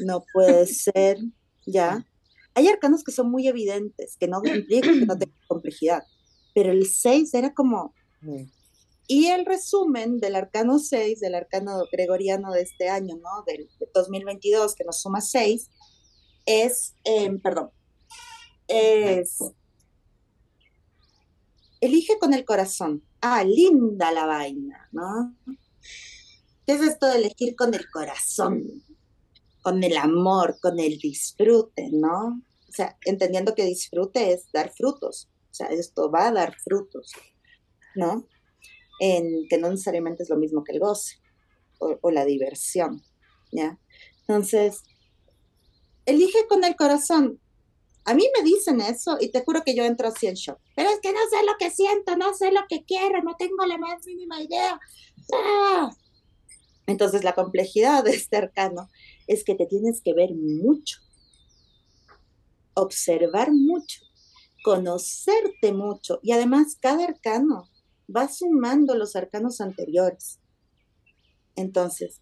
No 0.05 0.25
puede 0.33 0.66
ser, 0.66 1.19
ya 1.66 2.05
hay 2.59 2.66
arcanos 2.66 3.05
que 3.05 3.12
son 3.12 3.31
muy 3.31 3.47
evidentes, 3.47 4.16
que 4.19 4.27
no 4.27 4.41
implican 4.45 4.99
que 4.99 5.07
no 5.07 5.16
tengan 5.16 5.39
complejidad, 5.47 6.03
pero 6.55 6.73
el 6.73 6.87
6 6.87 7.33
era 7.35 7.55
como... 7.55 7.95
Mm. 8.21 8.45
Y 9.11 9.29
el 9.29 9.47
resumen 9.47 10.21
del 10.21 10.37
arcano 10.37 10.79
6, 10.79 11.21
del 11.21 11.35
arcano 11.35 11.85
gregoriano 11.91 12.53
de 12.53 12.61
este 12.61 12.91
año, 12.91 13.17
¿no? 13.17 13.43
Del 13.47 13.67
2022, 13.95 14.75
que 14.75 14.85
nos 14.85 15.01
suma 15.01 15.23
6, 15.23 15.71
es, 16.45 16.95
em, 17.05 17.41
perdón, 17.41 17.71
es, 18.69 19.39
elige 21.81 22.19
con 22.19 22.35
el 22.35 22.45
corazón. 22.45 23.03
Ah, 23.23 23.43
linda 23.45 24.13
la 24.13 24.27
vaina, 24.27 24.91
¿no? 24.93 25.35
¿Qué 26.67 26.75
es 26.75 26.83
esto 26.83 27.07
de 27.07 27.17
elegir 27.17 27.57
con 27.57 27.73
el 27.73 27.91
corazón? 27.91 28.85
Con 29.63 29.83
el 29.83 29.97
amor, 29.97 30.59
con 30.61 30.79
el 30.79 30.99
disfrute, 30.99 31.89
¿no? 31.91 32.43
O 32.69 32.73
sea, 32.73 32.99
entendiendo 33.07 33.55
que 33.55 33.65
disfrute 33.65 34.35
es 34.35 34.53
dar 34.53 34.71
frutos. 34.71 35.31
O 35.51 35.55
sea, 35.55 35.69
esto 35.69 36.11
va 36.11 36.29
a 36.29 36.33
dar 36.33 36.55
frutos, 36.63 37.13
¿no? 37.95 38.27
En, 39.01 39.46
que 39.49 39.59
no 39.59 39.70
necesariamente 39.70 40.22
es 40.22 40.30
lo 40.30 40.36
mismo 40.36 40.64
que 40.64 40.72
el 40.72 40.80
goce 40.80 41.16
o, 41.78 42.11
la 42.11 42.24
diversión, 42.24 43.03
¿ya? 43.53 43.78
Entonces, 44.20 44.82
elige 46.07 46.46
con 46.49 46.64
el 46.64 46.76
corazón. 46.76 47.40
A 48.05 48.14
mí 48.14 48.24
me 48.36 48.42
dicen 48.42 48.80
eso 48.80 49.18
y 49.20 49.30
te 49.30 49.44
juro 49.44 49.62
que 49.64 49.74
yo 49.74 49.84
entro 49.84 50.09
así 50.09 50.26
en 50.26 50.34
shock. 50.34 50.59
Pero 50.74 50.90
es 50.90 50.99
que 51.01 51.12
no 51.12 51.20
sé 51.30 51.46
lo 51.46 51.53
que 51.59 51.70
siento, 51.70 52.16
no 52.16 52.34
sé 52.34 52.51
lo 52.51 52.62
que 52.68 52.84
quiero, 52.84 53.22
no 53.22 53.36
tengo 53.36 53.64
la 53.66 53.78
más 53.78 54.05
mínima 54.07 54.42
idea. 54.42 54.80
¡Ah! 55.32 55.90
Entonces 56.86 57.22
la 57.22 57.34
complejidad 57.34 58.03
de 58.05 58.12
este 58.12 58.36
arcano 58.36 58.88
es 59.26 59.44
que 59.44 59.55
te 59.55 59.66
tienes 59.66 60.01
que 60.03 60.14
ver 60.14 60.34
mucho, 60.34 60.99
observar 62.74 63.53
mucho, 63.53 64.01
conocerte 64.64 65.72
mucho 65.72 66.18
y 66.22 66.32
además 66.32 66.76
cada 66.80 67.05
arcano 67.05 67.68
va 68.15 68.29
sumando 68.29 68.95
los 68.95 69.17
arcanos 69.17 69.61
anteriores. 69.61 70.41
Entonces, 71.57 72.21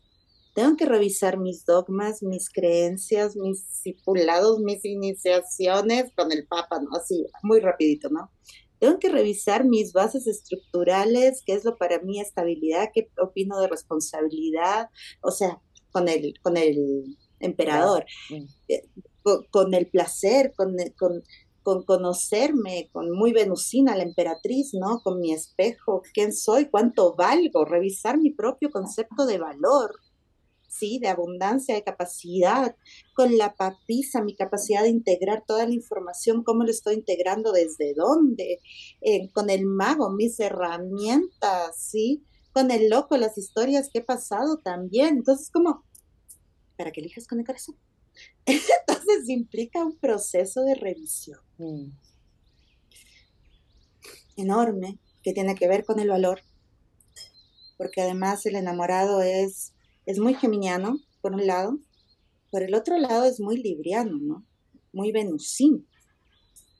tengo 0.55 0.77
que 0.77 0.87
revisar 0.87 1.39
mis 1.39 1.67
dogmas, 1.67 2.23
mis 2.23 2.49
creencias, 2.49 3.37
mis 3.37 3.67
discipulados, 3.67 4.61
mis 4.61 4.85
iniciaciones 4.87 6.11
con 6.17 6.33
el 6.33 6.47
Papa, 6.47 6.81
¿no? 6.81 6.97
Así, 6.97 7.27
muy 7.43 7.61
rapidito, 7.61 8.09
¿no? 8.09 8.31
Tengo 8.79 8.99
que 8.99 9.11
revisar 9.11 9.65
mis 9.65 9.93
bases 9.93 10.27
estructurales, 10.27 11.43
qué 11.45 11.53
es 11.53 11.65
lo 11.65 11.77
para 11.77 12.01
mí 12.01 12.21
estabilidad, 12.21 12.91
qué 12.95 13.11
opino 13.19 13.61
de 13.61 13.69
responsabilidad, 13.69 14.89
o 15.23 15.31
sea, 15.31 15.61
con 15.93 16.09
el, 16.09 16.35
con 16.43 16.57
el 16.57 17.17
emperador, 17.41 18.05
eh, 18.69 18.83
con, 19.51 19.75
el 19.75 19.89
placer, 19.89 20.53
con, 20.57 20.75
con, 20.99 21.23
con 21.67 21.83
conocerme, 21.83 22.89
con 22.93 23.11
muy 23.11 23.33
venusina, 23.33 23.97
la 23.97 24.05
emperatriz, 24.05 24.73
¿no? 24.73 25.01
Con 25.03 25.19
mi 25.19 25.33
espejo, 25.33 26.01
quién 26.15 26.33
soy, 26.33 26.67
cuánto 26.67 27.17
valgo, 27.17 27.65
revisar 27.65 28.19
mi 28.19 28.31
propio 28.31 28.71
concepto 28.71 29.27
de 29.27 29.39
valor, 29.39 29.97
¿sí? 30.69 31.01
De 31.01 31.09
abundancia, 31.09 31.75
de 31.75 31.83
capacidad, 31.83 32.77
con 33.17 33.37
la 33.37 33.57
papisa, 33.57 34.23
mi 34.23 34.37
capacidad 34.37 34.85
de 34.85 34.91
integrar 34.91 35.43
toda 35.45 35.67
la 35.67 35.75
información, 35.75 36.45
cómo 36.45 36.63
lo 36.63 36.71
estoy 36.71 36.95
integrando, 36.95 37.51
desde 37.51 37.95
dónde, 37.95 38.61
eh, 39.01 39.29
con 39.33 39.51
el 39.51 39.67
mago, 39.67 40.11
mis 40.11 40.39
herramientas, 40.39 41.75
¿sí? 41.77 42.23
Con 42.53 42.71
el 42.71 42.89
loco, 42.89 43.17
las 43.17 43.37
historias 43.37 43.91
que 43.93 43.99
he 43.99 44.05
pasado 44.05 44.59
también. 44.59 45.17
Entonces, 45.17 45.51
como, 45.51 45.85
para 46.77 46.93
que 46.93 47.01
elijas 47.01 47.27
con 47.27 47.41
el 47.41 47.45
corazón. 47.45 47.75
Entonces 48.47 49.29
implica 49.29 49.85
un 49.85 49.99
proceso 49.99 50.63
de 50.63 50.77
revisión 50.77 51.41
mm. 51.59 51.91
enorme 54.37 54.99
que 55.23 55.33
tiene 55.33 55.55
que 55.55 55.69
ver 55.69 55.85
con 55.85 55.99
el 55.99 56.09
valor, 56.09 56.41
porque 57.77 58.03
además 58.03 58.47
el 58.47 58.57
enamorado 58.57 59.23
es 59.23 59.73
es 60.07 60.21
muy 60.21 60.35
geminiano, 60.35 61.01
por 61.21 61.35
un 61.35 61.47
lado, 61.47 61.79
por 62.53 62.63
el 62.63 62.75
otro 62.75 62.97
lado 62.97 63.25
es 63.25 63.41
muy 63.41 63.57
libriano, 63.57 64.19
¿no? 64.19 64.47
Muy 64.93 65.11
venusino. 65.11 65.85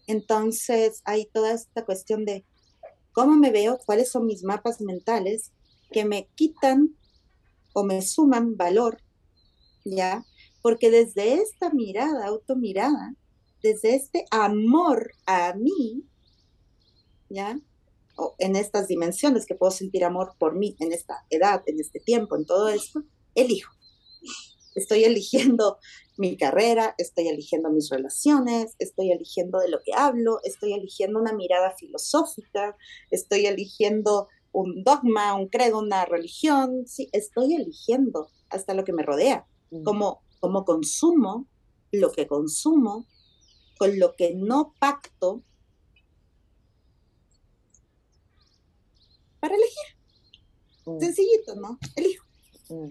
Entonces 0.07 1.03
hay 1.05 1.27
toda 1.27 1.53
esta 1.53 1.85
cuestión 1.85 2.25
de 2.25 2.45
cómo 3.13 3.35
me 3.35 3.51
veo, 3.51 3.79
cuáles 3.85 4.11
son 4.11 4.27
mis 4.27 4.45
mapas 4.45 4.81
mentales 4.81 5.51
que 5.91 6.05
me 6.05 6.29
quitan 6.37 6.97
o 7.75 7.83
me 7.83 8.01
suman 8.01 8.57
valor, 8.57 9.03
¿ya? 9.85 10.25
Porque 10.63 10.91
desde 10.91 11.35
esta 11.35 11.71
mirada, 11.71 12.27
automirada, 12.29 13.15
desde 13.63 13.95
este 13.95 14.25
amor 14.31 15.13
a 15.27 15.55
mí, 15.55 16.05
¿ya? 17.29 17.59
O 18.17 18.35
en 18.39 18.57
estas 18.57 18.89
dimensiones 18.89 19.47
que 19.47 19.55
puedo 19.55 19.71
sentir 19.71 20.05
amor 20.05 20.35
por 20.39 20.57
mí, 20.57 20.77
en 20.81 20.93
esta 20.93 21.25
edad, 21.31 21.63
en 21.67 21.81
este 21.81 22.01
tiempo, 22.01 22.37
en 22.37 22.47
todo 22.47 22.69
esto, 22.69 23.03
elijo. 23.35 23.73
Estoy 24.75 25.05
eligiendo 25.05 25.79
mi 26.19 26.37
carrera, 26.37 26.95
estoy 26.99 27.29
eligiendo 27.29 27.71
mis 27.71 27.91
relaciones, 27.91 28.75
estoy 28.79 29.11
eligiendo 29.13 29.59
de 29.59 29.69
lo 29.69 29.79
que 29.85 29.93
hablo, 29.95 30.39
estoy 30.45 30.73
eligiendo 30.73 31.19
una 31.19 31.33
mirada 31.33 31.75
filosófica, 31.79 32.77
estoy 33.11 33.47
eligiendo 33.47 34.29
un 34.53 34.83
dogma, 34.85 35.35
un 35.35 35.49
credo, 35.49 35.79
una 35.79 36.05
religión, 36.07 36.87
sí, 36.87 37.09
estoy 37.13 37.55
eligiendo 37.55 38.29
hasta 38.49 38.75
lo 38.75 38.85
que 38.85 38.93
me 38.93 39.03
rodea, 39.03 39.47
mm. 39.71 39.83
como, 39.83 40.23
como 40.41 40.65
consumo 40.65 41.47
lo 41.93 42.11
que 42.13 42.27
consumo, 42.27 43.07
con 43.79 43.99
lo 43.99 44.15
que 44.15 44.35
no 44.35 44.75
pacto 44.79 45.43
para 49.41 49.55
elegir. 49.55 49.97
Mm. 50.87 51.01
Sencillito, 51.01 51.55
¿no? 51.57 51.79
Elijo. 51.97 52.25
Mm. 52.69 52.91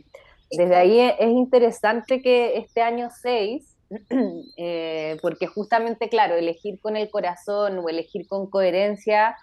Desde 0.51 0.75
ahí 0.75 0.99
es 0.99 1.29
interesante 1.29 2.21
que 2.21 2.57
este 2.57 2.81
año 2.81 3.09
6, 3.21 3.75
eh, 4.57 5.17
porque 5.21 5.47
justamente, 5.47 6.09
claro, 6.09 6.35
elegir 6.35 6.79
con 6.79 6.95
el 6.95 7.09
corazón 7.09 7.79
o 7.79 7.89
elegir 7.89 8.27
con 8.27 8.49
coherencia 8.49 9.35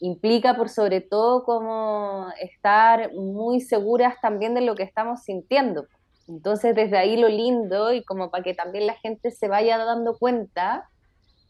implica 0.00 0.54
por 0.54 0.68
sobre 0.68 1.00
todo 1.00 1.42
como 1.42 2.28
estar 2.40 3.12
muy 3.14 3.60
seguras 3.60 4.14
también 4.22 4.54
de 4.54 4.60
lo 4.60 4.76
que 4.76 4.84
estamos 4.84 5.22
sintiendo. 5.24 5.86
Entonces, 6.28 6.74
desde 6.74 6.98
ahí 6.98 7.16
lo 7.16 7.28
lindo 7.28 7.92
y 7.92 8.04
como 8.04 8.30
para 8.30 8.44
que 8.44 8.54
también 8.54 8.86
la 8.86 8.94
gente 8.94 9.30
se 9.30 9.48
vaya 9.48 9.78
dando 9.78 10.16
cuenta, 10.18 10.88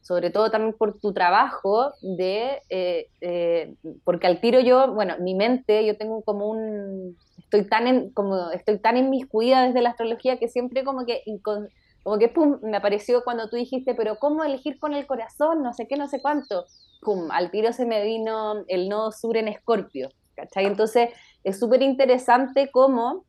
sobre 0.03 0.31
todo 0.31 0.51
también 0.51 0.75
por 0.79 1.01
tu 1.01 1.13
trabajo, 1.13 1.93
de, 2.01 2.63
eh, 2.71 3.09
eh, 3.21 3.75
porque 4.05 4.29
al 4.29 4.41
tiro 4.41 4.61
yo, 4.61 4.95
bueno, 4.95 5.17
mi 5.19 5.35
mente, 5.35 5.85
yo 5.85 5.97
tengo 5.97 6.23
como 6.23 6.49
un, 6.49 7.17
estoy 7.39 7.65
tan 7.65 7.87
en, 7.87 8.11
como 8.11 8.51
estoy 8.53 8.79
tan 8.79 8.97
inmiscuida 8.97 9.67
desde 9.67 9.83
la 9.83 9.91
astrología 9.91 10.39
que 10.39 10.49
siempre 10.49 10.85
como 10.85 11.05
que 11.05 11.23
como 11.43 12.19
que 12.19 12.29
pum, 12.29 12.59
me 12.63 12.77
apareció 12.77 13.23
cuando 13.23 13.51
tú 13.51 13.57
dijiste, 13.57 13.95
pero 13.95 14.19
¿cómo 14.19 14.45
elegir 14.45 14.79
con 14.79 14.95
el 14.95 15.07
corazón? 15.07 15.63
No 15.63 15.75
sé 15.75 15.87
qué, 15.87 15.97
no 15.97 16.09
sé 16.09 16.23
cuánto. 16.23 16.65
Pum, 17.03 17.31
al 17.31 17.51
tiro 17.51 17.73
se 17.73 17.85
me 17.85 18.03
vino 18.05 18.65
el 18.69 18.89
nodo 18.89 19.13
sur 19.13 19.37
en 19.37 19.49
Escorpio, 19.49 20.09
¿cachai? 20.35 20.65
Entonces 20.65 21.11
es 21.45 21.59
súper 21.59 21.83
interesante 21.83 22.71
cómo 22.73 23.25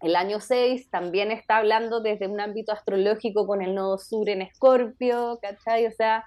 el 0.00 0.16
año 0.16 0.40
6 0.40 0.90
también 0.90 1.30
está 1.30 1.58
hablando 1.58 2.00
desde 2.00 2.28
un 2.28 2.40
ámbito 2.40 2.72
astrológico 2.72 3.46
con 3.46 3.62
el 3.62 3.74
nodo 3.74 3.98
sur 3.98 4.28
en 4.28 4.42
Escorpio, 4.42 5.38
¿cachai? 5.42 5.86
O 5.86 5.92
sea, 5.92 6.24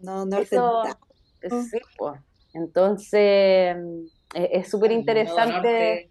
no, 0.00 0.26
no 0.26 0.38
eso, 0.38 0.82
sí, 1.40 1.78
pues. 1.96 2.20
Entonces, 2.54 3.76
es 4.34 4.68
súper 4.68 4.92
interesante 4.92 6.10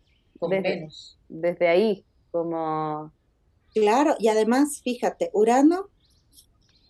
desde, 1.29 1.67
ahí, 1.67 2.05
como... 2.31 3.11
Claro, 3.73 4.15
y 4.19 4.27
además, 4.27 4.81
fíjate, 4.83 5.29
Urano 5.33 5.89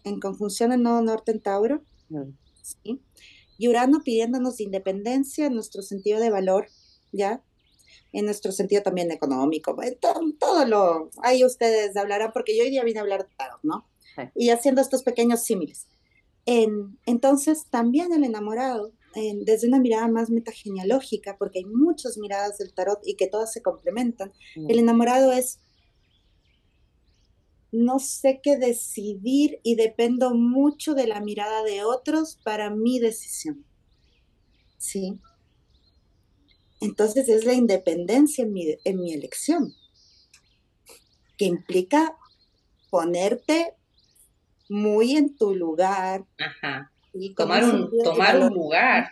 en 0.04 0.20
conjunción 0.20 0.72
el 0.72 0.82
nodo 0.82 1.02
norte 1.04 1.32
en 1.32 1.42
Tauro, 1.42 1.84
mm. 2.10 2.32
¿sí? 2.64 3.02
y 3.62 3.68
Urano 3.68 4.02
pidiéndonos 4.04 4.60
independencia 4.60 5.46
en 5.46 5.54
nuestro 5.54 5.84
sentido 5.84 6.20
de 6.20 6.32
valor, 6.32 6.68
¿ya? 7.12 7.44
En 8.14 8.26
nuestro 8.26 8.52
sentido 8.52 8.82
también 8.84 9.10
económico, 9.12 9.76
todo, 10.40 10.66
lo, 10.66 11.10
ahí 11.24 11.46
ustedes 11.46 11.96
hablarán, 11.96 12.32
porque 12.34 12.58
yo 12.58 12.64
hoy 12.64 12.70
día 12.70 12.84
vine 12.84 13.00
a 13.00 13.04
hablar 13.04 13.26
de 13.26 13.34
tarot, 13.38 13.60
¿no? 13.64 13.88
Y 14.36 14.50
haciendo 14.50 14.82
estos 14.82 15.04
pequeños 15.04 15.44
símiles. 15.44 15.88
En, 16.46 17.00
entonces, 17.06 17.68
también 17.70 18.12
el 18.12 18.26
enamorado 18.26 18.92
desde 19.14 19.68
una 19.68 19.80
mirada 19.80 20.08
más 20.08 20.30
metagenealógica, 20.30 21.38
porque 21.38 21.60
hay 21.60 21.66
muchas 21.66 22.18
miradas 22.18 22.58
del 22.58 22.74
tarot 22.74 23.00
y 23.04 23.16
que 23.16 23.28
todas 23.28 23.52
se 23.52 23.62
complementan. 23.62 24.32
Mm. 24.56 24.70
El 24.70 24.80
enamorado 24.80 25.32
es, 25.32 25.60
no 27.72 28.00
sé 28.00 28.40
qué 28.42 28.58
decidir 28.58 29.60
y 29.64 29.76
dependo 29.76 30.34
mucho 30.34 30.94
de 30.94 31.08
la 31.08 31.22
mirada 31.22 31.64
de 31.64 31.84
otros 31.84 32.40
para 32.44 32.70
mi 32.70 33.00
decisión. 33.00 33.66
¿Sí? 34.78 35.20
Entonces 36.82 37.30
es 37.30 37.46
la 37.46 37.54
independencia 37.54 38.44
en 38.44 38.54
mi, 38.54 38.76
en 38.84 39.00
mi 39.00 39.14
elección, 39.14 39.74
que 41.38 41.46
implica 41.46 42.18
ponerte 42.90 43.74
muy 44.68 45.16
en 45.18 45.36
tu 45.36 45.56
lugar. 45.56 46.26
Ajá. 46.40 46.92
Y 47.14 47.34
tomar 47.36 47.64
un, 47.64 47.90
tomar 48.04 48.40
un 48.40 48.54
lugar. 48.54 49.12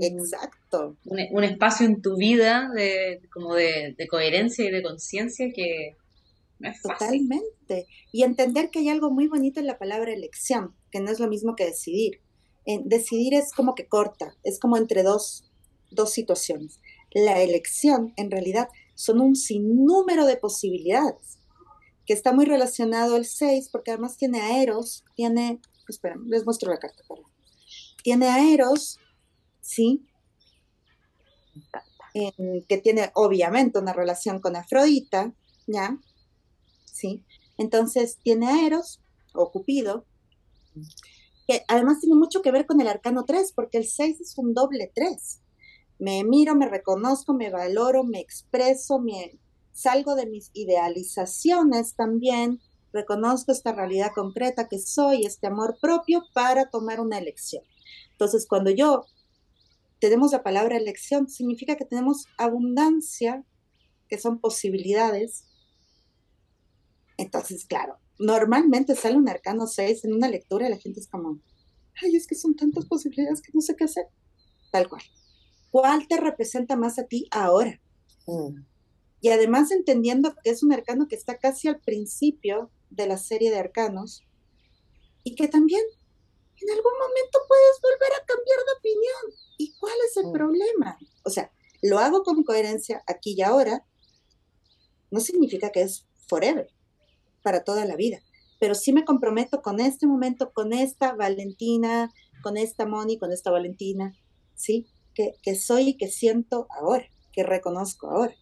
Exacto. 0.00 0.96
Un, 1.04 1.44
espacio 1.44 1.86
en 1.86 2.02
tu 2.02 2.16
vida 2.16 2.70
de, 2.74 3.22
como 3.32 3.54
de, 3.54 3.96
coherencia 4.10 4.66
y 4.66 4.70
de 4.70 4.82
conciencia 4.82 5.50
que 5.54 5.96
no 6.58 6.68
es 6.68 6.80
fácil. 6.82 7.28
Totalmente. 7.28 7.86
Y 8.12 8.22
entender 8.22 8.70
que 8.70 8.80
hay 8.80 8.90
algo 8.90 9.10
muy 9.10 9.28
bonito 9.28 9.60
en 9.60 9.66
la 9.66 9.78
palabra 9.78 10.12
elección, 10.12 10.74
que 10.90 11.00
no 11.00 11.10
es 11.10 11.20
lo 11.20 11.28
mismo 11.28 11.56
que 11.56 11.64
decidir. 11.64 12.20
decidir 12.84 13.34
es 13.34 13.52
como 13.52 13.74
que 13.74 13.86
corta, 13.86 14.36
es 14.44 14.60
como 14.60 14.76
entre 14.76 15.02
dos, 15.02 15.50
dos 15.90 16.12
situaciones. 16.12 16.80
La 17.14 17.42
elección, 17.42 18.12
en 18.16 18.30
realidad, 18.30 18.68
son 18.94 19.20
un 19.20 19.36
sinnúmero 19.36 20.26
de 20.26 20.36
posibilidades, 20.36 21.38
que 22.06 22.12
está 22.12 22.32
muy 22.32 22.44
relacionado 22.44 23.16
al 23.16 23.24
6, 23.24 23.68
porque 23.70 23.90
además 23.90 24.16
tiene 24.16 24.40
aeros, 24.40 25.04
tiene, 25.14 25.60
espera, 25.88 26.16
les 26.26 26.44
muestro 26.44 26.70
la 26.70 26.78
carta, 26.78 27.02
Tiene 28.02 28.28
aeros, 28.28 28.98
¿sí? 29.60 30.06
que 32.68 32.78
tiene 32.78 33.10
obviamente 33.14 33.78
una 33.78 33.92
relación 33.92 34.40
con 34.40 34.56
Afrodita, 34.56 35.32
¿ya? 35.66 35.98
¿Sí? 36.84 37.24
Entonces 37.58 38.18
tiene 38.22 38.48
Aeros 38.48 39.00
o 39.34 39.50
Cupido, 39.50 40.04
que 41.46 41.64
además 41.68 42.00
tiene 42.00 42.16
mucho 42.16 42.42
que 42.42 42.52
ver 42.52 42.66
con 42.66 42.80
el 42.80 42.88
arcano 42.88 43.24
3, 43.24 43.52
porque 43.54 43.78
el 43.78 43.86
6 43.86 44.20
es 44.20 44.38
un 44.38 44.54
doble 44.54 44.90
3. 44.94 45.40
Me 46.02 46.24
miro, 46.24 46.56
me 46.56 46.68
reconozco, 46.68 47.32
me 47.32 47.48
valoro, 47.48 48.02
me 48.02 48.18
expreso, 48.18 48.98
me 48.98 49.38
salgo 49.72 50.16
de 50.16 50.26
mis 50.26 50.50
idealizaciones 50.52 51.94
también, 51.94 52.60
reconozco 52.92 53.52
esta 53.52 53.70
realidad 53.70 54.10
concreta 54.12 54.66
que 54.66 54.80
soy, 54.80 55.24
este 55.24 55.46
amor 55.46 55.76
propio 55.80 56.24
para 56.34 56.70
tomar 56.70 56.98
una 56.98 57.18
elección. 57.18 57.62
Entonces, 58.10 58.48
cuando 58.48 58.70
yo 58.70 59.06
tenemos 60.00 60.32
la 60.32 60.42
palabra 60.42 60.76
elección, 60.76 61.28
significa 61.28 61.76
que 61.76 61.84
tenemos 61.84 62.26
abundancia, 62.36 63.44
que 64.08 64.18
son 64.18 64.40
posibilidades. 64.40 65.44
Entonces, 67.16 67.64
claro, 67.64 67.98
normalmente 68.18 68.96
sale 68.96 69.16
un 69.16 69.28
arcano 69.28 69.68
6 69.68 70.04
en 70.04 70.14
una 70.14 70.28
lectura 70.28 70.66
y 70.66 70.70
la 70.70 70.78
gente 70.78 70.98
es 70.98 71.06
como, 71.06 71.38
ay, 72.02 72.16
es 72.16 72.26
que 72.26 72.34
son 72.34 72.56
tantas 72.56 72.86
posibilidades 72.86 73.40
que 73.40 73.52
no 73.54 73.60
sé 73.60 73.76
qué 73.76 73.84
hacer. 73.84 74.06
Tal 74.72 74.88
cual. 74.88 75.02
¿Cuál 75.72 76.06
te 76.06 76.18
representa 76.18 76.76
más 76.76 76.98
a 76.98 77.06
ti 77.06 77.26
ahora? 77.30 77.80
Mm. 78.26 78.62
Y 79.22 79.30
además 79.30 79.70
entendiendo 79.70 80.34
que 80.44 80.50
es 80.50 80.62
un 80.62 80.72
arcano 80.72 81.08
que 81.08 81.16
está 81.16 81.38
casi 81.38 81.66
al 81.66 81.80
principio 81.80 82.70
de 82.90 83.06
la 83.06 83.16
serie 83.16 83.50
de 83.50 83.58
arcanos 83.58 84.22
y 85.24 85.34
que 85.34 85.48
también 85.48 85.82
en 86.60 86.70
algún 86.70 86.92
momento 86.92 87.38
puedes 87.48 87.80
volver 87.80 88.12
a 88.12 88.26
cambiar 88.26 88.58
de 88.58 88.78
opinión. 88.78 89.40
¿Y 89.56 89.72
cuál 89.78 89.94
es 90.08 90.16
el 90.18 90.26
mm. 90.26 90.32
problema? 90.32 90.98
O 91.24 91.30
sea, 91.30 91.50
lo 91.80 91.98
hago 91.98 92.22
con 92.22 92.44
coherencia 92.44 93.02
aquí 93.06 93.34
y 93.36 93.40
ahora, 93.40 93.86
no 95.10 95.20
significa 95.20 95.70
que 95.70 95.80
es 95.80 96.06
forever, 96.28 96.68
para 97.42 97.64
toda 97.64 97.86
la 97.86 97.96
vida, 97.96 98.20
pero 98.60 98.74
sí 98.74 98.92
me 98.92 99.06
comprometo 99.06 99.62
con 99.62 99.80
este 99.80 100.06
momento, 100.06 100.52
con 100.52 100.74
esta 100.74 101.14
Valentina, 101.14 102.12
con 102.42 102.58
esta 102.58 102.86
Moni, 102.86 103.18
con 103.18 103.32
esta 103.32 103.50
Valentina, 103.50 104.14
¿sí? 104.54 104.86
Que, 105.14 105.54
soy 105.54 105.90
y 105.90 105.96
que 105.96 106.08
siento 106.08 106.66
ahora, 106.70 107.04
que 107.32 107.42
reconozco 107.42 108.10
ahora. 108.10 108.34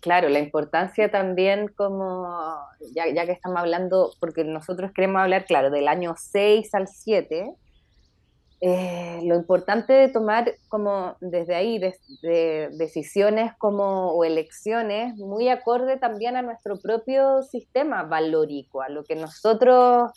Claro, 0.00 0.28
la 0.28 0.38
importancia 0.38 1.10
también 1.10 1.68
como, 1.68 2.28
ya, 2.94 3.26
que 3.26 3.32
estamos 3.32 3.58
hablando, 3.58 4.12
porque 4.20 4.44
nosotros 4.44 4.92
queremos 4.94 5.20
hablar, 5.20 5.46
claro, 5.46 5.70
del 5.70 5.88
año 5.88 6.14
6 6.16 6.74
al 6.74 6.86
7, 6.86 7.56
eh, 8.60 9.20
lo 9.24 9.34
importante 9.34 9.92
de 9.92 10.08
tomar 10.08 10.54
como 10.68 11.16
desde 11.20 11.54
ahí 11.54 11.78
de, 11.78 12.70
decisiones 12.72 13.52
como 13.58 14.12
o 14.12 14.24
elecciones 14.24 15.14
muy 15.16 15.50
acorde 15.50 15.98
también 15.98 16.36
a 16.36 16.42
nuestro 16.42 16.78
propio 16.78 17.42
sistema 17.42 18.04
valórico, 18.04 18.80
a 18.80 18.88
lo 18.88 19.04
que 19.04 19.14
nosotros, 19.14 20.10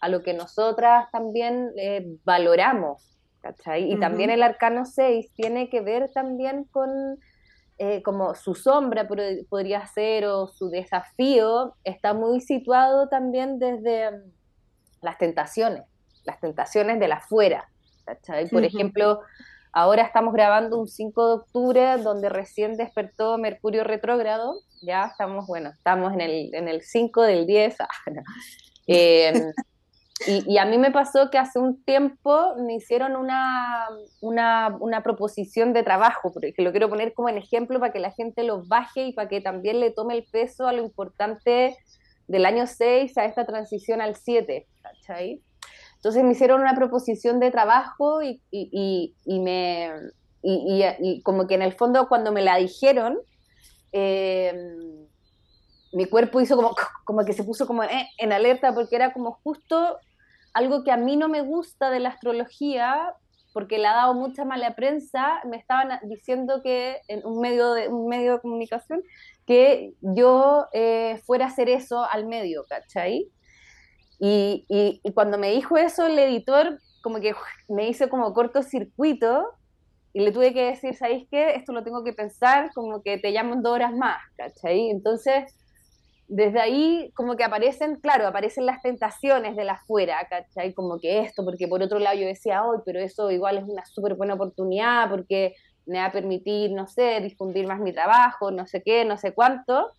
a 0.00 0.08
lo 0.08 0.22
que 0.22 0.34
nosotras 0.34 1.10
también 1.10 1.70
eh, 1.78 2.06
valoramos, 2.24 3.15
¿cachai? 3.46 3.92
Y 3.92 3.98
también 3.98 4.30
el 4.30 4.42
arcano 4.42 4.84
6 4.84 5.32
tiene 5.34 5.68
que 5.68 5.80
ver 5.80 6.10
también 6.12 6.64
con 6.64 7.18
eh, 7.78 8.02
como 8.02 8.34
su 8.34 8.54
sombra 8.54 9.06
podría 9.06 9.86
ser 9.86 10.24
o 10.26 10.48
su 10.48 10.70
desafío 10.70 11.74
está 11.84 12.14
muy 12.14 12.40
situado 12.40 13.08
también 13.08 13.58
desde 13.58 14.10
mm, 14.10 14.32
las 15.02 15.18
tentaciones, 15.18 15.82
las 16.24 16.40
tentaciones 16.40 16.98
de 16.98 17.08
la 17.08 17.20
fuera. 17.20 17.68
Por 18.50 18.64
ejemplo, 18.64 19.20
ahora 19.72 20.02
estamos 20.02 20.32
grabando 20.32 20.78
un 20.78 20.88
5 20.88 21.26
de 21.26 21.34
octubre 21.34 21.96
donde 21.98 22.28
recién 22.28 22.76
despertó 22.76 23.36
Mercurio 23.36 23.84
retrógrado, 23.84 24.54
ya 24.80 25.06
estamos, 25.06 25.46
bueno, 25.46 25.70
estamos 25.70 26.14
en 26.14 26.20
el, 26.20 26.54
en 26.54 26.68
el 26.68 26.82
5 26.82 27.22
del 27.22 27.46
10. 27.46 27.76
Y, 30.26 30.56
a 30.56 30.64
mí 30.64 30.78
me 30.78 30.90
pasó 30.90 31.30
que 31.30 31.36
hace 31.36 31.58
un 31.58 31.82
tiempo 31.84 32.54
me 32.56 32.74
hicieron 32.74 33.16
una, 33.16 33.86
una, 34.20 35.02
proposición 35.02 35.74
de 35.74 35.82
trabajo, 35.82 36.32
porque 36.32 36.54
lo 36.56 36.70
quiero 36.70 36.88
poner 36.88 37.12
como 37.12 37.28
en 37.28 37.36
ejemplo 37.36 37.78
para 37.78 37.92
que 37.92 38.00
la 38.00 38.12
gente 38.12 38.42
lo 38.42 38.64
baje 38.64 39.08
y 39.08 39.12
para 39.12 39.28
que 39.28 39.42
también 39.42 39.78
le 39.78 39.90
tome 39.90 40.14
el 40.14 40.24
peso 40.24 40.66
a 40.66 40.72
lo 40.72 40.82
importante 40.82 41.76
del 42.28 42.46
año 42.46 42.66
6 42.66 43.18
a 43.18 43.26
esta 43.26 43.44
transición 43.44 44.00
al 44.00 44.16
7, 44.16 44.66
¿cachai? 44.82 45.42
Entonces 45.96 46.24
me 46.24 46.32
hicieron 46.32 46.62
una 46.62 46.74
proposición 46.74 47.38
de 47.38 47.50
trabajo 47.50 48.22
y, 48.22 48.40
y, 48.50 49.14
y 49.26 49.40
me, 49.40 49.92
y, 50.42 51.20
como 51.22 51.46
que 51.46 51.54
en 51.54 51.62
el 51.62 51.74
fondo 51.74 52.08
cuando 52.08 52.32
me 52.32 52.42
la 52.42 52.56
dijeron, 52.56 53.18
eh, 53.92 54.54
mi 55.92 56.06
cuerpo 56.06 56.40
hizo 56.40 56.56
como, 56.56 56.74
como 57.04 57.24
que 57.24 57.32
se 57.32 57.44
puso 57.44 57.66
como 57.66 57.82
eh, 57.84 58.08
en 58.18 58.32
alerta 58.32 58.74
porque 58.74 58.96
era 58.96 59.12
como 59.12 59.32
justo 59.42 59.98
algo 60.56 60.84
que 60.84 60.90
a 60.90 60.96
mí 60.96 61.18
no 61.18 61.28
me 61.28 61.42
gusta 61.42 61.90
de 61.90 62.00
la 62.00 62.08
astrología, 62.08 63.12
porque 63.52 63.76
le 63.76 63.88
ha 63.88 63.94
dado 63.94 64.14
mucha 64.14 64.46
mala 64.46 64.74
prensa, 64.74 65.42
me 65.44 65.58
estaban 65.58 66.00
diciendo 66.04 66.62
que 66.62 66.96
en 67.08 67.26
un 67.26 67.40
medio 67.40 67.74
de, 67.74 67.88
un 67.88 68.08
medio 68.08 68.40
comunicación, 68.40 69.02
que 69.46 69.92
yo 70.00 70.66
eh, 70.72 71.20
fuera 71.26 71.44
a 71.44 71.48
hacer 71.48 71.68
eso 71.68 72.04
al 72.10 72.26
medio, 72.26 72.64
¿cachai? 72.70 73.30
Y, 74.18 75.02
cuando 75.12 75.36
me 75.36 75.50
dijo 75.50 75.76
eso 75.76 76.06
el 76.06 76.18
editor, 76.18 76.78
como 77.02 77.20
que 77.20 77.34
me 77.68 77.86
hizo 77.86 78.08
como 78.08 78.32
cortocircuito 78.32 79.44
y 80.14 80.20
le 80.20 80.32
tuve 80.32 80.54
que 80.54 80.70
decir, 80.70 80.94
¿sabéis 80.94 81.28
qué? 81.30 81.50
Esto 81.50 81.74
lo 81.74 81.84
tengo 81.84 82.02
que 82.02 82.14
pensar, 82.14 82.70
como 82.74 83.02
que 83.02 83.18
te 83.18 83.30
llamo 83.30 83.52
en 83.52 83.62
dos 83.62 83.74
horas 83.74 83.92
más, 83.92 84.22
¿cachai? 84.38 84.88
Entonces 84.88 85.54
desde 86.28 86.60
ahí 86.60 87.12
como 87.14 87.36
que 87.36 87.44
aparecen, 87.44 87.96
claro, 87.96 88.26
aparecen 88.26 88.66
las 88.66 88.82
tentaciones 88.82 89.54
de 89.54 89.64
la 89.64 89.74
afuera, 89.74 90.26
¿cachai? 90.28 90.72
Como 90.72 90.98
que 90.98 91.20
esto, 91.20 91.44
porque 91.44 91.68
por 91.68 91.82
otro 91.82 91.98
lado 91.98 92.18
yo 92.18 92.26
decía, 92.26 92.64
hoy, 92.64 92.78
pero 92.84 92.98
eso 92.98 93.30
igual 93.30 93.58
es 93.58 93.64
una 93.64 93.84
súper 93.84 94.14
buena 94.14 94.34
oportunidad 94.34 95.08
porque 95.08 95.54
me 95.86 95.98
va 95.98 96.06
a 96.06 96.12
permitir, 96.12 96.72
no 96.72 96.88
sé, 96.88 97.20
difundir 97.20 97.66
más 97.68 97.80
mi 97.80 97.92
trabajo, 97.92 98.50
no 98.50 98.66
sé 98.66 98.82
qué, 98.82 99.04
no 99.04 99.18
sé 99.18 99.32
cuánto. 99.32 99.92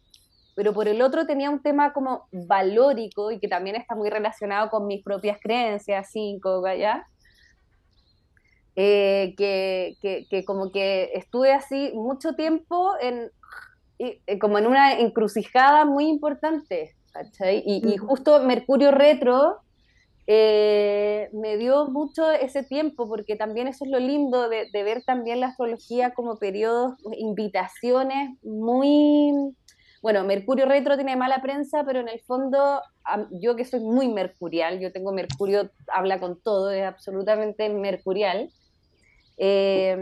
Pero 0.56 0.74
por 0.74 0.88
el 0.88 1.02
otro 1.02 1.26
tenía 1.26 1.50
un 1.50 1.62
tema 1.62 1.94
como 1.94 2.28
valórico 2.32 3.32
y 3.32 3.40
que 3.40 3.48
también 3.48 3.76
está 3.76 3.96
muy 3.96 4.10
relacionado 4.10 4.70
con 4.70 4.86
mis 4.88 5.04
propias 5.04 5.38
creencias, 5.42 6.10
cinco, 6.12 6.62
¿ya? 6.76 7.08
Eh, 8.76 9.34
que, 9.38 9.96
que, 10.02 10.28
que 10.30 10.44
como 10.46 10.72
que 10.72 11.12
estuve 11.14 11.54
así 11.54 11.92
mucho 11.96 12.34
tiempo 12.34 12.94
en 13.00 13.32
como 14.40 14.60
en 14.60 14.68
una 14.68 15.00
encrucijada 15.00 15.86
muy 15.86 16.08
importante, 16.08 16.96
¿cachai? 17.12 17.64
Y, 17.66 17.98
justo 17.98 18.40
Mercurio 18.44 18.92
retro 18.92 19.58
eh, 20.28 21.30
me 21.34 21.58
dio 21.58 21.88
mucho 21.88 22.30
ese 22.32 22.64
tiempo, 22.64 23.08
porque 23.08 23.36
también 23.36 23.68
eso 23.68 23.86
es 23.86 23.92
lo 23.92 24.00
lindo 24.00 24.50
de, 24.50 24.68
ver 24.72 25.04
también 25.04 25.40
la 25.40 25.48
astrología 25.48 26.14
como 26.14 26.38
periodos, 26.38 26.94
invitaciones 27.18 28.38
muy... 28.44 29.56
Bueno, 30.02 30.24
Mercurio 30.24 30.68
retro 30.68 30.96
tiene 30.96 31.16
mala 31.16 31.42
prensa, 31.42 31.84
pero 31.84 32.02
en 32.02 32.08
el 32.08 32.20
fondo 32.22 32.82
yo 33.32 33.56
que 33.56 33.66
soy 33.66 33.80
muy 33.80 34.10
mercurial, 34.10 34.80
yo 34.80 34.92
tengo 34.92 35.12
Mercurio, 35.12 35.72
habla 35.88 36.20
con 36.20 36.40
todo, 36.40 36.72
es 36.72 36.84
absolutamente 36.84 37.68
mercurial. 37.70 38.50
Eh, 39.38 39.98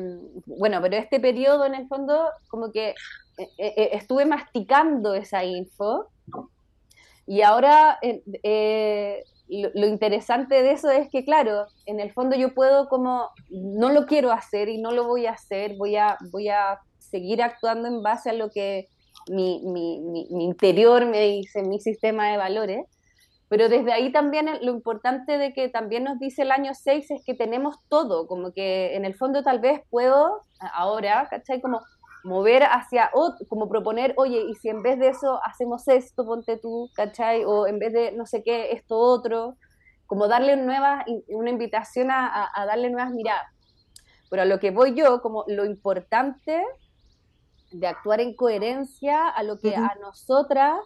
bueno, 0.46 0.82
pero 0.82 0.98
este 0.98 1.20
periodo 1.20 1.66
en 1.66 1.76
el 1.76 1.88
fondo 1.88 2.30
como 2.48 2.72
que 2.72 2.90
eh, 2.90 2.94
eh, 2.94 3.25
estuve 3.58 4.26
masticando 4.26 5.14
esa 5.14 5.44
info 5.44 6.10
y 7.28 7.42
ahora 7.42 7.98
eh, 8.02 9.24
lo, 9.48 9.88
interesante 9.88 10.62
de 10.62 10.72
eso 10.72 10.90
es 10.90 11.10
que, 11.10 11.24
claro, 11.24 11.66
en 11.86 12.00
el 12.00 12.12
fondo 12.14 12.36
yo 12.36 12.54
puedo 12.54 12.88
como, 12.88 13.30
no 13.50 13.90
lo 13.90 14.06
quiero 14.06 14.32
hacer 14.32 14.70
y 14.70 14.78
no 14.80 14.92
lo 14.92 15.06
voy 15.06 15.26
a 15.26 15.32
hacer, 15.32 15.76
voy 15.76 15.96
a, 15.96 16.18
voy 16.32 16.50
a 16.50 16.80
seguir 17.00 17.42
actuando 17.42 17.88
en 17.88 18.04
base 18.04 18.30
a 18.30 18.34
lo 18.34 18.50
que 18.52 18.90
mi, 19.28 19.62
mi, 19.66 20.02
mi, 20.02 20.46
interior 20.46 21.06
me 21.06 21.22
dice, 21.22 21.64
mi 21.64 21.80
sistema 21.80 22.30
de 22.30 22.38
valores, 22.38 22.86
Pero 23.48 23.70
desde 23.70 23.92
ahí 23.92 24.12
también 24.12 24.48
lo 24.62 24.72
importante 24.72 25.38
de 25.40 25.54
que 25.54 25.70
también 25.70 26.04
nos 26.04 26.20
dice 26.20 26.44
el 26.44 26.52
año 26.52 26.74
6 26.74 27.10
es 27.12 27.24
que 27.26 27.34
tenemos 27.34 27.78
todo, 27.90 28.28
como 28.28 28.52
que 28.54 28.96
en 28.96 29.04
el 29.06 29.16
fondo 29.16 29.42
tal 29.44 29.60
vez 29.60 29.82
puedo 29.90 30.44
ahora, 30.60 31.28
¿cachai? 31.30 31.60
Como 31.62 31.82
mover 32.26 32.64
hacia, 32.64 33.12
o 33.14 33.36
como 33.48 33.70
proponer, 33.70 34.14
oye, 34.18 34.42
y 34.50 34.56
si 34.56 34.70
en 34.70 34.82
vez 34.82 34.98
de 35.00 35.10
eso 35.10 35.40
hacemos 35.44 35.88
esto, 35.88 36.26
ponte 36.26 36.58
tú, 36.58 36.90
¿cachai? 36.96 37.46
O 37.46 37.68
en 37.68 37.78
vez 37.78 37.94
de 37.94 38.12
no 38.14 38.26
sé 38.26 38.44
qué, 38.44 38.72
esto 38.72 38.98
otro, 38.98 39.56
como 40.08 40.28
darle 40.28 40.58
nuevas, 40.58 41.06
una 41.30 41.52
invitación 41.52 42.10
a, 42.12 42.50
darle 42.66 42.90
nuevas 42.90 43.12
miradas. 43.12 43.48
Pero 44.30 44.42
a 44.42 44.46
lo 44.46 44.60
que 44.60 44.72
voy 44.72 44.96
yo, 44.96 45.22
como 45.22 45.46
lo 45.48 45.66
importante 45.66 46.64
de 47.72 47.88
actuar 47.88 48.22
en 48.22 48.36
coherencia 48.36 49.30
a 49.30 49.44
lo 49.44 49.60
que 49.60 49.76
a 49.76 49.96
nosotras 50.02 50.80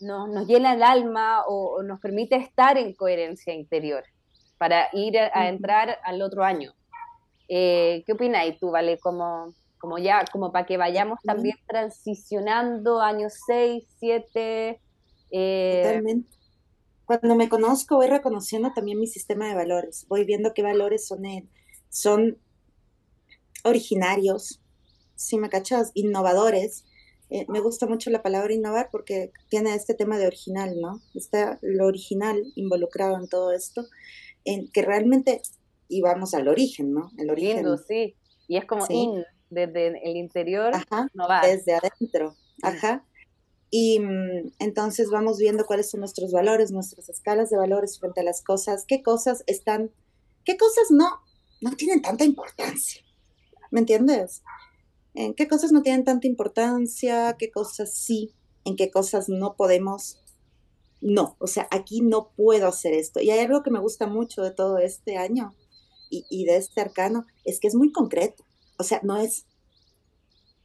nos, 0.00 0.46
llena 0.46 0.74
el 0.74 0.82
alma 0.84 1.42
o, 1.46 1.82
nos 1.82 2.00
permite 2.00 2.36
estar 2.36 2.78
en 2.78 2.94
coherencia 2.94 3.52
interior 3.52 4.04
para 4.58 4.88
ir 4.92 5.18
a, 5.18 5.48
entrar 5.48 5.98
al 6.04 6.22
otro 6.22 6.44
año. 6.44 6.72
Eh, 7.48 8.04
¿Qué 8.06 8.12
opináis 8.12 8.58
tú, 8.58 8.70
Vale? 8.70 8.98
Como, 8.98 9.54
como 9.78 9.98
ya, 9.98 10.24
como 10.32 10.52
para 10.52 10.66
que 10.66 10.76
vayamos 10.76 11.18
también 11.24 11.56
transicionando 11.66 13.00
años 13.00 13.34
6, 13.46 13.84
7. 13.98 14.80
Eh, 15.30 15.82
Totalmente. 15.82 16.36
Cuando 17.04 17.34
me 17.36 17.48
conozco 17.48 17.96
voy 17.96 18.08
reconociendo 18.08 18.72
también 18.74 19.00
mi 19.00 19.06
sistema 19.06 19.48
de 19.48 19.54
valores, 19.54 20.06
voy 20.08 20.24
viendo 20.24 20.52
qué 20.52 20.62
valores 20.62 21.06
son, 21.06 21.22
son 21.88 22.38
originarios, 23.64 24.60
si 25.14 25.38
me 25.38 25.48
cachas, 25.48 25.90
innovadores, 25.94 26.84
eh, 27.30 27.44
me 27.48 27.60
gusta 27.60 27.86
mucho 27.86 28.10
la 28.10 28.22
palabra 28.22 28.54
innovar 28.54 28.88
porque 28.90 29.32
tiene 29.48 29.74
este 29.74 29.94
tema 29.94 30.18
de 30.18 30.26
original, 30.26 30.80
¿no? 30.80 31.00
Está 31.14 31.58
lo 31.60 31.86
original 31.86 32.42
involucrado 32.54 33.16
en 33.16 33.28
todo 33.28 33.52
esto, 33.52 33.84
en 34.44 34.70
que 34.70 34.82
realmente, 34.82 35.42
y 35.88 36.00
vamos 36.00 36.34
al 36.34 36.48
origen, 36.48 36.92
¿no? 36.92 37.10
El 37.18 37.30
origen. 37.30 37.66
sí. 37.86 38.14
Y 38.48 38.56
es 38.56 38.64
como 38.64 38.86
in, 38.88 39.24
desde 39.50 39.88
el 40.08 40.16
interior, 40.16 40.72
Ajá, 40.74 41.08
desde 41.42 41.74
adentro. 41.74 42.34
Ajá. 42.62 43.04
Y 43.70 44.00
mm, 44.00 44.52
entonces 44.60 45.10
vamos 45.10 45.38
viendo 45.38 45.66
cuáles 45.66 45.90
son 45.90 46.00
nuestros 46.00 46.32
valores, 46.32 46.72
nuestras 46.72 47.08
escalas 47.08 47.50
de 47.50 47.56
valores 47.56 47.98
frente 47.98 48.20
a 48.20 48.24
las 48.24 48.42
cosas, 48.42 48.84
qué 48.86 49.02
cosas 49.02 49.44
están, 49.46 49.90
qué 50.44 50.56
cosas 50.56 50.90
no, 50.90 51.08
no 51.60 51.72
tienen 51.76 52.02
tanta 52.02 52.24
importancia. 52.24 53.02
¿Me 53.70 53.80
entiendes? 53.80 54.42
en 55.18 55.34
qué 55.34 55.48
cosas 55.48 55.72
no 55.72 55.82
tienen 55.82 56.04
tanta 56.04 56.28
importancia, 56.28 57.34
qué 57.36 57.50
cosas 57.50 57.92
sí, 57.92 58.34
en 58.64 58.76
qué 58.76 58.88
cosas 58.88 59.28
no 59.28 59.56
podemos. 59.56 60.22
No, 61.00 61.36
o 61.40 61.48
sea, 61.48 61.66
aquí 61.72 62.02
no 62.02 62.30
puedo 62.36 62.68
hacer 62.68 62.92
esto. 62.92 63.20
Y 63.20 63.30
hay 63.30 63.40
algo 63.40 63.64
que 63.64 63.72
me 63.72 63.80
gusta 63.80 64.06
mucho 64.06 64.42
de 64.42 64.52
todo 64.52 64.78
este 64.78 65.16
año 65.16 65.56
y, 66.08 66.44
de 66.44 66.56
este 66.56 66.80
arcano, 66.80 67.26
es 67.44 67.58
que 67.58 67.66
es 67.66 67.74
muy 67.74 67.90
concreto. 67.90 68.44
O 68.78 68.84
sea, 68.84 69.00
no 69.02 69.16
es, 69.16 69.46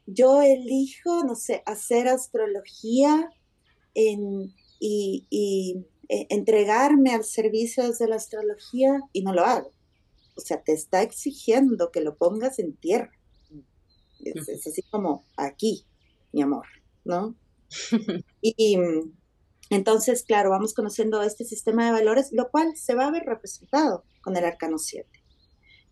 yo 0.06 0.42
elijo, 0.42 1.24
no 1.24 1.36
sé, 1.36 1.64
hacer 1.66 2.08
astrología 2.08 3.30
y, 3.94 4.54
y 4.80 5.86
eh, 6.10 6.28
entregarme 6.30 7.14
al 7.14 7.24
servicio 7.24 7.92
de 7.92 8.08
la 8.08 8.16
astrología 8.16 9.00
y 9.12 9.22
no 9.22 9.34
lo 9.34 9.44
hago. 9.44 9.72
O 10.36 10.42
sea, 10.42 10.62
te 10.62 10.74
está 10.74 11.02
exigiendo 11.02 11.92
que 11.92 12.02
lo 12.02 12.16
pongas 12.16 12.60
en 12.60 12.76
tierra 12.76 13.12
es, 14.26 14.68
así 14.68 14.82
como 14.84 15.26
aquí, 15.38 15.86
mi 16.32 16.42
amor, 16.42 16.66
¿no? 17.04 17.36
y, 18.42 18.78
entonces, 19.70 20.24
claro, 20.24 20.50
vamos 20.52 20.74
conociendo 20.74 21.22
este 21.24 21.46
sistema 21.46 21.86
de 21.86 21.92
valores, 21.92 22.32
lo 22.32 22.50
cual 22.50 22.76
se 22.76 22.96
va 22.96 23.08
a 23.08 23.12
ver 23.12 23.24
representado 23.24 24.04
con 24.22 24.38
el 24.38 24.46
arcano 24.46 24.78
7. 24.78 25.10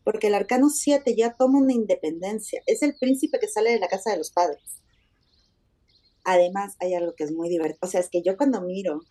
Porque 0.03 0.27
el 0.27 0.35
arcano 0.35 0.69
7 0.69 1.15
ya 1.15 1.35
toma 1.37 1.59
una 1.59 1.73
independencia, 1.73 2.61
es 2.65 2.81
el 2.81 2.95
príncipe 2.99 3.39
que 3.39 3.47
sale 3.47 3.71
de 3.71 3.79
la 3.79 3.87
casa 3.87 4.11
de 4.11 4.17
los 4.17 4.31
padres. 4.31 4.81
Además, 6.23 6.75
hay 6.79 6.93
algo 6.93 7.13
que 7.15 7.23
es 7.23 7.31
muy 7.31 7.49
divertido. 7.49 7.79
O 7.81 7.87
sea, 7.87 7.99
es 7.99 8.09
que 8.09 8.21
yo 8.21 8.37
cuando 8.37 8.61
miro 8.61 9.01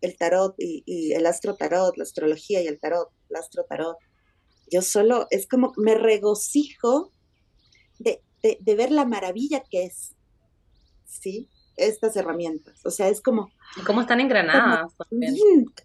el 0.00 0.16
tarot 0.16 0.54
y, 0.58 0.82
y, 0.86 1.12
el 1.12 1.26
astro 1.26 1.56
tarot, 1.56 1.96
la 1.96 2.04
astrología 2.04 2.62
y 2.62 2.66
el 2.66 2.78
tarot, 2.78 3.10
el 3.30 3.36
astro 3.36 3.64
tarot, 3.68 3.96
yo 4.70 4.82
solo 4.82 5.26
es 5.30 5.46
como 5.46 5.72
me 5.76 5.94
regocijo 5.94 7.12
de 7.98 8.20
de, 8.60 8.74
ver 8.74 8.90
la 8.90 9.04
maravilla 9.04 9.62
que 9.70 9.84
es, 9.84 10.14
¿sí? 11.04 11.48
Estas 11.76 12.16
herramientas. 12.16 12.80
O 12.84 12.90
sea, 12.90 13.08
es 13.08 13.20
como... 13.20 13.50
Cómo 13.86 14.00
están 14.00 14.20
engranadas. 14.20 14.92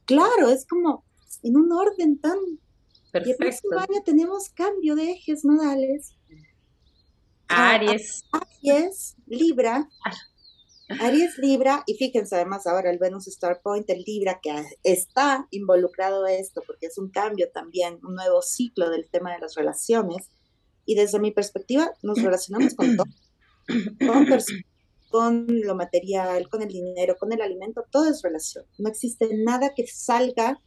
claro, 0.05 0.49
es 0.49 0.65
como 0.65 1.05
en 1.43 1.57
un 1.57 1.71
orden 1.71 2.19
tan... 2.19 2.37
Perfecto. 3.11 3.27
Y 3.27 3.31
el 3.31 3.37
próximo 3.37 3.79
año 3.79 4.03
tenemos 4.03 4.49
cambio 4.49 4.95
de 4.95 5.11
ejes 5.11 5.43
nodales. 5.43 6.15
Aries. 7.47 8.23
Aries, 8.31 9.15
Libra. 9.27 9.89
Aries 10.99 11.37
Libra, 11.37 11.83
y 11.85 11.95
fíjense 11.95 12.35
además 12.35 12.67
ahora 12.67 12.89
el 12.89 12.97
Venus 12.97 13.27
Star 13.27 13.61
Point, 13.61 13.89
el 13.89 14.03
Libra, 14.05 14.39
que 14.41 14.51
está 14.83 15.47
involucrado 15.51 16.27
en 16.27 16.41
esto, 16.41 16.61
porque 16.65 16.87
es 16.87 16.97
un 16.97 17.09
cambio 17.09 17.49
también, 17.53 17.99
un 18.03 18.15
nuevo 18.15 18.41
ciclo 18.41 18.89
del 18.89 19.07
tema 19.09 19.33
de 19.33 19.39
las 19.39 19.55
relaciones. 19.55 20.29
Y 20.85 20.95
desde 20.95 21.19
mi 21.19 21.31
perspectiva 21.31 21.91
nos 22.01 22.21
relacionamos 22.21 22.73
con 22.75 22.97
todo, 22.97 23.05
con, 23.99 24.27
con 25.09 25.61
lo 25.61 25.75
material, 25.75 26.49
con 26.49 26.61
el 26.61 26.69
dinero, 26.69 27.15
con 27.17 27.31
el 27.31 27.41
alimento, 27.41 27.85
todo 27.89 28.09
es 28.09 28.21
relación. 28.21 28.65
No 28.77 28.89
existe 28.89 29.29
nada 29.45 29.73
que 29.75 29.87
salga 29.87 30.59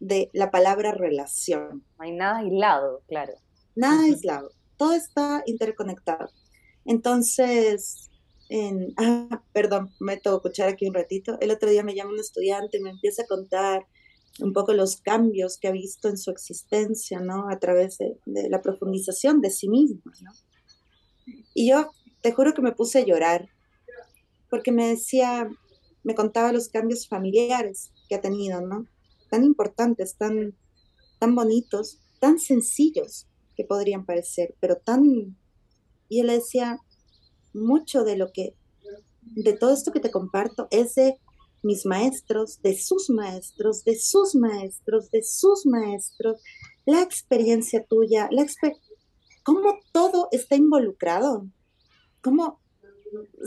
de 0.00 0.30
la 0.32 0.50
palabra 0.50 0.92
relación. 0.92 1.84
No 1.98 2.04
hay 2.04 2.12
nada 2.12 2.38
aislado, 2.38 3.02
claro. 3.08 3.34
Nada 3.74 4.04
aislado, 4.04 4.50
todo 4.76 4.92
está 4.92 5.42
interconectado. 5.46 6.30
Entonces, 6.84 8.10
en, 8.48 8.94
ah, 8.96 9.42
perdón, 9.52 9.90
me 10.00 10.16
tengo 10.16 10.40
que 10.40 10.48
escuchar 10.48 10.68
aquí 10.68 10.86
un 10.86 10.94
ratito. 10.94 11.38
El 11.40 11.50
otro 11.50 11.70
día 11.70 11.82
me 11.82 11.94
llama 11.94 12.12
un 12.12 12.20
estudiante 12.20 12.78
y 12.78 12.82
me 12.82 12.90
empieza 12.90 13.22
a 13.22 13.26
contar 13.26 13.86
un 14.40 14.52
poco 14.52 14.72
los 14.74 14.96
cambios 14.96 15.58
que 15.58 15.68
ha 15.68 15.72
visto 15.72 16.08
en 16.08 16.18
su 16.18 16.30
existencia, 16.30 17.20
¿no? 17.20 17.48
A 17.48 17.58
través 17.58 17.98
de, 17.98 18.18
la 18.26 18.60
profundización 18.60 19.40
de 19.40 19.50
sí 19.50 19.68
mismo, 19.68 20.02
¿no? 20.20 20.32
Y 21.54 21.70
yo 21.70 21.90
te 22.20 22.32
juro 22.32 22.54
que 22.54 22.62
me 22.62 22.72
puse 22.72 22.98
a 22.98 23.04
llorar, 23.04 23.48
porque 24.50 24.72
me 24.72 24.88
decía, 24.88 25.48
me 26.04 26.14
contaba 26.14 26.52
los 26.52 26.68
cambios 26.68 27.08
familiares 27.08 27.92
que 28.08 28.14
ha 28.14 28.20
tenido, 28.20 28.60
¿no? 28.60 28.86
Tan 29.30 29.44
importantes, 29.44 30.16
tan, 30.16 30.56
tan 31.18 31.34
bonitos, 31.34 32.00
tan 32.20 32.38
sencillos 32.38 33.26
que 33.56 33.64
podrían 33.64 34.04
parecer, 34.04 34.54
pero 34.60 34.76
tan... 34.76 35.36
Y 36.08 36.20
él 36.20 36.28
decía, 36.28 36.78
mucho 37.52 38.04
de 38.04 38.16
lo 38.16 38.32
que, 38.32 38.54
de 39.22 39.52
todo 39.54 39.72
esto 39.72 39.92
que 39.92 40.00
te 40.00 40.10
comparto 40.10 40.68
es 40.70 40.94
de 40.94 41.18
mis 41.62 41.84
maestros, 41.84 42.62
de 42.62 42.78
sus 42.78 43.10
maestros, 43.10 43.84
de 43.84 43.98
sus 43.98 44.36
maestros, 44.36 45.10
de 45.10 45.22
sus 45.24 45.66
maestros, 45.66 46.40
la 46.84 47.02
experiencia 47.02 47.84
tuya, 47.84 48.28
la 48.30 48.46
cómo 49.42 49.78
todo 49.92 50.28
está 50.30 50.54
involucrado, 50.54 51.48
cómo, 52.22 52.60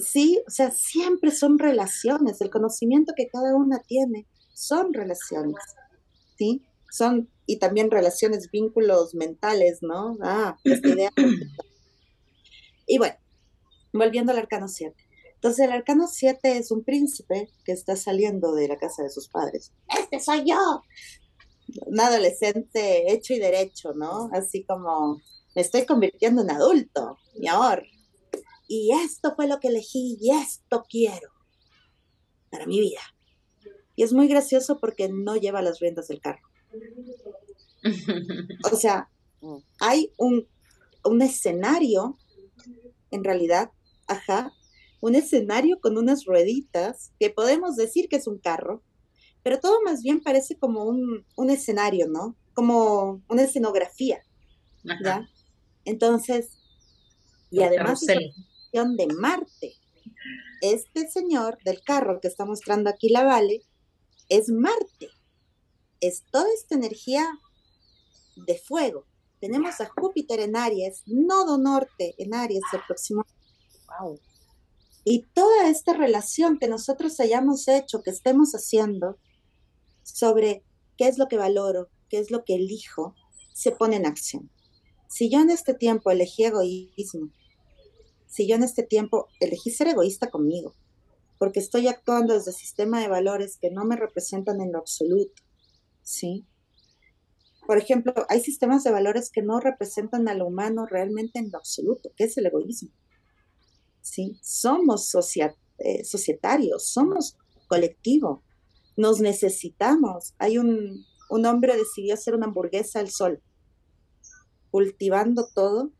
sí, 0.01 0.41
o 0.45 0.51
sea, 0.51 0.71
siempre 0.71 1.31
son 1.31 1.59
relaciones, 1.59 2.41
el 2.41 2.49
conocimiento 2.49 3.13
que 3.15 3.29
cada 3.29 3.55
una 3.55 3.79
tiene 3.79 4.27
son 4.59 4.93
relaciones, 4.93 5.63
¿sí? 6.37 6.61
Son, 6.91 7.29
y 7.45 7.59
también 7.59 7.89
relaciones, 7.89 8.51
vínculos 8.51 9.15
mentales, 9.15 9.79
¿no? 9.81 10.17
Ah, 10.21 10.57
esta 10.65 10.89
idea. 10.89 11.11
y 12.87 12.97
bueno, 12.97 13.15
volviendo 13.93 14.33
al 14.33 14.39
arcano 14.39 14.67
7. 14.67 14.93
Entonces 15.35 15.65
el 15.65 15.71
arcano 15.71 16.07
7 16.07 16.57
es 16.57 16.71
un 16.71 16.83
príncipe 16.83 17.49
que 17.63 17.71
está 17.71 17.95
saliendo 17.95 18.53
de 18.53 18.67
la 18.67 18.77
casa 18.77 19.03
de 19.03 19.09
sus 19.09 19.29
padres. 19.29 19.71
Este 19.97 20.19
soy 20.19 20.43
yo. 20.45 20.83
Un 21.85 21.99
adolescente 21.99 23.13
hecho 23.13 23.33
y 23.33 23.39
derecho, 23.39 23.93
¿no? 23.93 24.29
Así 24.33 24.65
como 24.65 25.21
me 25.55 25.61
estoy 25.61 25.85
convirtiendo 25.85 26.41
en 26.41 26.51
adulto, 26.51 27.17
mi 27.37 27.47
amor. 27.47 27.85
Y 28.67 28.91
esto 29.05 29.33
fue 29.37 29.47
lo 29.47 29.61
que 29.61 29.69
elegí 29.69 30.17
y 30.19 30.31
esto 30.31 30.83
quiero 30.89 31.29
para 32.49 32.65
mi 32.65 32.81
vida. 32.81 32.99
Y 33.99 34.03
es 34.03 34.13
muy 34.13 34.29
gracioso 34.29 34.79
porque 34.79 35.09
no 35.09 35.35
lleva 35.35 35.61
las 35.61 35.81
riendas 35.81 36.07
del 36.07 36.21
carro. 36.21 36.47
O 38.71 38.77
sea, 38.77 39.09
hay 39.81 40.13
un, 40.15 40.47
un 41.03 41.21
escenario, 41.21 42.17
en 43.11 43.25
realidad, 43.25 43.71
ajá, 44.07 44.53
un 45.01 45.15
escenario 45.15 45.81
con 45.81 45.97
unas 45.97 46.23
rueditas, 46.23 47.11
que 47.19 47.29
podemos 47.29 47.75
decir 47.75 48.07
que 48.07 48.15
es 48.15 48.27
un 48.27 48.39
carro, 48.39 48.81
pero 49.43 49.59
todo 49.59 49.81
más 49.83 50.01
bien 50.01 50.21
parece 50.21 50.57
como 50.57 50.85
un, 50.85 51.49
escenario, 51.49 52.07
¿no? 52.07 52.37
Como 52.53 53.21
una 53.27 53.41
escenografía, 53.43 54.23
¿ya? 55.03 55.27
Entonces, 55.83 56.57
y 57.51 57.63
además 57.63 58.01
es 58.03 58.33
de 58.71 59.07
Marte. 59.07 59.73
Este 60.61 61.09
señor 61.09 61.57
del 61.65 61.81
carro 61.81 62.21
que 62.21 62.29
está 62.29 62.45
mostrando 62.45 62.89
aquí 62.89 63.09
la 63.09 63.25
Vale 63.25 63.65
es 64.29 64.49
Marte, 64.49 65.09
es 65.99 66.23
toda 66.31 66.47
esta 66.53 66.75
energía 66.75 67.27
de 68.35 68.57
fuego. 68.57 69.05
Tenemos 69.41 69.81
a 69.81 69.89
Júpiter 69.89 70.39
en 70.39 70.55
Aries, 70.55 71.03
nodo 71.05 71.57
norte 71.57 72.15
en 72.17 72.33
Aries 72.33 72.63
el 72.73 72.81
próximo. 72.87 73.25
Wow. 73.99 74.19
Y 75.03 75.23
toda 75.33 75.69
esta 75.69 75.93
relación 75.93 76.59
que 76.59 76.67
nosotros 76.67 77.19
hayamos 77.19 77.67
hecho, 77.67 78.03
que 78.03 78.11
estemos 78.11 78.51
haciendo 78.51 79.17
sobre 80.03 80.63
qué 80.97 81.07
es 81.07 81.17
lo 81.17 81.27
que 81.27 81.37
valoro, 81.37 81.89
qué 82.09 82.19
es 82.19 82.31
lo 82.31 82.43
que 82.43 82.55
elijo, 82.55 83.15
se 83.53 83.71
pone 83.71 83.95
en 83.95 84.05
acción. 84.05 84.51
Si 85.07 85.29
yo 85.29 85.39
en 85.39 85.49
este 85.49 85.73
tiempo 85.73 86.11
elegí 86.11 86.43
egoísmo, 86.45 87.31
si 88.27 88.47
yo 88.47 88.55
en 88.55 88.63
este 88.63 88.83
tiempo 88.83 89.27
elegí 89.39 89.71
ser 89.71 89.87
egoísta 89.87 90.29
conmigo, 90.29 90.75
porque 91.39 91.61
estoy 91.61 91.87
actuando 91.87 92.35
desde 92.35 92.51
sistema 92.51 93.01
de 93.01 93.07
valores 93.07 93.57
que 93.59 93.71
no 93.71 93.85
me 93.85 93.95
representan 93.95 94.61
en 94.61 94.73
lo 94.73 94.79
absoluto, 94.79 95.41
¿sí? 96.03 96.45
Por 97.65 97.77
ejemplo, 97.77 98.13
hay 98.27 98.41
sistemas 98.41 98.83
de 98.83 98.91
valores 98.91 99.31
que 99.31 99.41
no 99.41 99.59
representan 99.59 100.27
a 100.27 100.33
lo 100.33 100.47
humano 100.47 100.85
realmente 100.85 101.39
en 101.39 101.49
lo 101.51 101.59
absoluto, 101.59 102.11
que 102.15 102.25
es 102.25 102.37
el 102.37 102.47
egoísmo. 102.47 102.89
¿Sí? 104.01 104.39
Somos 104.41 105.13
eh, 105.77 106.03
societarios, 106.03 106.87
somos 106.87 107.37
colectivo, 107.67 108.43
nos 108.97 109.21
necesitamos. 109.21 110.33
Hay 110.39 110.57
un, 110.57 111.05
un 111.29 111.45
hombre 111.45 111.77
decidió 111.77 112.15
hacer 112.15 112.33
una 112.33 112.47
hamburguesa 112.47 112.99
al 112.99 113.11
sol, 113.11 113.41
cultivando 114.71 115.47
todo 115.53 115.91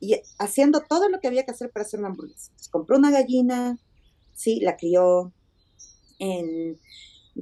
y 0.00 0.20
haciendo 0.38 0.82
todo 0.82 1.08
lo 1.08 1.18
que 1.18 1.28
había 1.28 1.44
que 1.44 1.50
hacer 1.50 1.70
para 1.70 1.86
hacer 1.86 1.98
una 1.98 2.10
hamburguesa. 2.10 2.52
compró 2.70 2.98
una 2.98 3.10
gallina, 3.10 3.78
sí, 4.38 4.60
la 4.60 4.76
crió, 4.76 5.32
en, 6.18 6.78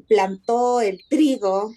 plantó 0.08 0.80
el 0.80 1.02
trigo, 1.08 1.74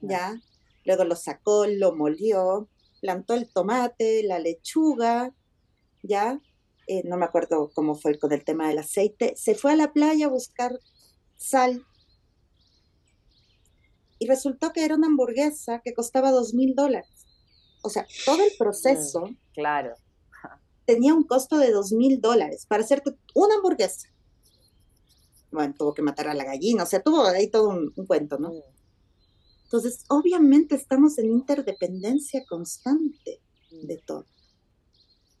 ya, 0.00 0.40
luego 0.84 1.04
lo 1.04 1.14
sacó, 1.14 1.66
lo 1.66 1.94
molió, 1.94 2.68
plantó 3.00 3.34
el 3.34 3.48
tomate, 3.52 4.22
la 4.22 4.38
lechuga, 4.38 5.34
ya, 6.02 6.40
eh, 6.86 7.02
no 7.04 7.16
me 7.16 7.26
acuerdo 7.26 7.70
cómo 7.74 7.94
fue 7.94 8.18
con 8.18 8.32
el 8.32 8.44
tema 8.44 8.68
del 8.68 8.78
aceite, 8.78 9.34
se 9.36 9.54
fue 9.54 9.72
a 9.72 9.76
la 9.76 9.92
playa 9.92 10.26
a 10.26 10.30
buscar 10.30 10.78
sal 11.36 11.84
y 14.18 14.26
resultó 14.26 14.72
que 14.72 14.84
era 14.84 14.94
una 14.94 15.08
hamburguesa 15.08 15.80
que 15.84 15.94
costaba 15.94 16.30
dos 16.30 16.54
mil 16.54 16.74
dólares. 16.74 17.26
O 17.82 17.90
sea, 17.90 18.06
todo 18.24 18.42
el 18.44 18.52
proceso 18.56 19.26
mm, 19.26 19.36
claro. 19.52 19.94
tenía 20.86 21.12
un 21.12 21.24
costo 21.24 21.58
de 21.58 21.72
dos 21.72 21.90
mil 21.92 22.20
dólares 22.20 22.64
para 22.66 22.84
hacerte 22.84 23.16
una 23.34 23.56
hamburguesa. 23.56 24.08
Bueno, 25.52 25.74
tuvo 25.76 25.94
que 25.94 26.02
matar 26.02 26.28
a 26.28 26.34
la 26.34 26.44
gallina, 26.44 26.82
o 26.82 26.86
sea, 26.86 27.02
tuvo 27.02 27.24
ahí 27.26 27.50
todo 27.50 27.68
un, 27.68 27.92
cuento, 28.06 28.38
¿no? 28.38 28.50
Mm. 28.50 28.62
Entonces, 29.64 30.04
obviamente 30.08 30.74
estamos 30.74 31.18
en 31.18 31.30
interdependencia 31.30 32.42
constante 32.48 33.40
mm. 33.70 33.86
de 33.86 33.98
todo. 33.98 34.26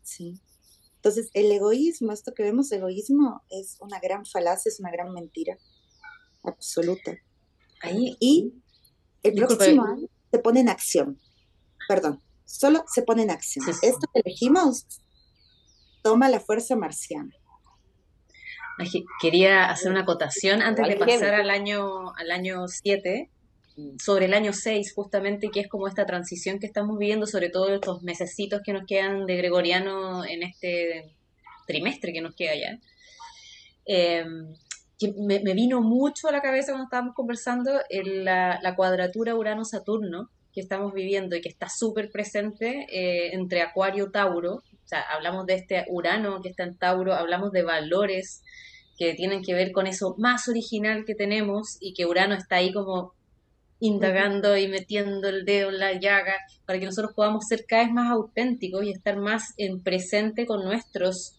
¿Sí? 0.02 0.40
Entonces, 0.96 1.30
el 1.34 1.50
egoísmo, 1.50 2.12
esto 2.12 2.32
que 2.32 2.44
vemos 2.44 2.70
egoísmo, 2.70 3.42
es 3.50 3.76
una 3.80 3.98
gran 3.98 4.24
falacia, 4.24 4.68
es 4.68 4.78
una 4.78 4.90
gran 4.90 5.12
mentira 5.12 5.58
absoluta. 6.44 7.16
Ahí, 7.82 8.16
y 8.20 8.52
el 9.22 9.34
próximo 9.34 9.84
año 9.84 10.08
se 10.30 10.38
pone 10.38 10.60
en 10.60 10.68
acción. 10.68 11.18
Perdón, 11.88 12.22
solo 12.44 12.84
se 12.86 13.02
pone 13.02 13.22
en 13.22 13.30
acción. 13.30 13.66
Esto 13.82 14.06
que 14.12 14.20
elegimos 14.24 14.86
toma 16.02 16.28
la 16.28 16.40
fuerza 16.40 16.76
marciana. 16.76 17.34
Quería 19.20 19.70
hacer 19.70 19.90
una 19.90 20.00
acotación 20.00 20.62
antes 20.62 20.88
de 20.88 20.96
pasar 20.96 21.34
al 21.34 21.50
año 21.50 22.14
al 22.16 22.30
año 22.30 22.66
7 22.68 23.30
sobre 23.98 24.26
el 24.26 24.34
año 24.34 24.52
6 24.52 24.92
justamente, 24.94 25.50
que 25.50 25.60
es 25.60 25.68
como 25.68 25.88
esta 25.88 26.06
transición 26.06 26.58
que 26.58 26.66
estamos 26.66 26.98
viviendo, 26.98 27.26
sobre 27.26 27.48
todo 27.48 27.74
estos 27.74 28.02
mesecitos 28.02 28.60
que 28.64 28.72
nos 28.72 28.86
quedan 28.86 29.26
de 29.26 29.36
Gregoriano 29.36 30.24
en 30.24 30.42
este 30.42 31.14
trimestre 31.66 32.12
que 32.12 32.20
nos 32.20 32.34
queda 32.34 32.54
ya. 32.54 32.78
Em, 33.84 34.54
que 34.98 35.12
me, 35.16 35.38
vino 35.54 35.80
mucho 35.80 36.28
a 36.28 36.32
la 36.32 36.40
cabeza 36.40 36.72
cuando 36.72 36.84
estábamos 36.84 37.14
conversando 37.14 37.80
en 37.88 38.24
la, 38.24 38.74
cuadratura 38.76 39.34
Urano-Saturno 39.34 40.30
que 40.52 40.60
estamos 40.60 40.92
viviendo 40.92 41.34
y 41.34 41.40
que 41.40 41.48
está 41.48 41.68
súper 41.68 42.10
presente 42.10 42.86
eh, 42.90 43.34
entre 43.34 43.62
Acuario 43.62 44.10
Tauro. 44.10 44.56
O 44.56 44.62
sea, 44.92 45.02
hablamos 45.02 45.46
de 45.46 45.54
este 45.54 45.84
Urano 45.88 46.40
que 46.42 46.50
está 46.50 46.64
en 46.64 46.76
Tauro, 46.76 47.14
hablamos 47.14 47.52
de 47.52 47.62
valores 47.62 48.42
que 48.98 49.14
tienen 49.14 49.42
que 49.42 49.54
ver 49.54 49.72
con 49.72 49.86
eso 49.86 50.14
más 50.18 50.48
original 50.48 51.04
que 51.04 51.14
tenemos 51.14 51.78
y 51.80 51.94
que 51.94 52.06
Urano 52.06 52.34
está 52.34 52.56
ahí 52.56 52.72
como 52.72 53.14
indagando 53.80 54.56
y 54.56 54.68
metiendo 54.68 55.28
el 55.28 55.44
dedo 55.44 55.70
en 55.70 55.78
la 55.80 55.98
llaga 55.98 56.34
para 56.66 56.78
que 56.78 56.86
nosotros 56.86 57.14
podamos 57.16 57.46
ser 57.48 57.64
cada 57.66 57.84
vez 57.84 57.92
más 57.92 58.12
auténticos 58.12 58.84
y 58.84 58.90
estar 58.90 59.16
más 59.16 59.54
en 59.56 59.82
presente 59.82 60.46
con 60.46 60.62
nuestros, 60.62 61.34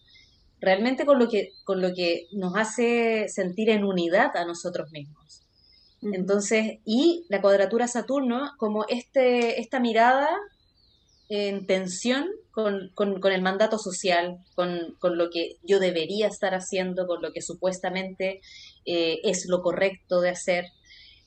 realmente 0.60 1.06
con 1.06 1.18
lo 1.18 1.28
que, 1.28 1.52
con 1.64 1.80
lo 1.80 1.94
que 1.94 2.26
nos 2.32 2.54
hace 2.56 3.28
sentir 3.28 3.70
en 3.70 3.84
unidad 3.84 4.36
a 4.36 4.44
nosotros 4.44 4.90
mismos. 4.90 5.42
Entonces, 6.02 6.80
y 6.84 7.24
la 7.30 7.40
cuadratura 7.40 7.88
Saturno, 7.88 8.50
como 8.58 8.84
este, 8.88 9.58
esta 9.60 9.80
mirada 9.80 10.28
en 11.30 11.66
tensión 11.66 12.26
con, 12.54 12.92
el 13.32 13.42
mandato 13.42 13.78
social, 13.78 14.38
con, 14.54 14.96
lo 15.02 15.30
que 15.30 15.56
yo 15.62 15.80
debería 15.80 16.28
estar 16.28 16.54
haciendo, 16.54 17.06
con 17.06 17.20
lo 17.20 17.32
que 17.32 17.42
supuestamente 17.42 18.40
eh, 18.86 19.18
es 19.24 19.46
lo 19.48 19.60
correcto 19.60 20.20
de 20.20 20.30
hacer 20.30 20.66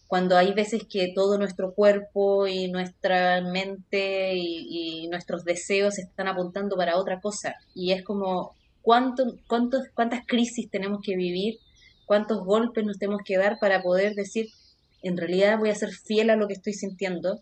cuando 0.08 0.38
hay 0.38 0.54
veces 0.54 0.84
que 0.90 1.12
todo 1.14 1.38
nuestro 1.38 1.74
cuerpo 1.74 2.48
y 2.48 2.70
nuestra 2.70 3.42
mente 3.42 4.36
y, 4.36 5.08
nuestros 5.10 5.44
deseos 5.44 6.00
están 6.00 6.28
apuntando 6.28 6.76
para 6.76 6.98
otra 6.98 7.20
cosa. 7.20 7.56
Y 7.74 7.92
es 7.92 8.04
como, 8.04 8.56
¿cuánto, 8.82 9.38
cuántos, 9.48 9.82
¿cuántas 9.94 10.26
crisis 10.26 10.70
tenemos 10.70 11.02
que 11.04 11.16
vivir? 11.16 11.60
¿Cuántos 12.06 12.40
golpes 12.40 12.86
nos 12.86 12.98
tenemos 12.98 13.22
que 13.26 13.38
dar 13.38 13.58
para 13.60 13.82
poder 13.82 14.16
decir, 14.16 14.48
en 15.02 15.18
realidad 15.18 15.60
voy 15.60 15.70
a 15.70 15.76
ser 15.76 15.90
fiel 15.92 16.30
a 16.30 16.36
lo 16.36 16.48
que 16.48 16.54
estoy 16.54 16.74
sintiendo? 16.74 17.40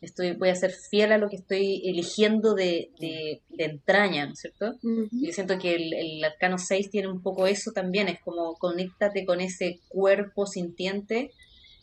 Estoy, 0.00 0.32
voy 0.32 0.48
a 0.48 0.54
ser 0.54 0.72
fiel 0.72 1.12
a 1.12 1.18
lo 1.18 1.28
que 1.28 1.36
estoy 1.36 1.82
eligiendo 1.84 2.54
de, 2.54 2.90
de, 2.98 3.42
entraña, 3.58 4.24
¿no 4.26 4.32
es 4.32 4.40
cierto? 4.40 4.74
Yo 4.82 5.32
siento 5.32 5.58
que 5.58 5.74
el, 5.74 5.92
el, 5.92 6.24
arcano 6.24 6.56
6 6.56 6.90
tiene 6.90 7.08
un 7.08 7.22
poco 7.22 7.46
eso 7.46 7.72
también, 7.72 8.08
es 8.08 8.18
como 8.20 8.54
conéctate 8.54 9.26
con 9.26 9.40
ese 9.40 9.80
cuerpo 9.88 10.46
sintiente 10.46 11.32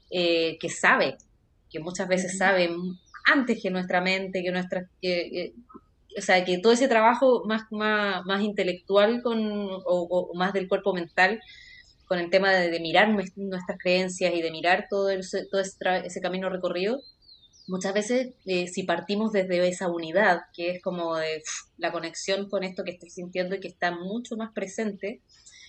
eh, 0.10 0.58
que 0.60 0.70
sabe, 0.70 1.18
que 1.70 1.80
muchas 1.80 2.08
veces 2.08 2.38
sabe 2.38 2.70
antes 3.28 3.62
que 3.62 3.70
nuestra 3.70 4.02
mente, 4.02 4.42
que 4.42 4.52
nuestra... 4.52 4.90
o 6.18 6.22
sea, 6.22 6.46
que 6.46 6.60
todo 6.60 6.72
ese 6.72 6.88
trabajo 6.88 7.44
más, 7.46 7.64
más, 7.72 8.26
más 8.26 8.42
intelectual 8.42 9.22
con, 9.22 9.38
o, 9.42 10.32
más 10.34 10.54
del 10.54 10.68
cuerpo 10.68 10.94
mental, 10.94 11.42
con 12.08 12.20
el 12.20 12.30
tema 12.30 12.54
de, 12.54 12.80
mirar 12.80 13.10
nuestras 13.10 13.78
creencias 13.78 14.34
y 14.34 14.42
de 14.42 14.50
mirar 14.50 14.88
todo, 14.90 15.10
todo 15.52 15.62
ese, 15.62 16.22
camino 16.22 16.50
recorrido, 16.50 17.02
muchas 17.68 17.94
veces 17.94 18.34
eh, 18.46 18.68
si 18.68 18.84
partimos 18.84 19.32
desde 19.32 19.68
esa 19.68 19.90
unidad, 19.90 20.42
que 20.54 20.72
es 20.72 20.82
como 20.82 21.16
de 21.16 21.44
la 21.78 21.92
conexión 21.92 22.50
con 22.50 22.64
esto 22.64 22.84
que 22.84 22.92
estoy 22.92 23.10
sintiendo 23.10 23.56
y 23.56 23.60
que 23.60 23.68
está 23.68 23.92
mucho 23.92 24.36
más 24.38 24.52
presente, 24.54 25.22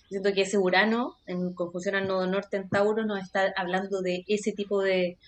Siento 0.09 0.33
que 0.33 0.43
ese 0.43 0.57
Urano, 0.57 1.19
en 1.27 1.53
conjunción 1.53 1.95
al 1.95 2.09
nodo 2.09 2.27
norte 2.27 2.57
en 2.57 2.69
Tauro, 2.71 3.05
nos 3.05 3.23
está 3.23 3.53
hablando 3.57 4.01
de 4.01 4.25
ese 4.27 4.53
tipo 4.53 4.81
de, 4.81 5.19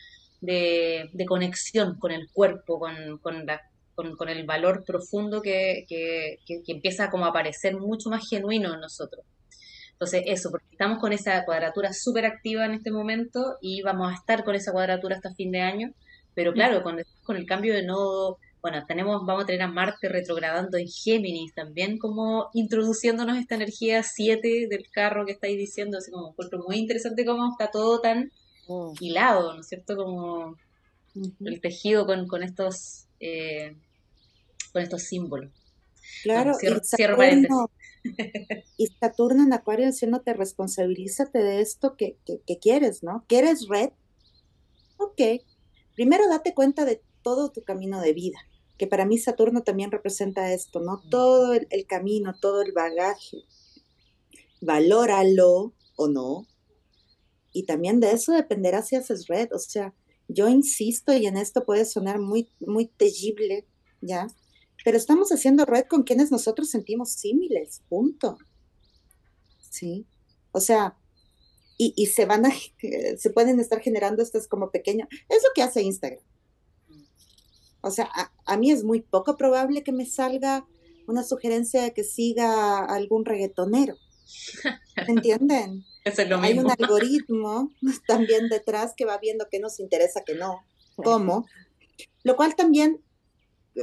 de, 0.40 1.26
conexión 1.26 1.98
con 1.98 2.12
el 2.12 2.30
cuerpo, 2.32 2.78
con, 2.78 3.18
con, 3.18 3.44
la, 3.44 3.60
con, 3.94 4.28
el 4.30 4.46
valor 4.46 4.84
profundo 4.86 5.42
que, 5.42 5.84
que, 5.86 6.38
empieza 6.66 7.10
como 7.10 7.26
a 7.26 7.28
aparecer 7.28 7.76
mucho 7.76 8.08
más 8.08 8.26
genuino 8.26 8.72
en 8.72 8.80
nosotros. 8.80 9.26
Entonces, 9.92 10.22
eso, 10.26 10.50
porque 10.50 10.68
estamos 10.70 10.98
con 10.98 11.12
esa 11.12 11.44
cuadratura 11.44 11.92
súper 11.92 12.24
activa 12.24 12.64
en 12.64 12.72
este 12.72 12.90
momento 12.90 13.58
y 13.60 13.82
vamos 13.82 14.10
a 14.10 14.14
estar 14.14 14.44
con 14.44 14.54
esa 14.54 14.72
cuadratura 14.72 15.16
hasta 15.16 15.34
fin 15.34 15.52
de 15.52 15.60
año, 15.60 15.92
pero 16.34 16.52
claro, 16.52 16.82
con, 16.82 17.00
con 17.22 17.36
el 17.36 17.46
cambio 17.46 17.74
de 17.74 17.84
nodo 17.84 18.38
bueno, 18.62 18.84
tenemos, 18.86 19.24
vamos 19.24 19.44
a 19.44 19.46
tener 19.46 19.62
a 19.62 19.68
Marte 19.68 20.08
retrogradando 20.08 20.76
en 20.76 20.86
Géminis 20.86 21.54
también, 21.54 21.98
como 21.98 22.50
introduciéndonos 22.52 23.38
esta 23.38 23.54
energía 23.54 24.02
7 24.02 24.66
del 24.68 24.90
carro 24.90 25.24
que 25.24 25.32
estáis 25.32 25.56
diciendo, 25.56 25.98
así 25.98 26.10
como 26.10 26.30
encuentro 26.30 26.62
muy 26.66 26.76
interesante 26.76 27.24
cómo 27.24 27.50
está 27.50 27.70
todo 27.70 28.00
tan 28.00 28.30
mm. 28.68 28.92
hilado, 29.00 29.54
¿no 29.54 29.60
es 29.60 29.68
cierto? 29.68 29.96
Como 29.96 30.56
el 31.40 31.60
tejido 31.60 32.06
con, 32.06 32.28
con 32.28 32.42
estos 32.42 33.06
eh, 33.18 33.76
con 34.72 34.82
estos 34.82 35.02
símbolos. 35.02 35.50
Claro, 36.22 36.52
cierro, 36.54 36.80
Saturno, 36.82 37.70
y 38.76 38.86
Saturno 38.86 39.42
en 39.42 39.52
Acuario 39.54 39.86
diciéndote 39.86 40.34
responsabilízate 40.34 41.38
de 41.38 41.60
esto 41.62 41.96
que, 41.96 42.16
que, 42.26 42.40
que 42.46 42.58
quieres, 42.58 43.02
¿no? 43.02 43.24
¿Quieres 43.26 43.66
red? 43.68 43.90
Ok. 44.98 45.20
Primero 46.00 46.26
date 46.30 46.54
cuenta 46.54 46.86
de 46.86 47.02
todo 47.20 47.52
tu 47.52 47.62
camino 47.62 48.00
de 48.00 48.14
vida 48.14 48.38
que 48.78 48.86
para 48.86 49.04
mí 49.04 49.18
Saturno 49.18 49.64
también 49.64 49.90
representa 49.90 50.54
esto, 50.54 50.80
¿no? 50.80 51.02
Todo 51.10 51.52
el, 51.52 51.86
camino, 51.86 52.32
todo 52.40 52.62
el 52.62 52.72
bagaje. 52.72 53.44
Valóralo 54.62 55.74
o 55.96 56.08
no, 56.08 56.46
y 57.52 57.64
también 57.64 58.00
de 58.00 58.12
eso 58.12 58.32
dependerá 58.32 58.80
si 58.80 58.96
haces 58.96 59.26
red. 59.26 59.50
O 59.52 59.58
sea, 59.58 59.92
yo 60.28 60.48
insisto 60.48 61.12
y 61.12 61.26
en 61.26 61.36
esto 61.36 61.66
puede 61.66 61.84
sonar 61.84 62.18
muy, 62.18 62.48
muy 62.60 62.86
terrible, 62.86 63.66
¿ya? 64.00 64.26
Pero 64.82 64.96
estamos 64.96 65.28
haciendo 65.32 65.66
red 65.66 65.84
con 65.84 66.04
quienes 66.04 66.30
nosotros 66.30 66.70
sentimos 66.70 67.10
símiles, 67.10 67.82
punto. 67.90 68.38
¿Sí? 69.68 70.06
O 70.52 70.60
sea, 70.60 70.96
y, 71.82 72.06
se 72.06 72.26
van 72.26 72.44
a, 72.44 72.50
se 73.16 73.30
pueden 73.30 73.58
estar 73.58 73.80
generando 73.80 74.22
estas 74.22 74.46
como 74.46 74.70
pequeñas, 74.70 75.08
es 75.30 75.42
lo 75.42 75.48
que 75.54 75.62
hace 75.62 75.82
Instagram. 75.82 76.22
O 77.80 77.90
sea, 77.90 78.10
a, 78.44 78.56
mí 78.58 78.70
es 78.70 78.84
muy 78.84 79.00
poco 79.00 79.38
probable 79.38 79.82
que 79.82 79.92
me 79.92 80.04
salga 80.04 80.66
una 81.06 81.24
sugerencia 81.24 81.82
de 81.82 81.94
que 81.94 82.04
siga 82.04 82.84
algún 82.84 83.24
reggaetonero. 83.24 83.96
¿Entienden? 85.08 85.84
Hay 86.42 86.58
un 86.58 86.70
algoritmo 86.70 87.72
también 88.06 88.50
detrás 88.50 88.92
que 88.94 89.06
va 89.06 89.16
viendo 89.16 89.46
qué 89.50 89.58
nos 89.58 89.80
interesa, 89.80 90.22
que 90.24 90.34
no, 90.34 90.60
cómo, 90.96 91.46
lo 92.24 92.36
cual 92.36 92.56
también 92.56 93.02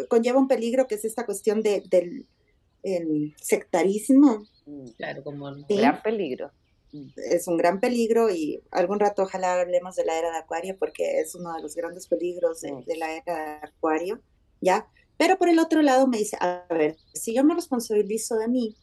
conlleva 0.07 0.39
un 0.39 0.47
peligro 0.47 0.85
que 0.85 0.95
es 0.95 1.05
esta 1.05 1.25
cuestión 1.25 1.63
de, 1.63 1.81
del 1.89 3.35
sectarismo. 3.41 4.45
Claro, 4.97 5.23
como 5.23 5.47
un 5.47 5.65
gran 5.67 6.03
peligro. 6.03 6.51
Es 7.15 7.47
un 7.47 7.57
gran 7.57 7.79
peligro 7.79 8.29
y 8.29 8.63
algún 8.71 8.99
rato 8.99 9.23
ojalá 9.23 9.59
hablemos 9.59 9.95
de 9.95 10.05
la 10.05 10.17
era 10.17 10.31
de 10.31 10.37
Acuario 10.37 10.77
porque 10.77 11.19
es 11.19 11.35
uno 11.35 11.53
de 11.53 11.61
los 11.61 11.75
grandes 11.75 12.07
peligros 12.07 12.61
de, 12.61 12.83
la 12.97 13.13
era 13.15 13.59
de 13.61 13.67
Acuario, 13.67 14.21
¿ya? 14.61 14.87
Pero 15.17 15.37
por 15.37 15.49
el 15.49 15.59
otro 15.59 15.81
lado 15.81 16.07
me 16.07 16.17
dice, 16.17 16.37
a 16.39 16.65
ver, 16.69 16.97
si 17.13 17.33
yo 17.33 17.43
me 17.43 17.55
responsabilizo 17.55 18.35
de 18.35 18.47
mí, 18.47 18.75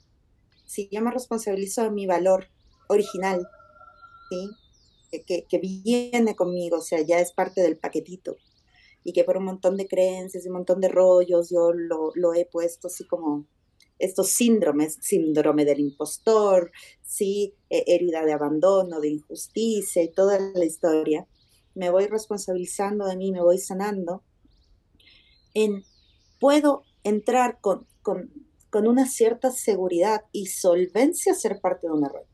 si 0.66 0.88
yo 0.90 1.00
me 1.00 1.10
responsabilizo 1.10 1.82
de 1.82 1.90
mi 1.90 2.06
valor 2.06 2.48
original, 2.88 3.46
¿sí? 4.30 4.50
Que, 5.26 5.44
que, 5.48 5.58
viene 5.58 6.34
conmigo, 6.34 6.78
o 6.78 6.82
sea, 6.82 7.00
ya 7.00 7.20
es 7.20 7.32
parte 7.32 7.60
del 7.60 7.78
paquetito, 7.78 8.36
y 9.04 9.12
que 9.12 9.22
por 9.22 9.36
un 9.36 9.44
montón 9.44 9.76
de 9.76 9.86
creencias 9.86 10.44
y 10.44 10.48
un 10.48 10.54
montón 10.54 10.80
de 10.80 10.88
rollos 10.88 11.50
yo 11.50 11.72
lo, 11.72 12.10
lo 12.16 12.34
he 12.34 12.46
puesto 12.46 12.88
así 12.88 13.06
como 13.06 13.46
estos 13.98 14.30
síndromes, 14.30 14.98
síndrome 15.00 15.64
del 15.64 15.80
impostor, 15.80 16.72
sí, 17.02 17.54
e, 17.70 17.84
herida 17.86 18.24
de 18.24 18.32
abandono, 18.32 19.00
de 19.00 19.10
injusticia 19.10 20.02
y 20.02 20.12
toda 20.12 20.38
la 20.38 20.64
historia, 20.64 21.26
me 21.74 21.90
voy 21.90 22.06
responsabilizando 22.06 23.06
de 23.06 23.16
mí, 23.16 23.32
me 23.32 23.42
voy 23.42 23.58
sanando, 23.58 24.22
en, 25.54 25.84
puedo 26.40 26.82
entrar 27.02 27.60
con, 27.60 27.86
con, 28.02 28.32
con 28.70 28.86
una 28.86 29.06
cierta 29.06 29.50
seguridad 29.50 30.22
y 30.32 30.46
solvencia 30.46 31.32
a 31.32 31.36
ser 31.36 31.60
parte 31.60 31.86
de 31.86 31.92
una 31.92 32.08
red. 32.08 32.26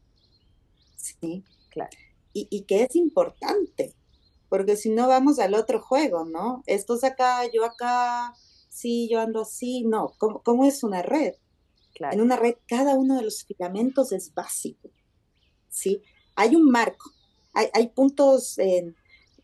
¿Sí? 0.96 1.44
Claro. 1.70 1.90
Y, 2.32 2.46
y 2.50 2.62
que 2.62 2.84
es 2.84 2.96
importante, 2.96 3.94
porque 4.48 4.76
si 4.76 4.90
no 4.90 5.08
vamos 5.08 5.38
al 5.38 5.54
otro 5.54 5.80
juego, 5.80 6.24
¿no? 6.24 6.62
Estos 6.66 7.04
acá, 7.04 7.42
yo 7.52 7.64
acá, 7.64 8.34
sí, 8.68 9.08
yo 9.11 9.20
ando 9.20 9.42
así, 9.42 9.84
no, 9.84 10.12
¿cómo, 10.18 10.42
cómo 10.42 10.64
es 10.64 10.82
una 10.82 11.02
red? 11.02 11.34
En 12.12 12.20
una 12.20 12.36
red 12.36 12.55
cada 12.66 12.95
uno 12.95 13.16
de 13.16 13.22
los 13.22 13.45
filamentos 13.45 14.12
es 14.12 14.32
básico, 14.32 14.91
¿sí? 15.68 16.03
Hay 16.34 16.57
un 16.57 16.70
marco, 16.70 17.11
hay, 17.53 17.66
hay 17.74 17.88
puntos 17.88 18.59
eh, 18.59 18.95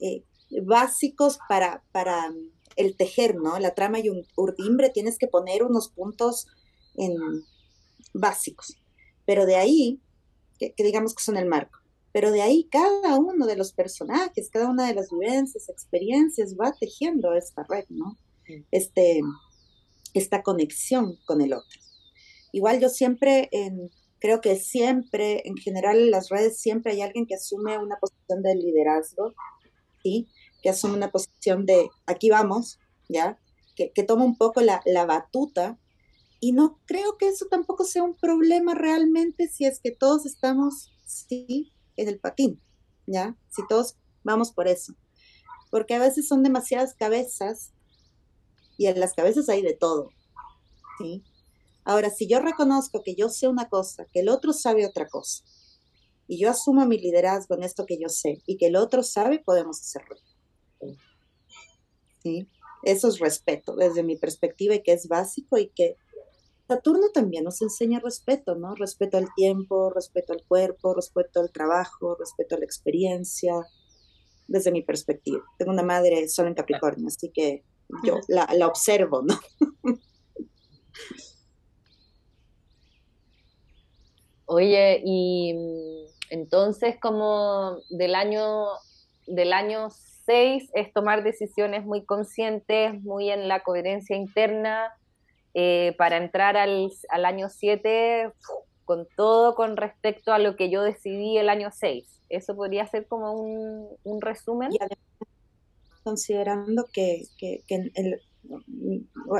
eh, 0.00 0.24
básicos 0.62 1.38
para, 1.48 1.82
para 1.92 2.32
el 2.76 2.96
tejer, 2.96 3.36
¿no? 3.36 3.58
La 3.58 3.74
trama 3.74 3.98
y 3.98 4.08
un 4.08 4.26
urdimbre 4.36 4.90
tienes 4.90 5.18
que 5.18 5.26
poner 5.26 5.62
unos 5.62 5.88
puntos 5.88 6.46
en, 6.94 7.14
básicos, 8.18 8.76
pero 9.24 9.46
de 9.46 9.56
ahí, 9.56 10.00
que, 10.58 10.74
digamos 10.78 11.14
que 11.14 11.22
son 11.22 11.36
el 11.36 11.46
marco, 11.46 11.78
pero 12.12 12.30
de 12.30 12.42
ahí 12.42 12.68
cada 12.70 13.18
uno 13.18 13.46
de 13.46 13.56
los 13.56 13.72
personajes, 13.72 14.50
cada 14.50 14.68
una 14.68 14.86
de 14.86 14.94
las 14.94 15.10
vivencias, 15.10 15.68
experiencias 15.68 16.56
va 16.58 16.72
tejiendo 16.72 17.34
esta 17.34 17.64
red, 17.68 17.84
¿no? 17.90 18.16
Este, 18.70 19.20
esta 20.14 20.42
conexión 20.42 21.18
con 21.26 21.40
el 21.40 21.52
otro. 21.52 21.80
Igual 22.56 22.80
yo 22.80 22.88
siempre, 22.88 23.50
creo 24.18 24.40
que 24.40 24.56
siempre, 24.56 25.46
en 25.46 25.58
general 25.58 25.98
en 25.98 26.10
las 26.10 26.30
redes, 26.30 26.58
siempre 26.58 26.92
hay 26.92 27.02
alguien 27.02 27.26
que 27.26 27.34
asume 27.34 27.76
una 27.76 27.98
posición 27.98 28.42
de 28.42 28.54
liderazgo, 28.54 29.34
¿sí? 30.02 30.26
Que 30.62 30.70
asume 30.70 30.94
una 30.94 31.10
posición 31.10 31.66
de, 31.66 31.90
aquí 32.06 32.30
vamos, 32.30 32.78
¿ya? 33.10 33.38
Que, 33.74 33.90
toma 34.04 34.24
un 34.24 34.38
poco 34.38 34.62
la, 34.62 34.80
batuta. 35.04 35.78
Y 36.40 36.52
no 36.52 36.80
creo 36.86 37.18
que 37.18 37.28
eso 37.28 37.44
tampoco 37.50 37.84
sea 37.84 38.02
un 38.02 38.14
problema 38.14 38.74
realmente 38.74 39.48
si 39.48 39.66
es 39.66 39.78
que 39.78 39.90
todos 39.90 40.24
estamos, 40.24 40.94
sí, 41.04 41.74
en 41.98 42.08
el 42.08 42.18
patín, 42.18 42.58
¿ya? 43.06 43.36
Si 43.50 43.66
todos 43.68 43.98
vamos 44.24 44.50
por 44.50 44.66
eso. 44.66 44.94
Porque 45.70 45.92
a 45.92 45.98
veces 45.98 46.26
son 46.26 46.42
demasiadas 46.42 46.94
cabezas 46.94 47.74
y 48.78 48.86
en 48.86 48.98
las 48.98 49.12
cabezas 49.12 49.50
hay 49.50 49.60
de 49.60 49.74
todo, 49.74 50.08
¿sí? 50.98 51.22
Ahora, 51.86 52.10
si 52.10 52.26
yo 52.26 52.40
reconozco 52.40 53.02
que 53.04 53.14
yo 53.14 53.28
sé 53.28 53.46
una 53.46 53.68
cosa, 53.68 54.06
que 54.12 54.20
el 54.20 54.28
otro 54.28 54.52
sabe 54.52 54.84
otra 54.84 55.08
cosa, 55.08 55.44
y 56.26 56.38
yo 56.38 56.50
asumo 56.50 56.84
mi 56.84 56.98
liderazgo 56.98 57.54
en 57.54 57.62
esto 57.62 57.86
que 57.86 57.96
yo 57.96 58.08
sé 58.08 58.42
y 58.44 58.56
que 58.56 58.66
el 58.66 58.74
otro 58.74 59.04
sabe, 59.04 59.38
podemos 59.38 59.80
hacerlo. 59.80 60.16
¿Sí? 62.24 62.48
Eso 62.82 63.06
es 63.06 63.20
respeto 63.20 63.76
desde 63.76 64.02
mi 64.02 64.16
perspectiva 64.16 64.74
y 64.74 64.82
que 64.82 64.92
es 64.92 65.06
básico 65.06 65.58
y 65.58 65.68
que 65.68 65.96
Saturno 66.66 67.10
también 67.14 67.44
nos 67.44 67.62
enseña 67.62 68.00
respeto, 68.00 68.56
¿no? 68.56 68.74
Respeto 68.74 69.18
al 69.18 69.28
tiempo, 69.36 69.90
respeto 69.90 70.32
al 70.32 70.42
cuerpo, 70.48 70.94
respeto 70.94 71.38
al 71.38 71.52
trabajo, 71.52 72.16
respeto 72.18 72.56
a 72.56 72.58
la 72.58 72.64
experiencia, 72.64 73.54
desde 74.48 74.72
mi 74.72 74.82
perspectiva. 74.82 75.44
Tengo 75.58 75.70
una 75.70 75.84
madre 75.84 76.28
solo 76.28 76.48
en 76.48 76.54
Capricornio, 76.54 77.06
así 77.06 77.30
que 77.32 77.62
yo 78.02 78.18
la, 78.26 78.48
la 78.52 78.66
observo, 78.66 79.22
¿no? 79.22 79.38
Oye, 84.46 85.02
y 85.04 85.54
mm, 85.54 86.06
entonces 86.30 86.96
como 87.00 87.78
del 87.90 88.14
año, 88.14 88.66
del 89.26 89.52
año 89.52 89.88
6 90.26 90.70
es 90.74 90.92
tomar 90.92 91.22
decisiones 91.22 91.84
muy 91.84 92.04
conscientes, 92.04 93.00
muy 93.02 93.30
en 93.30 93.48
la 93.48 93.62
coherencia 93.62 94.16
interna, 94.16 94.92
eh, 95.54 95.94
para 95.98 96.18
entrar 96.18 96.56
al, 96.56 96.90
al 97.08 97.24
año 97.24 97.48
7 97.48 98.30
con 98.84 99.08
todo 99.16 99.54
con 99.54 99.76
respecto 99.76 100.32
a 100.32 100.38
lo 100.38 100.54
que 100.54 100.70
yo 100.70 100.82
decidí 100.82 101.38
el 101.38 101.48
año 101.48 101.70
6. 101.72 102.20
¿Eso 102.28 102.54
podría 102.56 102.86
ser 102.86 103.06
como 103.06 103.32
un, 103.32 103.88
un 104.04 104.20
resumen? 104.20 104.72
Y 104.72 104.78
considerando 106.04 106.86
que, 106.92 107.22
que, 107.38 107.64
el, 107.68 108.20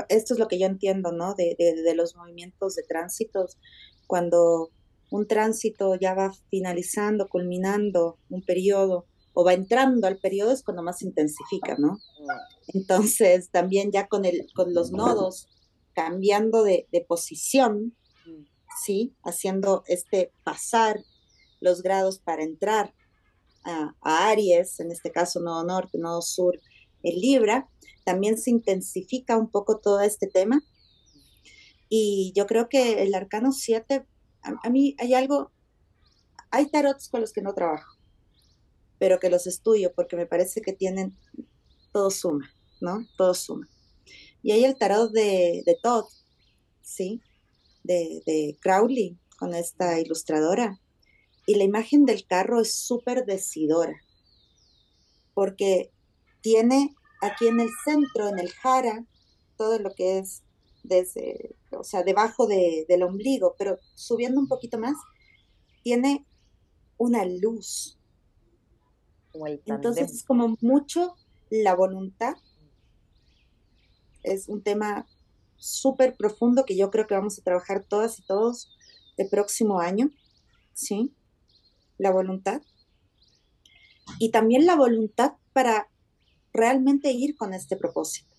esto 0.09 0.33
es 0.33 0.39
lo 0.39 0.47
que 0.47 0.59
yo 0.59 0.65
entiendo, 0.65 1.11
¿no? 1.11 1.33
De, 1.33 1.55
de, 1.57 1.81
de 1.81 1.95
los 1.95 2.15
movimientos 2.15 2.75
de 2.75 2.83
tránsitos, 2.83 3.57
cuando 4.05 4.69
un 5.09 5.27
tránsito 5.27 5.95
ya 5.95 6.13
va 6.13 6.31
finalizando, 6.49 7.27
culminando 7.27 8.17
un 8.29 8.41
periodo 8.41 9.05
o 9.33 9.43
va 9.43 9.53
entrando 9.53 10.07
al 10.07 10.17
periodo 10.17 10.51
es 10.51 10.63
cuando 10.63 10.81
más 10.81 10.99
se 10.99 11.05
intensifica, 11.05 11.75
¿no? 11.77 11.99
Entonces, 12.73 13.51
también 13.51 13.91
ya 13.91 14.07
con, 14.07 14.25
el, 14.25 14.47
con 14.55 14.73
los 14.73 14.91
nodos 14.91 15.47
cambiando 15.93 16.63
de, 16.63 16.87
posición, 17.07 17.95
¿sí? 18.83 19.15
Haciendo 19.23 19.83
este 19.87 20.31
pasar 20.43 20.99
los 21.59 21.83
grados 21.83 22.19
para 22.19 22.43
entrar 22.43 22.95
a, 23.63 23.95
a, 24.01 24.29
Aries, 24.29 24.79
en 24.79 24.91
este 24.91 25.11
caso 25.11 25.39
nodo 25.39 25.63
norte, 25.63 25.99
nodo 25.99 26.23
sur, 26.23 26.59
en 27.03 27.19
Libra, 27.19 27.69
también 28.05 28.37
se 28.37 28.49
intensifica 28.49 29.37
un 29.37 29.51
poco 29.51 29.79
todo 29.79 30.01
este 30.01 30.27
tema. 30.27 30.63
Y 31.89 32.33
yo 32.35 32.47
creo 32.47 32.69
que 32.69 33.03
el 33.03 33.13
arcano 33.13 33.51
7 33.51 34.03
a, 34.63 34.69
mí 34.69 34.95
hay 34.99 35.13
algo, 35.13 35.51
hay 36.51 36.69
tarots 36.69 37.09
con 37.09 37.21
los 37.21 37.33
que 37.33 37.41
no 37.41 37.53
trabajo, 37.53 37.97
pero 38.99 39.19
que 39.19 39.29
los 39.29 39.47
estudio 39.47 39.93
porque 39.93 40.15
me 40.15 40.25
parece 40.25 40.61
que 40.61 40.73
tienen, 40.73 41.17
todo 41.91 42.11
suma, 42.11 42.49
¿no? 42.81 43.05
Todo 43.17 43.33
suma. 43.33 43.67
Y 44.43 44.51
hay 44.51 44.65
el 44.65 44.77
tarot 44.77 45.11
de, 45.11 45.63
de 45.65 45.77
Todd, 45.81 46.05
¿sí? 46.81 47.21
De, 47.83 48.21
de 48.25 48.57
Crowley, 48.61 49.17
con 49.37 49.53
esta 49.53 49.99
ilustradora. 49.99 50.79
Y 51.45 51.55
la 51.55 51.63
imagen 51.63 52.05
del 52.05 52.25
carro 52.25 52.61
es 52.61 52.73
súper 52.73 53.25
decidora, 53.25 53.95
porque 55.33 55.91
tiene 56.41 56.93
aquí 57.21 57.47
en 57.47 57.59
el 57.59 57.69
centro, 57.85 58.27
en 58.27 58.39
el 58.39 58.51
jara, 58.51 59.05
todo 59.57 59.79
lo 59.79 59.93
que 59.93 60.19
es 60.19 60.43
desde, 60.87 61.55
o 61.71 61.83
sea, 61.83 62.03
debajo 62.03 62.47
del 62.47 63.03
ombligo, 63.03 63.55
pero 63.57 63.77
subiendo 63.95 64.39
un 64.39 64.47
poquito 64.47 64.77
más, 64.77 64.95
tiene 65.83 66.25
una 66.97 67.25
luz. 67.25 67.99
Entonces 69.65 70.11
es 70.11 70.23
como 70.23 70.57
mucho 70.61 71.15
la 71.49 71.75
voluntad. 71.75 72.35
Es 74.23 74.47
un 74.47 74.63
tema 74.63 75.07
súper 75.57 76.15
profundo 76.15 76.65
que 76.65 76.75
yo 76.75 76.89
creo 76.91 77.07
que 77.07 77.15
vamos 77.15 77.37
a 77.37 77.43
trabajar 77.43 77.83
todas 77.83 78.19
y 78.19 78.23
todos 78.23 78.75
el 79.17 79.29
próximo 79.29 79.79
año, 79.79 80.11
¿sí? 80.73 81.13
La 81.97 82.11
voluntad. 82.11 82.61
y 84.19 84.31
también 84.31 84.65
la 84.65 84.75
voluntad 84.75 85.33
para 85.53 85.89
realmente 86.53 87.11
ir 87.11 87.35
con 87.35 87.53
este 87.53 87.75
propósito. 87.75 88.36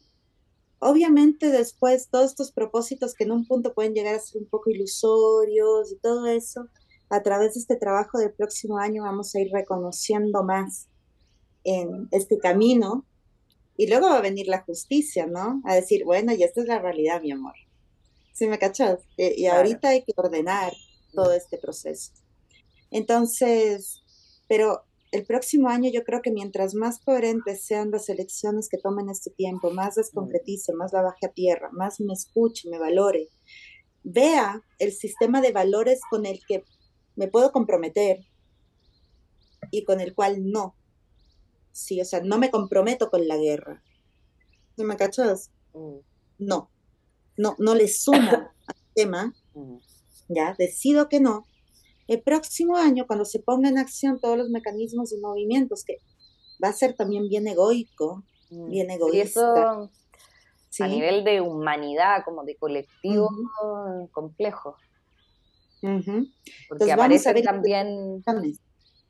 Obviamente 0.81 1.51
después 1.51 2.09
todos 2.09 2.31
estos 2.31 2.53
propósitos 2.53 3.15
que 3.15 3.25
en 3.25 3.33
un 3.33 3.47
punto 3.47 3.75
pueden 3.75 3.95
llegar 3.95 4.15
a 4.15 4.21
ser 4.21 4.43
un 4.43 4.49
poco 4.49 4.71
ilusorios 4.71 5.93
y 5.93 5.97
todo 5.97 6.27
eso, 6.27 6.69
a 7.11 7.23
través 7.23 7.55
de 7.55 7.61
este 7.61 7.77
trabajo 7.77 8.19
del 8.19 8.33
próximo 8.33 8.79
año 8.79 9.03
vamos 9.03 9.35
a 9.35 9.41
ir 9.41 9.51
reconociendo 9.53 10.45
más 10.45 10.89
en 11.65 12.09
este 12.13 12.39
camino 12.39 13.05
y 13.77 13.87
luego 13.89 14.09
va 14.09 14.19
a 14.19 14.23
venir 14.23 14.49
la 14.49 14.63
justicia, 14.63 15.27
¿no? 15.27 15.63
A 15.65 15.75
decir, 15.75 16.05
bueno, 16.05 16.33
y 16.33 16.43
esta 16.43 16.61
es 16.61 16.67
la 16.67 16.81
realidad, 16.81 17.23
mi 17.23 17.31
amor. 17.31 17.55
¿Sí 18.33 18.47
me 18.47 18.59
cachas? 18.59 19.01
Y, 19.17 19.47
ahorita 19.47 19.91
hay 19.91 20.03
que 20.03 20.13
ordenar 20.17 20.73
todo 21.13 21.33
este 21.33 21.59
proceso. 21.59 22.13
Entonces, 22.91 24.03
pero 24.49 24.85
el 25.11 25.25
próximo 25.25 25.69
año 25.69 25.91
yo 25.93 26.05
creo 26.05 26.21
que 26.23 26.31
mientras 26.31 26.75
más 26.75 27.01
coherentes 27.01 27.65
sean 27.65 27.91
las 27.91 28.09
elecciones 28.09 28.69
que 28.69 28.79
tomen 28.79 29.09
este 29.09 29.31
tiempo, 29.31 29.71
más 29.71 29.97
las 29.97 30.11
concretice, 30.11 30.73
más 30.75 30.93
la 30.93 31.03
baje 31.03 31.27
a 31.27 31.33
tierra, 31.33 31.71
más 31.73 32.01
me 32.01 32.13
escuche, 32.13 32.69
me 32.69 32.79
valore, 32.79 33.29
vea 34.03 34.63
el 34.79 34.93
sistema 34.93 35.41
de 35.41 35.53
valores 35.53 36.01
con 36.11 36.27
el 36.27 36.41
que 36.47 36.65
me 37.17 37.29
puedo 37.29 37.53
comprometer 37.53 38.27
y 39.71 39.85
con 39.85 40.01
el 40.01 40.15
cual 40.15 40.51
no. 40.51 40.75
Sí, 41.73 42.01
o 42.01 42.05
sea, 42.05 42.21
no 42.21 42.39
me 42.39 42.51
comprometo 42.51 43.11
con 43.11 43.27
la 43.27 43.37
guerra. 43.37 43.83
¿No 44.77 44.85
me 44.85 44.97
cachas? 44.97 45.51
Mm. 45.75 45.99
No. 46.39 46.71
No, 47.37 47.57
no 47.59 47.75
le 47.75 47.89
sumo 47.89 48.19
al 48.67 48.77
tema. 48.95 49.35
Mm. 49.55 49.77
Ya, 50.29 50.55
decido 50.59 51.09
que 51.09 51.21
no 51.21 51.48
el 52.09 52.23
próximo 52.23 52.77
año, 52.77 53.07
cuando 53.07 53.25
se 53.25 53.39
ponga 53.39 53.69
en 53.69 53.79
acción 53.79 54.19
todos 54.19 54.39
los 54.39 54.49
mecanismos 54.49 55.13
y 55.13 55.19
movimientos, 55.19 55.85
que 55.85 55.99
va 56.63 56.69
a 56.69 56.73
ser 56.73 56.95
también 56.95 57.29
bien 57.29 57.47
egoico, 57.47 58.25
mm. 58.51 58.71
bien 58.71 58.91
egoísta. 58.91 59.89
a 60.81 60.87
nivel 60.89 61.25
de 61.25 61.41
humanidad, 61.41 62.25
como 62.25 62.45
de 62.45 62.57
colectivo 62.57 63.29
complejo. 64.11 64.77
Porque 66.69 66.93
aparecen 66.93 67.43
también 67.43 68.23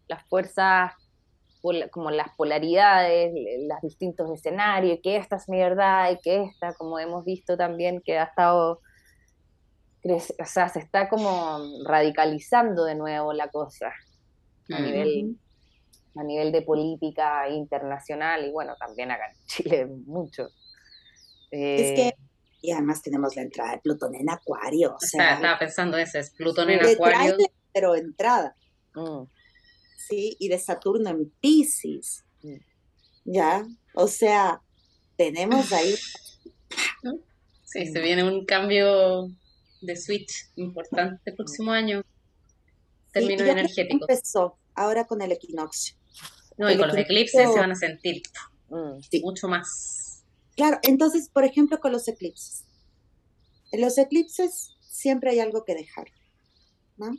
las 0.08 0.26
fuerzas, 0.28 0.92
como 1.90 2.10
las 2.10 2.34
polaridades, 2.36 3.32
los 3.68 3.80
distintos 3.82 4.30
escenarios, 4.30 4.98
que 5.02 5.16
esta 5.16 5.36
es 5.36 5.48
mi 5.48 5.58
verdad 5.58 6.10
y 6.10 6.18
que 6.18 6.42
esta, 6.42 6.74
como 6.74 6.98
hemos 6.98 7.24
visto 7.24 7.56
también, 7.56 8.00
que 8.04 8.18
ha 8.18 8.24
estado 8.24 8.80
o 10.16 10.44
sea, 10.44 10.68
se 10.68 10.78
está 10.78 11.08
como 11.08 11.58
radicalizando 11.84 12.84
de 12.84 12.94
nuevo 12.94 13.32
la 13.32 13.48
cosa 13.48 13.92
a, 14.70 14.80
nivel, 14.80 15.36
a 16.16 16.24
nivel 16.24 16.52
de 16.52 16.62
política 16.62 17.48
internacional 17.48 18.46
y 18.46 18.50
bueno, 18.50 18.74
también 18.78 19.10
acá 19.10 19.30
en 19.30 19.36
Chile 19.46 19.86
mucho. 19.86 20.48
es 21.50 21.92
que, 21.92 22.08
eh, 22.08 22.16
y 22.60 22.72
además 22.72 23.02
tenemos 23.02 23.36
la 23.36 23.42
entrada 23.42 23.72
de 23.72 23.78
Plutón 23.78 24.14
en 24.14 24.30
Acuario. 24.30 24.94
O 24.94 25.00
sea, 25.00 25.34
estaba 25.34 25.58
pensando 25.58 25.96
eso, 25.96 26.18
es 26.18 26.30
Plutón 26.30 26.70
en 26.70 26.84
Acuario. 26.84 27.36
pero 27.72 27.94
entrada. 27.94 28.54
Mm. 28.94 29.24
Sí, 29.96 30.36
y 30.38 30.48
de 30.48 30.58
Saturno 30.58 31.10
en 31.10 31.30
Pisces. 31.40 32.24
Mm. 32.42 32.56
Ya, 33.24 33.66
o 33.94 34.08
sea, 34.08 34.60
tenemos 35.16 35.72
ahí. 35.72 35.94
Sí, 37.70 37.86
se 37.86 38.00
viene 38.00 38.24
un 38.24 38.46
cambio 38.46 39.28
de 39.80 39.96
switch 39.96 40.50
importante 40.56 41.20
el 41.24 41.34
próximo 41.34 41.72
año. 41.72 42.02
Términos 43.12 43.48
energéticos. 43.48 44.08
Empezó 44.08 44.58
ahora 44.74 45.06
con 45.06 45.22
el 45.22 45.32
equinoccio. 45.32 45.96
No, 46.56 46.70
y 46.70 46.76
con 46.76 46.88
los 46.88 46.96
eclipses 46.96 47.52
se 47.52 47.58
van 47.58 47.70
a 47.70 47.76
sentir 47.76 48.22
mm, 48.68 48.98
mucho 49.22 49.48
más. 49.48 50.24
Claro, 50.56 50.78
entonces, 50.82 51.28
por 51.28 51.44
ejemplo, 51.44 51.78
con 51.78 51.92
los 51.92 52.08
eclipses. 52.08 52.64
En 53.70 53.80
los 53.80 53.96
eclipses 53.96 54.76
siempre 54.80 55.30
hay 55.30 55.40
algo 55.40 55.64
que 55.64 55.74
dejar, 55.74 56.08
¿no? 56.96 57.12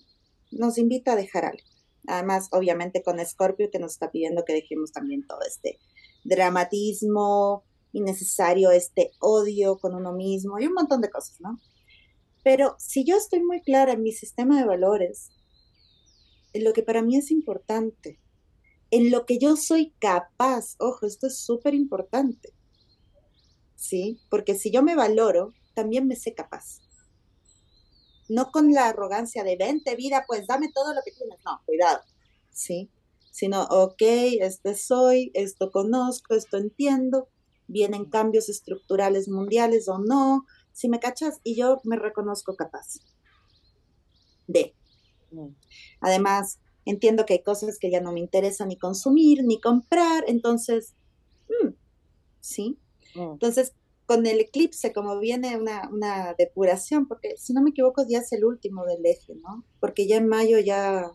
Nos 0.51 0.77
invita 0.77 1.13
a 1.13 1.15
dejar 1.15 1.45
algo. 1.45 1.63
Además, 2.07 2.49
obviamente, 2.51 3.03
con 3.03 3.19
Escorpio 3.19 3.69
que 3.71 3.79
nos 3.79 3.93
está 3.93 4.11
pidiendo 4.11 4.43
que 4.45 4.53
dejemos 4.53 4.91
también 4.91 5.25
todo 5.25 5.39
este 5.47 5.79
dramatismo 6.23 7.63
innecesario, 7.93 8.71
este 8.71 9.11
odio 9.19 9.77
con 9.77 9.95
uno 9.95 10.13
mismo 10.13 10.59
y 10.59 10.67
un 10.67 10.73
montón 10.73 11.01
de 11.01 11.09
cosas, 11.09 11.39
¿no? 11.39 11.59
Pero 12.43 12.75
si 12.79 13.03
yo 13.03 13.17
estoy 13.17 13.41
muy 13.43 13.61
clara 13.61 13.93
en 13.93 14.03
mi 14.03 14.11
sistema 14.11 14.59
de 14.59 14.65
valores, 14.65 15.31
en 16.53 16.63
lo 16.63 16.73
que 16.73 16.83
para 16.83 17.01
mí 17.01 17.17
es 17.17 17.31
importante, 17.31 18.19
en 18.91 19.11
lo 19.11 19.25
que 19.25 19.37
yo 19.37 19.55
soy 19.55 19.93
capaz, 19.99 20.75
ojo, 20.79 21.05
esto 21.05 21.27
es 21.27 21.37
súper 21.37 21.73
importante, 21.73 22.53
¿sí? 23.75 24.19
Porque 24.29 24.55
si 24.55 24.71
yo 24.71 24.81
me 24.81 24.95
valoro, 24.95 25.53
también 25.73 26.07
me 26.07 26.15
sé 26.15 26.33
capaz. 26.33 26.81
No 28.27 28.51
con 28.51 28.73
la 28.73 28.87
arrogancia 28.87 29.43
de 29.43 29.57
vente 29.57 29.95
vida, 29.95 30.23
pues 30.27 30.47
dame 30.47 30.71
todo 30.73 30.93
lo 30.93 31.01
que 31.03 31.11
tienes, 31.11 31.39
no, 31.45 31.61
cuidado, 31.65 32.01
¿sí? 32.51 32.89
Sino, 33.31 33.63
ok, 33.63 34.01
este 34.41 34.75
soy, 34.75 35.31
esto 35.33 35.71
conozco, 35.71 36.35
esto 36.35 36.57
entiendo, 36.57 37.29
vienen 37.67 38.05
cambios 38.05 38.49
estructurales 38.49 39.29
mundiales 39.29 39.87
o 39.87 39.99
no, 39.99 40.45
si 40.79 40.87
me 40.87 41.01
cachas, 41.01 41.41
y 41.43 41.55
yo 41.55 41.81
me 41.83 41.97
reconozco 41.97 42.55
capaz 42.55 42.99
de. 44.47 44.73
Mm. 45.31 45.49
Además, 45.99 46.59
entiendo 46.85 47.25
que 47.25 47.33
hay 47.33 47.43
cosas 47.43 47.77
que 47.77 47.91
ya 47.91 47.99
no 47.99 48.13
me 48.13 48.21
interesan 48.21 48.69
ni 48.69 48.77
consumir, 48.77 49.43
ni 49.43 49.59
comprar, 49.59 50.23
entonces, 50.27 50.93
mm, 51.49 51.73
¿sí? 52.39 52.77
Mm. 53.13 53.31
Entonces, 53.33 53.73
con 54.05 54.25
el 54.25 54.39
eclipse, 54.39 54.93
como 54.93 55.19
viene 55.19 55.57
una, 55.57 55.89
una, 55.89 56.33
depuración, 56.35 57.09
porque 57.09 57.35
si 57.35 57.51
no 57.51 57.61
me 57.61 57.71
equivoco, 57.71 58.05
ya 58.07 58.19
es 58.19 58.31
el 58.31 58.45
último 58.45 58.85
del 58.85 59.05
eje, 59.05 59.35
¿no? 59.35 59.65
Porque 59.81 60.07
ya 60.07 60.15
en 60.15 60.29
mayo 60.29 60.59
ya 60.59 61.11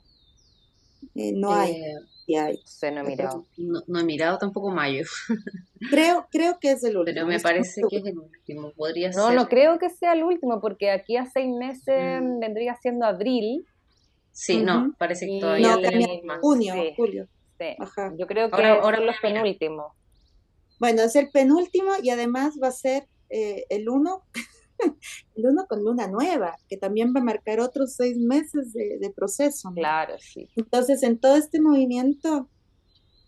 eh, 1.14 1.32
no 1.32 1.54
hay. 1.54 1.82
Eh, 2.26 2.58
no 2.92 3.00
he 3.00 3.04
mirado. 3.04 3.44
No, 3.56 4.00
he 4.00 4.04
mirado 4.04 4.38
tampoco 4.38 4.70
mayo. 4.70 5.04
Creo, 5.90 6.26
creo 6.30 6.58
que 6.58 6.72
es 6.72 6.82
el 6.84 6.96
último. 6.96 7.14
Pero 7.14 7.26
me 7.26 7.38
parece 7.40 7.82
que 7.90 7.98
es 7.98 8.06
el 8.06 8.18
último. 8.18 8.70
Podría 8.70 9.10
no, 9.10 9.26
ser. 9.26 9.36
no 9.36 9.48
creo 9.48 9.78
que 9.78 9.90
sea 9.90 10.14
el 10.14 10.22
último, 10.22 10.60
porque 10.60 10.90
aquí 10.90 11.18
a 11.18 11.26
seis 11.26 11.54
meses 11.54 12.22
mm. 12.22 12.40
vendría 12.40 12.74
siendo 12.76 13.04
abril. 13.04 13.66
Sí, 14.32 14.62
no, 14.62 14.94
parece 14.96 15.26
que 15.26 15.40
todavía 15.40 15.76
tenemos 15.76 16.22
más. 16.24 16.40
Junio, 16.40 16.74
julio. 16.96 17.28
Yo 18.18 18.26
creo 18.26 18.50
que 18.50 18.64
ahora, 18.64 18.96
son 18.96 19.06
los 19.06 19.16
penúltimos. 19.20 19.92
Bueno, 20.78 21.02
es 21.02 21.16
el 21.16 21.30
penúltimo 21.30 21.92
y 22.02 22.10
además 22.10 22.54
va 22.62 22.68
a 22.68 22.72
ser 22.72 23.06
eh, 23.30 23.64
el 23.68 23.88
uno 23.88 24.22
el 25.34 25.46
uno 25.46 25.66
con 25.66 25.84
luna 25.84 26.06
nueva, 26.06 26.56
que 26.68 26.76
también 26.76 27.12
va 27.14 27.20
a 27.20 27.24
marcar 27.24 27.60
otros 27.60 27.94
seis 27.94 28.16
meses 28.16 28.72
de, 28.72 29.12
proceso. 29.14 29.70
Claro, 29.74 30.14
sí. 30.18 30.48
Entonces, 30.56 31.02
en 31.02 31.18
todo 31.18 31.36
este 31.36 31.60
movimiento, 31.60 32.48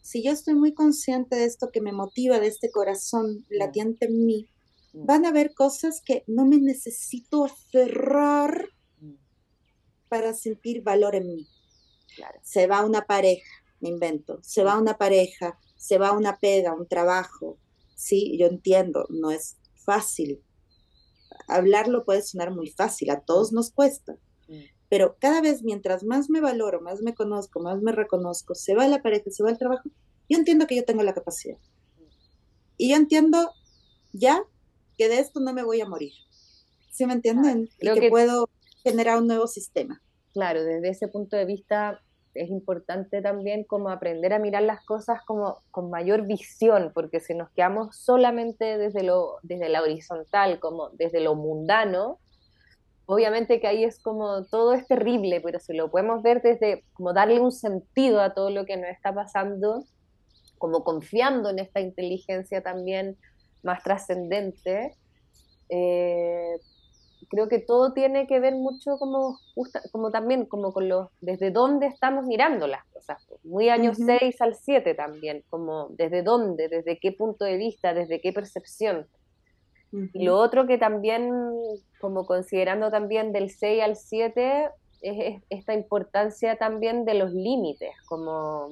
si 0.02 0.22
yo 0.22 0.32
estoy 0.32 0.54
muy 0.54 0.72
consciente 0.72 1.36
de 1.36 1.44
esto 1.44 1.70
que 1.72 1.80
me 1.80 1.92
motiva, 1.92 2.38
de 2.38 2.46
este 2.46 2.70
corazón 2.70 3.26
mm. 3.38 3.58
latiente 3.58 4.06
en 4.06 4.24
mí, 4.24 4.48
mm. 4.92 5.06
van 5.06 5.26
a 5.26 5.30
haber 5.30 5.54
cosas 5.54 6.02
que 6.04 6.24
no 6.26 6.44
me 6.46 6.58
necesito 6.58 7.44
aferrar 7.44 8.68
mm. 9.00 9.14
para 10.08 10.34
sentir 10.34 10.82
valor 10.82 11.14
en 11.16 11.26
mí. 11.26 11.48
Se 12.42 12.66
va 12.66 12.84
una 12.84 13.02
pareja, 13.02 13.50
me 13.80 13.90
invento, 13.90 14.38
se 14.42 14.64
va 14.64 14.78
una 14.78 14.96
pareja, 14.96 15.58
se 15.76 15.98
va 15.98 16.12
una 16.12 16.38
pega, 16.38 16.72
un 16.72 16.88
trabajo. 16.88 17.58
Sí, 17.94 18.36
yo 18.38 18.46
entiendo, 18.46 19.06
no 19.10 19.30
es 19.30 19.56
fácil, 19.74 20.42
hablarlo 21.46 22.04
puede 22.04 22.22
sonar 22.22 22.54
muy 22.54 22.70
fácil, 22.70 23.10
a 23.10 23.20
todos 23.20 23.52
nos 23.52 23.70
cuesta, 23.70 24.16
mm. 24.48 24.60
pero 24.88 25.16
cada 25.20 25.40
vez 25.40 25.62
mientras 25.62 26.04
más 26.04 26.30
me 26.30 26.40
valoro, 26.40 26.80
más 26.80 27.02
me 27.02 27.14
conozco, 27.14 27.60
más 27.60 27.80
me 27.82 27.92
reconozco, 27.92 28.54
se 28.54 28.74
va 28.74 28.88
la 28.88 29.02
pareja, 29.02 29.30
se 29.30 29.42
va 29.42 29.50
el 29.50 29.58
trabajo, 29.58 29.88
yo 30.28 30.38
entiendo 30.38 30.66
que 30.66 30.76
yo 30.76 30.84
tengo 30.84 31.02
la 31.02 31.14
capacidad. 31.14 31.58
Y 32.78 32.90
yo 32.90 32.96
entiendo 32.96 33.52
ya 34.12 34.42
que 34.98 35.08
de 35.08 35.18
esto 35.18 35.40
no 35.40 35.52
me 35.52 35.62
voy 35.62 35.80
a 35.80 35.88
morir. 35.88 36.12
¿Sí 36.90 37.06
me 37.06 37.12
entienden? 37.12 37.68
y 37.80 37.92
que, 37.92 38.00
que 38.00 38.10
puedo 38.10 38.48
generar 38.82 39.18
un 39.18 39.26
nuevo 39.26 39.46
sistema. 39.46 40.02
Claro, 40.32 40.62
desde 40.62 40.88
ese 40.90 41.08
punto 41.08 41.36
de 41.36 41.44
vista 41.44 42.02
es 42.36 42.50
importante 42.50 43.22
también 43.22 43.64
como 43.64 43.90
aprender 43.90 44.32
a 44.32 44.38
mirar 44.38 44.62
las 44.62 44.84
cosas 44.84 45.22
como 45.24 45.62
con 45.70 45.90
mayor 45.90 46.26
visión, 46.26 46.92
porque 46.94 47.20
si 47.20 47.34
nos 47.34 47.50
quedamos 47.50 47.96
solamente 47.96 48.78
desde, 48.78 49.02
lo, 49.02 49.36
desde 49.42 49.68
la 49.68 49.82
horizontal, 49.82 50.60
como 50.60 50.90
desde 50.90 51.20
lo 51.20 51.34
mundano, 51.34 52.18
obviamente 53.06 53.60
que 53.60 53.66
ahí 53.66 53.84
es 53.84 53.98
como 54.00 54.44
todo 54.44 54.74
es 54.74 54.86
terrible, 54.86 55.40
pero 55.40 55.60
si 55.60 55.72
lo 55.72 55.90
podemos 55.90 56.22
ver 56.22 56.42
desde 56.42 56.84
como 56.92 57.12
darle 57.12 57.40
un 57.40 57.52
sentido 57.52 58.20
a 58.20 58.34
todo 58.34 58.50
lo 58.50 58.66
que 58.66 58.76
nos 58.76 58.90
está 58.90 59.14
pasando, 59.14 59.84
como 60.58 60.84
confiando 60.84 61.50
en 61.50 61.58
esta 61.58 61.80
inteligencia 61.80 62.62
también 62.62 63.16
más 63.62 63.82
trascendente, 63.82 64.94
eh, 65.68 66.56
creo 67.28 67.48
que 67.48 67.58
todo 67.58 67.92
tiene 67.92 68.26
que 68.26 68.40
ver 68.40 68.54
mucho 68.54 68.96
como, 68.98 69.38
como 69.92 70.10
también, 70.10 70.46
como 70.46 70.72
con 70.72 70.88
los, 70.88 71.08
desde 71.20 71.50
dónde 71.50 71.86
estamos 71.86 72.26
mirando 72.26 72.66
las 72.66 72.84
cosas, 72.86 73.26
muy 73.44 73.68
años 73.68 73.98
6 74.04 74.40
al 74.40 74.54
7 74.54 74.94
también, 74.94 75.42
como 75.48 75.88
desde 75.90 76.22
dónde, 76.22 76.68
desde 76.68 76.98
qué 76.98 77.12
punto 77.12 77.44
de 77.44 77.56
vista, 77.56 77.94
desde 77.94 78.20
qué 78.20 78.32
percepción. 78.32 79.06
Y 80.12 80.24
lo 80.24 80.36
otro 80.38 80.66
que 80.66 80.76
también, 80.76 81.30
como 82.00 82.26
considerando 82.26 82.90
también 82.90 83.32
del 83.32 83.50
6 83.50 83.82
al 83.82 83.96
7, 83.96 84.68
es, 85.00 85.42
esta 85.48 85.74
importancia 85.74 86.56
también 86.56 87.04
de 87.04 87.14
los 87.14 87.32
límites, 87.32 87.92
como 88.06 88.70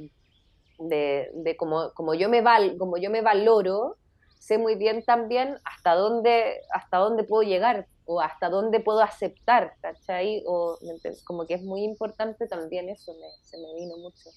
de, 0.78 1.30
de 1.32 1.56
como, 1.56 1.92
como, 1.94 2.14
yo 2.14 2.28
me 2.28 2.42
val, 2.42 2.76
como 2.78 2.98
yo 2.98 3.10
me 3.10 3.22
valoro, 3.22 3.96
sé 4.38 4.58
muy 4.58 4.74
bien 4.74 5.02
también 5.04 5.56
hasta 5.64 5.94
dónde, 5.94 6.60
hasta 6.72 6.98
dónde 6.98 7.24
puedo 7.24 7.42
llegar 7.42 7.86
o 8.06 8.20
hasta 8.20 8.48
dónde 8.48 8.80
puedo 8.80 9.00
aceptar, 9.00 9.74
¿cachai? 9.80 10.42
O 10.46 10.78
como 11.24 11.46
que 11.46 11.54
es 11.54 11.62
muy 11.62 11.82
importante 11.82 12.46
también 12.46 12.88
eso, 12.88 13.14
me, 13.14 13.26
se 13.42 13.56
me 13.58 13.74
vino 13.74 13.96
mucho. 13.96 14.30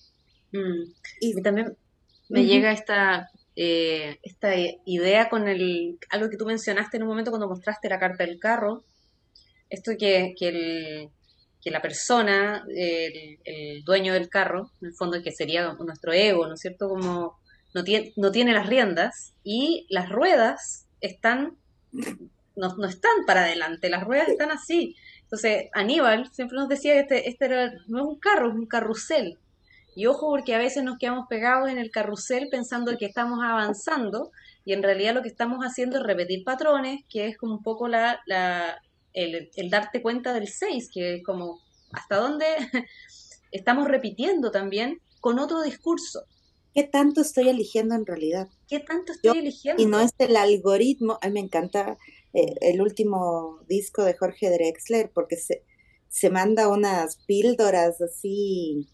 Mm. 0.51 0.91
Y 1.19 1.41
también 1.41 1.77
me 2.29 2.45
llega 2.45 2.71
esta, 2.71 3.29
eh, 3.55 4.17
esta 4.23 4.53
idea 4.85 5.29
con 5.29 5.47
el, 5.47 5.97
algo 6.09 6.29
que 6.29 6.37
tú 6.37 6.45
mencionaste 6.45 6.97
en 6.97 7.03
un 7.03 7.09
momento 7.09 7.31
cuando 7.31 7.47
mostraste 7.47 7.89
la 7.89 7.99
carta 7.99 8.25
del 8.25 8.39
carro, 8.39 8.83
esto 9.69 9.91
que, 9.97 10.33
que, 10.37 10.47
el, 10.47 11.09
que 11.61 11.71
la 11.71 11.81
persona, 11.81 12.65
el, 12.69 13.39
el, 13.43 13.83
dueño 13.83 14.13
del 14.13 14.29
carro, 14.29 14.71
en 14.81 14.89
el 14.89 14.93
fondo 14.93 15.21
que 15.21 15.31
sería 15.31 15.73
nuestro 15.73 16.13
ego, 16.13 16.47
¿no 16.47 16.53
es 16.53 16.61
cierto? 16.61 16.87
Como 16.87 17.37
no 17.73 17.83
tiene, 17.83 18.13
no 18.15 18.31
tiene 18.31 18.53
las 18.53 18.67
riendas 18.67 19.33
y 19.43 19.85
las 19.89 20.09
ruedas 20.09 20.87
están, 21.01 21.57
no, 22.57 22.75
no 22.75 22.87
están 22.87 23.25
para 23.25 23.43
adelante, 23.43 23.89
las 23.89 24.03
ruedas 24.03 24.29
están 24.29 24.51
así. 24.51 24.95
Entonces, 25.23 25.69
Aníbal 25.73 26.29
siempre 26.31 26.57
nos 26.57 26.69
decía 26.69 26.93
que 26.93 26.99
este, 26.99 27.29
este 27.29 27.45
era, 27.45 27.73
no 27.87 27.99
es 27.99 28.05
un 28.05 28.19
carro, 28.19 28.49
es 28.49 28.55
un 28.55 28.65
carrusel. 28.65 29.37
Y 29.95 30.05
ojo 30.05 30.29
porque 30.29 30.53
a 30.53 30.59
veces 30.59 30.83
nos 30.83 30.97
quedamos 30.99 31.27
pegados 31.27 31.69
en 31.69 31.79
el 31.79 31.89
carrusel 31.89 32.49
pensando 32.51 32.95
que 32.97 33.05
estamos 33.05 33.39
avanzando 33.43 34.31
y 34.63 34.73
en 34.73 34.83
realidad 34.83 35.15
lo 35.15 35.21
que 35.21 35.27
estamos 35.27 35.59
haciendo 35.63 35.97
es 35.97 36.03
repetir 36.03 36.43
patrones, 36.43 37.03
que 37.09 37.27
es 37.27 37.37
como 37.37 37.55
un 37.55 37.63
poco 37.63 37.87
la, 37.87 38.21
la 38.25 38.79
el, 39.13 39.49
el, 39.55 39.69
darte 39.69 40.01
cuenta 40.01 40.33
del 40.33 40.47
6, 40.47 40.89
que 40.93 41.15
es 41.15 41.23
como 41.23 41.61
hasta 41.91 42.17
dónde 42.17 42.45
estamos 43.51 43.87
repitiendo 43.87 44.51
también 44.51 45.01
con 45.19 45.39
otro 45.39 45.61
discurso. 45.61 46.25
¿Qué 46.75 46.83
tanto 46.83 47.21
estoy 47.21 47.49
eligiendo 47.49 47.95
en 47.95 48.05
realidad? 48.05 48.49
¿Qué 48.67 48.79
tanto 48.79 49.13
estoy 49.13 49.39
eligiendo? 49.39 49.81
Y 49.81 49.87
no 49.87 49.99
es 49.99 50.11
el 50.19 50.37
algoritmo. 50.37 51.17
A 51.23 51.27
mí 51.27 51.33
me 51.33 51.39
encanta 51.39 51.97
eh, 52.33 52.55
el 52.61 52.81
último 52.81 53.59
disco 53.67 54.03
de 54.03 54.15
Jorge 54.15 54.49
Drexler 54.49 55.11
porque 55.13 55.37
se, 55.37 55.63
se 56.09 56.29
manda 56.29 56.67
unas 56.67 57.17
píldoras 57.25 58.01
así 58.01 58.87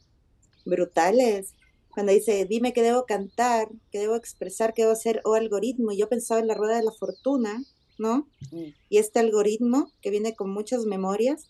brutales. 0.66 1.54
Cuando 1.94 2.12
dice, 2.12 2.46
dime 2.46 2.74
qué 2.74 2.82
debo 2.82 3.06
cantar, 3.06 3.68
qué 3.92 4.00
debo 4.00 4.16
expresar, 4.16 4.74
qué 4.74 4.84
debo 4.84 4.94
hacer, 4.94 5.22
o 5.26 5.36
algoritmo. 5.36 5.92
Y 5.92 5.98
yo 5.98 6.10
pensaba 6.10 6.40
en 6.40 6.48
la 6.48 6.56
rueda 6.56 6.78
de 6.78 6.84
la 6.84 6.92
fortuna, 6.92 7.64
¿no? 8.00 8.28
Mm. 8.52 8.74
Y 8.90 8.98
este 8.98 9.20
algoritmo 9.20 9.92
que 10.02 10.10
viene 10.10 10.36
con 10.36 10.52
muchas 10.52 10.86
memorias. 10.86 11.44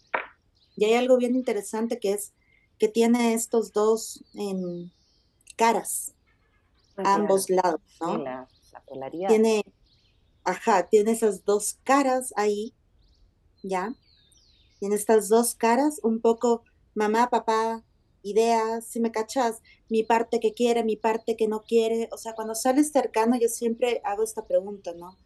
Y 0.76 0.86
hay 0.86 0.96
algo 0.96 1.18
bien 1.18 1.36
interesante 1.36 2.00
que 2.00 2.14
es 2.14 2.34
que 2.78 2.88
tiene 2.90 3.34
estos 3.34 3.72
dos 3.72 4.26
en 4.34 4.92
caras 5.56 6.14
ambos 6.98 7.50
lados, 7.50 7.82
¿no? 8.02 8.18
la, 8.18 8.48
polaridad. 8.86 9.30
Tiene, 9.30 9.64
ajá, 10.44 10.88
tiene 10.90 11.12
esas 11.12 11.46
dos 11.46 11.80
caras 11.84 12.34
ahí, 12.36 12.74
¿ya? 13.64 13.96
Tiene 14.80 14.96
estas 14.96 15.30
dos 15.30 15.56
caras, 15.56 16.00
un 16.04 16.20
poco 16.20 16.64
mamá, 16.94 17.30
papá, 17.30 17.84
ideas, 18.22 18.86
si 18.86 19.00
me 19.00 19.12
cachas, 19.12 19.62
mi 19.90 20.04
parte 20.04 20.40
que 20.40 20.54
quiere, 20.54 20.84
mi 20.84 20.96
parte 20.96 21.36
que 21.36 21.48
no 21.48 21.64
quiere. 21.64 22.10
O 22.12 22.18
sea, 22.18 22.34
cuando 22.34 22.56
sales 22.56 22.92
cercano, 22.92 23.38
yo 23.38 23.48
siempre 23.48 24.02
hago 24.04 24.24
esta 24.24 24.46
pregunta, 24.46 24.94
¿no? 24.94 25.18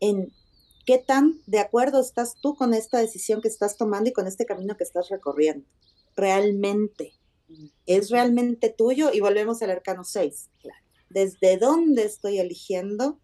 En 0.00 0.32
qué 0.84 0.98
tan 0.98 1.40
de 1.46 1.58
acuerdo 1.58 2.00
estás 2.00 2.34
tú 2.40 2.54
con 2.54 2.74
esta 2.74 2.98
decisión 2.98 3.40
que 3.40 3.48
estás 3.48 3.76
tomando 3.76 4.10
y 4.10 4.12
con 4.12 4.26
este 4.26 4.46
camino 4.46 4.76
que 4.76 4.84
estás 4.84 5.08
recorriendo. 5.08 5.66
Realmente. 6.14 7.14
¿Es 7.86 8.10
realmente 8.10 8.70
tuyo? 8.70 9.12
Y 9.12 9.20
volvemos 9.20 9.62
al 9.62 9.70
arcano 9.70 10.04
6. 10.04 10.50
Claro 10.60 10.86
desde 11.08 11.56
dónde 11.56 12.04
estoy 12.04 12.38
eligiendo 12.38 13.18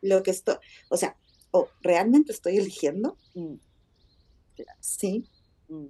lo 0.00 0.22
que 0.22 0.30
estoy, 0.30 0.56
o 0.88 0.96
sea, 0.96 1.16
o 1.50 1.68
realmente 1.82 2.32
estoy 2.32 2.58
eligiendo. 2.58 3.16
Mm. 3.34 3.54
Sí. 4.80 5.24
Mm. 5.68 5.86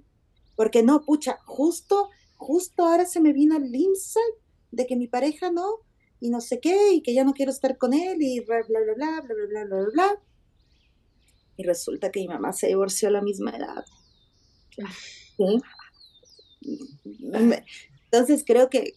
Porque 0.55 0.83
no, 0.83 1.01
pucha, 1.01 1.39
justo, 1.45 2.09
justo 2.37 2.83
ahora 2.83 3.05
se 3.05 3.21
me 3.21 3.33
vino 3.33 3.57
el 3.57 3.73
insight 3.73 4.35
de 4.71 4.85
que 4.85 4.95
mi 4.95 5.07
pareja 5.07 5.51
no, 5.51 5.77
y 6.19 6.29
no 6.29 6.41
sé 6.41 6.59
qué, 6.59 6.93
y 6.93 7.01
que 7.01 7.13
ya 7.13 7.23
no 7.23 7.33
quiero 7.33 7.51
estar 7.51 7.77
con 7.77 7.93
él, 7.93 8.21
y 8.21 8.41
bla, 8.41 8.61
bla, 8.67 8.79
bla, 8.81 8.93
bla, 8.93 9.21
bla, 9.21 9.35
bla, 9.35 9.65
bla, 9.65 9.65
bla, 9.65 9.89
bla. 9.93 10.23
Y 11.57 11.63
resulta 11.63 12.11
que 12.11 12.21
mi 12.21 12.27
mamá 12.27 12.53
se 12.53 12.67
divorció 12.67 13.09
a 13.09 13.11
la 13.11 13.21
misma 13.21 13.51
edad. 13.51 13.85
¿Sí? 15.37 15.61
Entonces 18.11 18.43
creo 18.45 18.69
que 18.69 18.95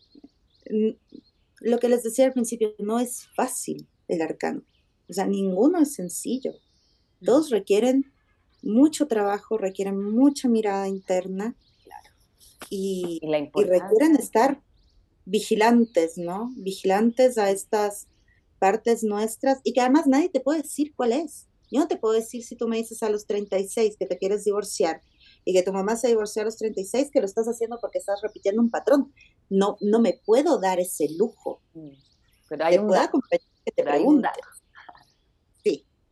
lo 1.60 1.78
que 1.78 1.88
les 1.88 2.02
decía 2.02 2.26
al 2.26 2.32
principio, 2.32 2.74
no 2.78 2.98
es 2.98 3.28
fácil 3.34 3.88
el 4.08 4.22
arcano. 4.22 4.62
O 5.08 5.12
sea, 5.12 5.26
ninguno 5.26 5.80
es 5.80 5.94
sencillo. 5.94 6.54
Todos 7.24 7.50
requieren 7.50 8.12
mucho 8.62 9.06
trabajo, 9.06 9.58
requieren 9.58 10.00
mucha 10.00 10.48
mirada 10.48 10.88
interna 10.88 11.54
y, 12.70 13.20
requieren 13.54 14.16
estar 14.16 14.60
vigilantes, 15.24 16.16
¿no? 16.16 16.50
Vigilantes 16.56 17.38
a 17.38 17.50
estas 17.50 18.06
partes 18.58 19.02
nuestras 19.02 19.60
y 19.64 19.72
que 19.72 19.80
además 19.80 20.06
nadie 20.06 20.28
te 20.28 20.40
puede 20.40 20.62
decir 20.62 20.94
cuál 20.94 21.12
es. 21.12 21.46
Yo 21.70 21.80
no 21.80 21.88
te 21.88 21.96
puedo 21.96 22.14
decir 22.14 22.44
si 22.44 22.54
tú 22.54 22.68
me 22.68 22.76
dices 22.76 23.02
a 23.02 23.10
los 23.10 23.26
36 23.26 23.96
que 23.98 24.06
te 24.06 24.18
quieres 24.18 24.44
divorciar 24.44 25.00
y 25.44 25.52
que 25.52 25.62
tu 25.62 25.72
mamá 25.72 25.96
se 25.96 26.08
divorció 26.08 26.42
a 26.42 26.44
los 26.44 26.56
36, 26.56 27.10
que 27.10 27.20
lo 27.20 27.26
estás 27.26 27.46
haciendo 27.46 27.78
porque 27.80 27.98
estás 27.98 28.20
repitiendo 28.22 28.62
un 28.62 28.70
patrón. 28.70 29.12
No, 29.48 29.76
no 29.80 29.98
me 29.98 30.20
puedo 30.24 30.60
dar 30.60 30.80
ese 30.80 31.08
lujo. 31.16 31.60
Mm. 31.74 31.90
Pero 32.48 32.64
hay 32.64 32.78
un 32.78 32.88
dato. 32.88 33.20
Que 33.64 33.72
te 33.72 33.84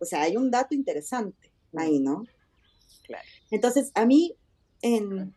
o 0.01 0.05
sea, 0.05 0.22
hay 0.22 0.36
un 0.36 0.51
dato 0.51 0.74
interesante 0.74 1.52
ahí, 1.77 2.01
¿no? 2.01 2.24
Claro. 3.06 3.24
Entonces, 3.51 3.93
a 3.94 4.06
mí, 4.06 4.36
en, 4.82 5.35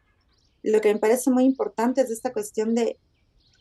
lo 0.63 0.81
que 0.81 0.93
me 0.93 0.99
parece 0.99 1.29
muy 1.29 1.43
importante 1.43 2.01
es 2.01 2.09
esta 2.09 2.33
cuestión 2.33 2.73
de 2.73 2.99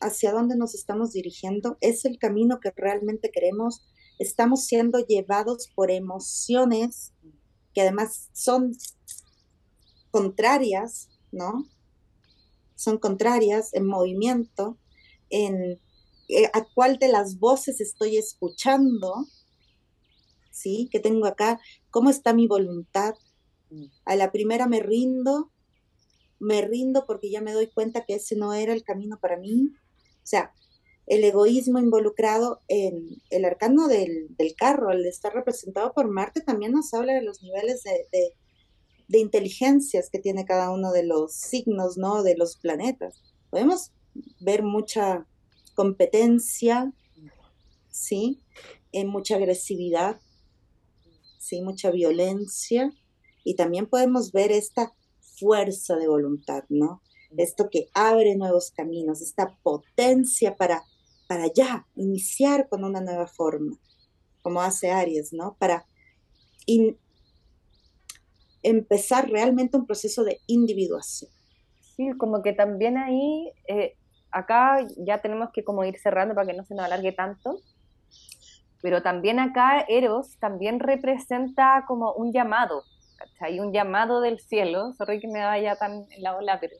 hacia 0.01 0.33
dónde 0.33 0.57
nos 0.57 0.75
estamos 0.75 1.13
dirigiendo, 1.13 1.77
es 1.81 2.05
el 2.05 2.19
camino 2.19 2.59
que 2.61 2.73
realmente 2.75 3.31
queremos, 3.31 3.87
estamos 4.19 4.67
siendo 4.67 4.99
llevados 4.99 5.71
por 5.75 5.91
emociones 5.91 7.13
que 7.73 7.83
además 7.83 8.29
son 8.33 8.73
contrarias, 10.11 11.09
¿no? 11.31 11.65
Son 12.75 12.99
contrarias 12.99 13.73
en 13.75 13.87
movimiento, 13.87 14.79
en 15.31 15.81
eh, 16.29 16.51
a 16.53 16.65
cuál 16.75 16.99
de 16.99 17.09
las 17.09 17.39
voces 17.39 17.81
estoy 17.81 18.17
escuchando, 18.17 19.27
¿sí? 20.53 20.89
Que 20.93 21.01
tengo 21.01 21.27
acá, 21.27 21.61
cómo 21.91 22.11
está 22.11 22.33
mi 22.33 22.47
voluntad. 22.47 23.15
Mm. 23.71 23.87
A 24.05 24.17
la 24.17 24.31
primera 24.31 24.69
me 24.69 24.81
rindo, 24.81 25.51
me 26.39 26.63
rindo 26.63 27.05
porque 27.07 27.31
ya 27.31 27.41
me 27.41 27.53
doy 27.53 27.69
cuenta 27.69 28.05
que 28.05 28.15
ese 28.15 28.37
no 28.37 28.53
era 28.55 28.73
el 28.73 28.85
camino 28.85 29.19
para 29.21 29.37
mí. 29.37 29.73
O 29.73 30.27
sea, 30.27 30.53
el 31.07 31.25
egoísmo 31.25 31.81
involucrado 31.81 32.61
en 32.69 33.09
el 33.31 33.45
arcano 33.45 33.89
del, 33.89 34.37
carro, 34.57 34.91
al 34.91 35.05
estar 35.05 35.35
representado 35.35 35.93
por 35.93 36.09
Marte, 36.09 36.41
también 36.43 36.73
nos 36.73 36.95
habla 36.95 37.15
de 37.15 37.23
los 37.23 37.43
niveles 37.43 37.83
de, 37.83 38.35
de 39.09 39.19
inteligencias 39.19 40.09
que 40.11 40.19
tiene 40.19 40.45
cada 40.45 40.71
uno 40.71 40.93
de 40.93 41.05
los 41.05 41.33
signos, 41.33 41.99
¿no? 41.99 42.23
De 42.23 42.37
los 42.37 42.57
planetas. 42.57 43.21
Podemos 43.51 43.93
ver 44.41 44.63
mucha 44.63 45.27
competencia, 45.75 46.93
¿sí? 47.91 48.41
En 48.93 49.09
mucha 49.09 49.37
agresividad, 49.37 50.21
¿sí? 51.43 51.61
Mucha 51.61 51.91
violencia. 51.91 52.93
Y 53.45 53.57
también 53.57 53.87
podemos 53.87 54.33
ver 54.33 54.53
esta 54.53 54.95
fuerza 55.39 55.97
de 55.97 56.09
voluntad, 56.09 56.65
¿no? 56.69 57.03
Esto 57.37 57.69
que 57.71 57.89
abre 57.95 58.37
nuevos 58.37 58.71
caminos, 58.71 59.21
esta 59.21 59.57
potencia 59.63 60.57
para, 60.57 60.83
para 61.29 61.53
ya 61.53 61.87
iniciar 61.97 62.69
con 62.69 62.85
una 62.85 63.01
nueva 63.01 63.27
forma, 63.27 63.77
como 64.43 64.61
hace 64.61 64.91
Aries, 64.91 65.33
¿no? 65.33 65.57
Para 65.59 65.87
empezar 68.63 69.29
realmente 69.29 69.77
un 69.77 69.87
proceso 69.87 70.25
de 70.25 70.39
individuación. 70.47 71.31
Sí, 71.97 72.11
como 72.19 72.43
que 72.43 72.53
también 72.53 72.97
ahí, 72.97 73.51
eh, 73.67 73.97
acá 74.31 74.87
ya 74.99 75.21
tenemos 75.21 75.51
que 75.53 75.65
como 75.65 75.85
ir 75.85 75.99
cerrando 75.99 76.35
para 76.35 76.47
que 76.47 76.57
no 76.57 76.65
se 76.65 76.75
nos 76.75 76.85
alargue 76.85 77.13
tanto, 77.13 77.61
pero 78.83 79.01
también 79.01 79.39
acá 79.39 79.85
Eros 79.89 80.37
también 80.39 80.81
representa 80.81 81.85
como 81.87 82.13
un 82.13 82.33
llamado, 82.33 82.83
Hay 83.41 83.61
un 83.61 83.73
llamado 83.73 84.21
del 84.21 84.41
cielo, 84.41 84.93
sorry 84.95 85.21
que 85.21 85.29
me 85.29 85.43
vaya 85.43 85.77
tan 85.77 86.07
en 86.11 86.23
la 86.23 86.37
ola, 86.37 86.59
pero... 86.61 86.75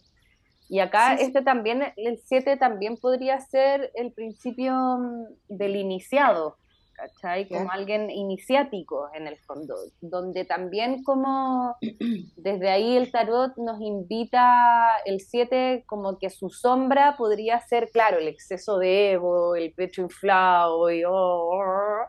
Y 0.69 0.81
acá 0.81 1.15
este 1.15 1.43
también, 1.43 1.93
el 1.97 2.19
7 2.19 2.57
también 2.57 2.97
podría 2.97 3.39
ser 3.41 3.91
el 3.95 4.13
principio 4.13 4.75
mm, 4.75 5.25
del 5.49 5.77
iniciado, 5.77 6.57
¿cachai? 7.03 7.49
Como 7.49 7.71
alguien 7.71 8.11
iniciático 8.11 9.09
en 9.15 9.27
el 9.27 9.37
fondo, 9.39 9.75
donde 10.01 10.45
también 10.45 11.03
como 11.03 11.77
desde 12.37 12.69
ahí 12.71 12.97
el 12.97 13.11
tarot 13.11 13.57
nos 13.57 13.81
invita 13.81 14.99
el 15.05 15.21
7 15.21 15.85
como 15.87 16.19
que 16.19 16.31
su 16.31 16.49
sombra 16.51 17.17
podría 17.17 17.61
ser, 17.61 17.91
claro, 17.91 18.19
el 18.19 18.29
exceso 18.29 18.79
de 18.79 19.13
ego, 19.13 19.57
el 19.57 19.73
pecho 19.75 20.03
inflado, 20.03 20.91
y, 20.91 21.05
oh, 21.05 21.13
oh, 21.13 21.59
oh, 21.59 22.07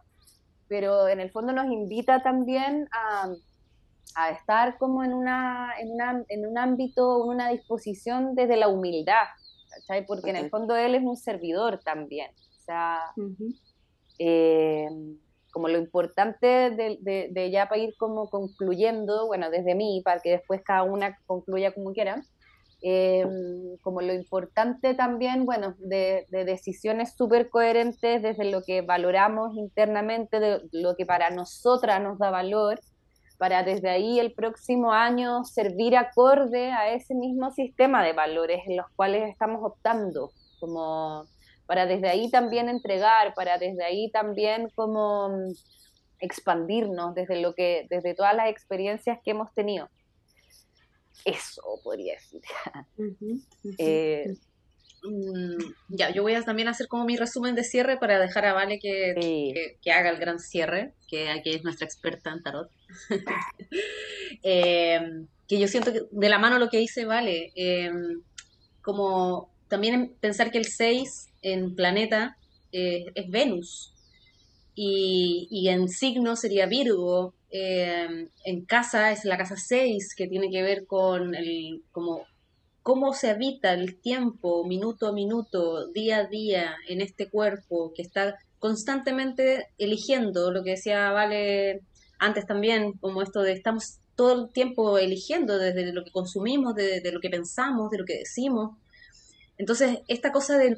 pero 0.68 1.08
en 1.08 1.20
el 1.20 1.32
fondo 1.32 1.54
nos 1.54 1.72
invita 1.72 2.22
también 2.22 2.88
a, 2.92 3.32
a 4.16 4.30
estar 4.32 4.78
como 4.78 5.04
en, 5.04 5.14
una, 5.14 5.74
en, 5.80 5.92
una, 5.92 6.24
en 6.30 6.46
un 6.46 6.58
ámbito, 6.58 7.24
en 7.24 7.30
una 7.30 7.50
disposición 7.50 8.36
desde 8.36 8.58
la 8.58 8.68
humildad, 8.68 9.26
¿cachai? 9.70 10.06
Porque 10.06 10.30
en 10.30 10.36
el 10.36 10.50
fondo 10.50 10.76
él 10.76 10.94
es 10.96 11.04
un 11.04 11.18
servidor 11.18 11.80
también, 11.84 12.32
o 12.32 12.62
sea... 12.62 13.00
Eh, 14.26 14.88
como 15.52 15.68
lo 15.68 15.78
importante 15.78 16.48
de, 16.72 17.52
ya 17.52 17.68
para 17.68 17.82
ir 17.82 17.94
como 17.98 18.30
concluyendo, 18.30 19.28
bueno, 19.28 19.52
desde 19.52 19.76
mí, 19.76 20.02
para 20.04 20.22
que 20.22 20.32
después 20.32 20.62
cada 20.64 20.84
una 20.84 21.20
concluya 21.28 21.74
como 21.74 21.92
quiera, 21.92 22.24
eh, 22.82 23.28
como 23.82 24.02
lo 24.02 24.14
importante 24.14 24.94
también, 24.94 25.46
bueno, 25.46 25.76
de, 25.78 26.26
decisiones 26.32 27.16
súper 27.18 27.50
coherentes 27.50 28.22
desde 28.22 28.46
lo 28.46 28.64
que 28.64 28.82
valoramos 28.82 29.56
internamente, 29.58 30.40
de 30.40 30.62
lo 30.72 30.96
que 30.96 31.06
para 31.06 31.30
nosotras 31.30 32.02
nos 32.02 32.18
da 32.18 32.32
valor, 32.32 32.80
para 33.38 33.62
desde 33.64 33.90
ahí 33.90 34.20
el 34.20 34.34
próximo 34.34 34.94
año 34.94 35.44
servir 35.44 35.98
acorde 35.98 36.72
a 36.72 36.94
ese 36.94 37.14
mismo 37.14 37.52
sistema 37.52 38.04
de 38.04 38.14
valores 38.14 38.62
en 38.68 38.78
los 38.78 38.88
cuales 38.96 39.30
estamos 39.30 39.60
optando, 39.64 40.32
como 40.62 41.26
para 41.66 41.86
desde 41.86 42.10
ahí 42.10 42.30
también 42.30 42.70
entregar, 42.70 43.34
para 43.34 43.58
desde 43.58 43.84
ahí 43.84 44.10
también 44.12 44.70
como 44.76 45.30
mm, 45.30 45.54
expandirnos 46.20 47.16
desde 47.16 47.42
lo 47.42 47.54
que, 47.54 47.88
desde 47.90 48.16
todas 48.16 48.36
las 48.36 48.50
experiencias 48.50 49.20
que 49.24 49.32
hemos 49.32 49.54
tenido. 49.54 49.90
Eso 51.26 51.62
podría 51.84 52.16
decir. 52.16 52.42
Eh, 53.78 54.36
mm, 55.04 55.58
ya, 55.90 56.10
yo 56.12 56.22
voy 56.22 56.34
a 56.34 56.44
también 56.44 56.68
hacer 56.68 56.88
como 56.88 57.06
mi 57.06 57.16
resumen 57.16 57.56
de 57.56 57.64
cierre 57.64 57.98
para 57.98 58.20
dejar 58.20 58.46
a 58.46 58.54
Vale 58.54 58.78
que, 58.80 59.78
que, 59.82 59.92
haga 59.92 60.10
el 60.10 60.18
gran 60.18 60.40
cierre, 60.40 60.94
que 61.08 61.30
aquí 61.30 61.52
es 61.52 61.64
nuestra 61.64 61.86
experta 61.86 62.32
en 62.32 62.44
tarot. 62.44 62.70
Eh, 64.46 65.00
que 65.48 65.60
yo 65.60 65.68
siento 65.68 65.94
que 65.94 66.02
de 66.10 66.30
la 66.30 66.40
mano 66.40 66.58
lo 66.60 66.70
que 66.70 66.78
dice 66.78 67.06
Vale, 67.06 67.52
eh, 67.56 67.92
como 68.82 69.54
también 69.68 70.16
pensar 70.20 70.52
que 70.52 70.58
el 70.58 70.66
6 70.66 71.33
en 71.44 71.76
planeta 71.76 72.38
eh, 72.72 73.06
es 73.14 73.30
Venus 73.30 73.94
y, 74.76 75.68
en 75.70 75.88
signo 75.90 76.36
sería 76.36 76.66
Virgo. 76.66 77.34
Eh, 77.52 78.30
en 78.46 78.66
casa 78.66 79.12
es 79.12 79.26
la 79.26 79.38
casa 79.38 79.56
6 79.56 80.16
que 80.16 80.28
tiene 80.28 80.50
que 80.50 80.64
ver 80.64 80.88
con 80.88 81.36
el, 81.36 81.84
como, 81.92 82.26
cómo 82.82 83.14
se 83.14 83.30
habita 83.30 83.74
el 83.74 84.00
tiempo, 84.02 84.66
minuto 84.66 85.08
a 85.08 85.14
minuto, 85.14 85.88
día 85.90 86.20
a 86.20 86.28
día 86.28 86.76
en 86.88 87.02
este 87.02 87.30
cuerpo 87.30 87.94
que 87.96 88.02
está 88.02 88.40
constantemente 88.58 89.68
eligiendo, 89.78 90.52
lo 90.52 90.64
que 90.64 90.72
decía 90.72 91.12
Vale 91.12 91.82
antes 92.18 92.48
también, 92.48 92.94
como 92.94 93.22
esto 93.22 93.42
de 93.42 93.52
estamos 93.52 94.00
todo 94.16 94.46
el 94.46 94.52
tiempo 94.52 94.98
eligiendo 94.98 95.58
desde 95.58 95.92
lo 95.92 96.04
que 96.04 96.12
consumimos, 96.12 96.74
de, 96.76 97.02
de 97.02 97.12
lo 97.12 97.20
que 97.20 97.30
pensamos, 97.30 97.92
de 97.92 97.98
lo 97.98 98.06
que 98.06 98.20
decimos. 98.20 98.78
Entonces, 99.58 100.00
esta 100.08 100.32
cosa 100.32 100.58
de, 100.58 100.76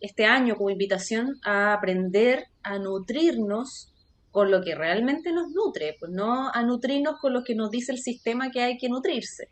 este 0.00 0.24
año 0.24 0.56
como 0.56 0.70
invitación 0.70 1.38
a 1.44 1.72
aprender 1.72 2.44
a 2.62 2.78
nutrirnos 2.78 3.92
con 4.30 4.50
lo 4.50 4.62
que 4.62 4.74
realmente 4.74 5.32
nos 5.32 5.50
nutre, 5.50 5.96
pues 5.98 6.12
no 6.12 6.50
a 6.52 6.62
nutrirnos 6.62 7.18
con 7.20 7.32
lo 7.32 7.42
que 7.44 7.54
nos 7.54 7.70
dice 7.70 7.92
el 7.92 7.98
sistema 7.98 8.50
que 8.50 8.62
hay 8.62 8.78
que 8.78 8.88
nutrirse. 8.88 9.48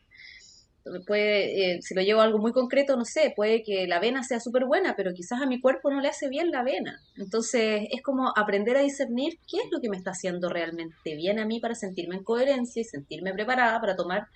puede, 1.07 1.77
eh, 1.77 1.83
si 1.83 1.95
lo 1.95 2.03
llevo 2.03 2.21
a 2.21 2.25
algo 2.25 2.39
muy 2.39 2.53
concreto, 2.53 2.97
no 2.97 3.05
sé, 3.05 3.33
puede 3.37 3.63
que 3.63 3.87
la 3.87 3.97
avena 3.97 4.23
sea 4.23 4.41
súper 4.41 4.65
buena, 4.67 4.95
pero 4.97 5.13
quizás 5.13 5.41
a 5.43 5.47
mi 5.47 5.61
cuerpo 5.61 5.91
no 5.91 6.01
le 6.01 6.09
hace 6.09 6.29
bien 6.29 6.51
la 6.51 6.61
avena. 6.61 6.99
Entonces, 7.17 7.83
es 7.91 8.03
como 8.03 8.33
aprender 8.37 8.77
a 8.77 8.83
discernir 8.83 9.39
qué 9.49 9.59
es 9.59 9.71
lo 9.71 9.81
que 9.81 9.91
me 9.91 9.97
está 9.97 10.13
haciendo 10.13 10.49
realmente 10.49 11.15
bien 11.17 11.39
a 11.39 11.47
mí 11.47 11.61
para 11.61 11.75
sentirme 11.75 12.17
en 12.17 12.25
coherencia 12.25 12.81
y 12.81 12.85
sentirme 12.85 13.33
preparada 13.33 13.81
para 13.81 13.97
tomar 13.97 14.29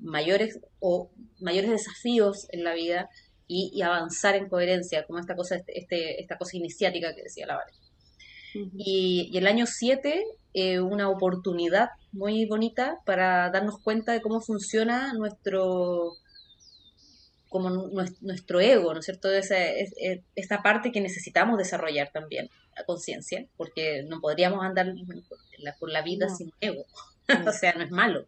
mayores 0.00 0.58
o 0.80 1.10
mayores 1.40 1.70
desafíos 1.70 2.46
en 2.50 2.64
la 2.64 2.74
vida 2.74 3.08
y, 3.46 3.82
avanzar 3.82 4.36
en 4.36 4.48
coherencia, 4.48 5.04
como 5.06 5.18
esta 5.18 5.36
cosa, 5.36 5.56
este, 5.56 5.78
este 5.78 6.20
esta 6.20 6.38
cosa 6.38 6.56
iniciática 6.56 7.14
que 7.14 7.22
decía 7.22 7.46
la 7.46 7.56
Vale. 7.56 7.72
y, 8.76 9.30
el 9.36 9.46
año 9.46 9.66
7, 9.66 10.24
eh, 10.54 10.80
una 10.80 11.08
oportunidad 11.08 11.90
muy 12.12 12.46
bonita 12.46 12.98
para 13.04 13.50
darnos 13.50 13.78
cuenta 13.78 14.12
de 14.12 14.20
cómo 14.20 14.40
funciona 14.40 15.12
nuestro 15.14 16.16
como 17.48 17.68
nuestro 17.68 18.60
ego, 18.60 18.94
¿no 18.94 19.00
es 19.00 19.04
cierto? 19.04 19.30
Esa, 19.30 19.56
esta 20.34 20.62
parte 20.62 20.90
que 20.90 21.02
necesitamos 21.02 21.58
desarrollar 21.58 22.10
también, 22.10 22.48
la 22.74 22.84
conciencia, 22.84 23.46
porque 23.58 24.04
no 24.08 24.22
podríamos 24.22 24.64
andar 24.64 24.94
por 25.78 25.90
la 25.90 26.00
vida 26.00 26.30
sin 26.30 26.50
ego, 26.60 26.86
o 27.46 27.52
sea, 27.52 27.74
no 27.74 27.84
es 27.84 27.90
malo. 27.90 28.26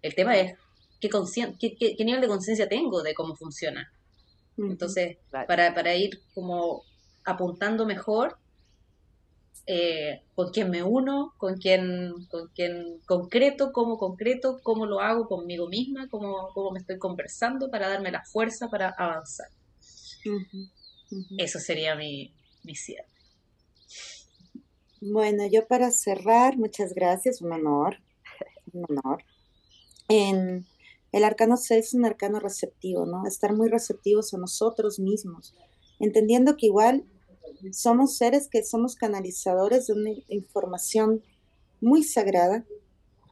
El 0.00 0.14
tema 0.14 0.38
es 0.38 0.54
qué, 1.00 1.10
qué, 1.60 1.96
qué 1.96 2.04
nivel 2.06 2.22
de 2.22 2.28
conciencia 2.28 2.66
tengo 2.66 3.02
de 3.02 3.12
cómo 3.12 3.36
funciona 3.36 3.92
entonces, 4.56 5.18
para, 5.30 5.74
para 5.74 5.94
ir 5.94 6.20
como 6.34 6.82
apuntando 7.24 7.86
mejor 7.86 8.36
eh, 9.66 10.22
con 10.34 10.50
quién 10.50 10.70
me 10.70 10.82
uno, 10.82 11.34
con 11.38 11.56
quién, 11.56 12.12
con 12.30 12.48
quién 12.48 12.98
concreto, 13.06 13.72
cómo 13.72 13.96
concreto, 13.96 14.58
cómo 14.62 14.86
lo 14.86 15.00
hago 15.00 15.28
conmigo 15.28 15.68
misma, 15.68 16.08
cómo, 16.10 16.48
cómo 16.52 16.72
me 16.72 16.80
estoy 16.80 16.98
conversando 16.98 17.70
para 17.70 17.88
darme 17.88 18.10
la 18.10 18.24
fuerza 18.24 18.68
para 18.68 18.90
avanzar. 18.90 19.48
Eso 21.38 21.60
sería 21.60 21.94
mi, 21.94 22.34
mi 22.64 22.74
cierre. 22.74 23.06
Bueno, 25.00 25.46
yo 25.46 25.66
para 25.66 25.90
cerrar, 25.92 26.56
muchas 26.56 26.92
gracias, 26.92 27.40
un 27.40 27.52
honor, 27.52 27.98
un 28.72 28.84
honor. 28.88 29.24
En, 30.08 30.66
el 31.12 31.24
arcano 31.24 31.58
6 31.58 31.86
es 31.86 31.94
un 31.94 32.06
arcano 32.06 32.40
receptivo, 32.40 33.04
¿no? 33.04 33.26
Estar 33.26 33.54
muy 33.54 33.68
receptivos 33.68 34.32
a 34.32 34.38
nosotros 34.38 34.98
mismos, 34.98 35.54
entendiendo 36.00 36.56
que 36.56 36.66
igual 36.66 37.04
somos 37.70 38.16
seres 38.16 38.48
que 38.48 38.64
somos 38.64 38.96
canalizadores 38.96 39.86
de 39.86 39.92
una 39.92 40.10
información 40.28 41.22
muy 41.80 42.02
sagrada, 42.02 42.64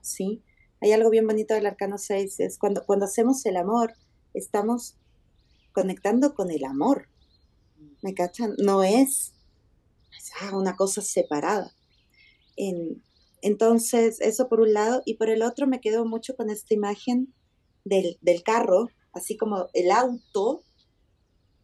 ¿sí? 0.03 0.43
Hay 0.83 0.93
algo 0.93 1.11
bien 1.11 1.27
bonito 1.27 1.55
del 1.55 1.67
arcano 1.67 1.97
6, 1.97 2.41
es 2.41 2.59
cuando, 2.59 2.85
cuando 2.85 3.07
hacemos 3.07 3.45
el 3.47 3.57
amor, 3.57 3.95
estamos 4.35 4.97
conectando 5.73 6.35
con 6.35 6.51
el 6.51 6.65
amor, 6.65 7.09
¿me 8.03 8.15
cachan? 8.15 8.55
No 8.59 8.83
es 8.83 9.33
ah, 10.43 10.57
una 10.57 10.77
cosa 10.77 11.01
separada. 11.01 11.73
entonces, 13.43 14.21
eso 14.21 14.49
por 14.49 14.61
un 14.61 14.75
lado, 14.75 15.03
y 15.07 15.15
por 15.15 15.31
el 15.31 15.43
otro 15.43 15.67
me 15.67 15.81
quedo 15.81 16.05
mucho 16.05 16.37
con 16.37 16.51
esta 16.51 16.75
imagen 16.75 17.33
del, 17.85 18.43
carro, 18.45 18.89
así 19.13 19.37
como 19.37 19.69
el 19.73 19.91
auto, 19.91 20.63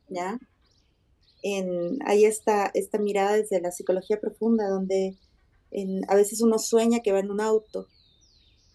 ¿ya? 0.08 0.38
En, 1.42 1.98
hay 2.06 2.24
esta, 2.24 2.70
esta 2.74 2.98
mirada 2.98 3.36
desde 3.36 3.60
la 3.60 3.70
psicología 3.70 4.20
profunda 4.20 4.68
donde 4.68 5.16
a 6.08 6.14
veces 6.14 6.40
uno 6.40 6.58
sueña 6.58 7.00
que 7.00 7.12
va 7.12 7.20
en 7.20 7.30
un 7.30 7.40
auto 7.40 7.86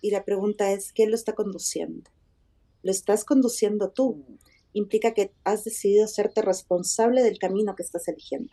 y 0.01 0.11
la 0.11 0.26
pregunta 0.26 0.72
es, 0.72 0.91
¿quién 0.91 1.09
lo 1.11 1.15
está 1.15 1.34
conduciendo? 1.34 2.09
¿Lo 2.81 2.91
estás 2.91 3.23
conduciendo 3.23 3.91
tú? 3.91 4.26
Implica 4.73 5.13
que 5.13 5.31
has 5.43 5.63
decidido 5.63 6.05
hacerte 6.05 6.41
responsable 6.41 7.22
del 7.22 7.38
camino 7.38 7.76
que 7.76 7.84
estás 7.84 8.07
eligiendo. 8.07 8.51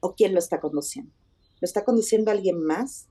¿O 0.00 0.14
quién 0.14 0.32
lo 0.32 0.38
está 0.38 0.60
conduciendo? 0.60 1.12
¿Lo 1.60 1.66
está 1.66 1.84
conduciendo 1.84 2.30
alguien 2.30 2.62
más? 2.62 3.08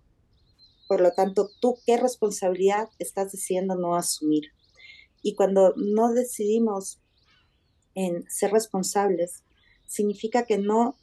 Por 0.87 1.01
lo 1.01 1.11
tanto, 1.11 1.49
¿tú 1.61 1.77
qué 1.85 1.97
responsabilidad 1.97 2.89
estás 2.97 3.31
decidiendo 3.31 3.75
no 3.75 3.95
asumir? 3.95 4.45
Y 5.25 5.33
cuando 5.33 5.73
no 5.75 6.13
decidimos 6.13 7.01
en 7.95 8.29
ser 8.29 8.51
responsables, 8.51 9.43
significa 9.87 10.45
que 10.45 10.59
no, 10.59 10.99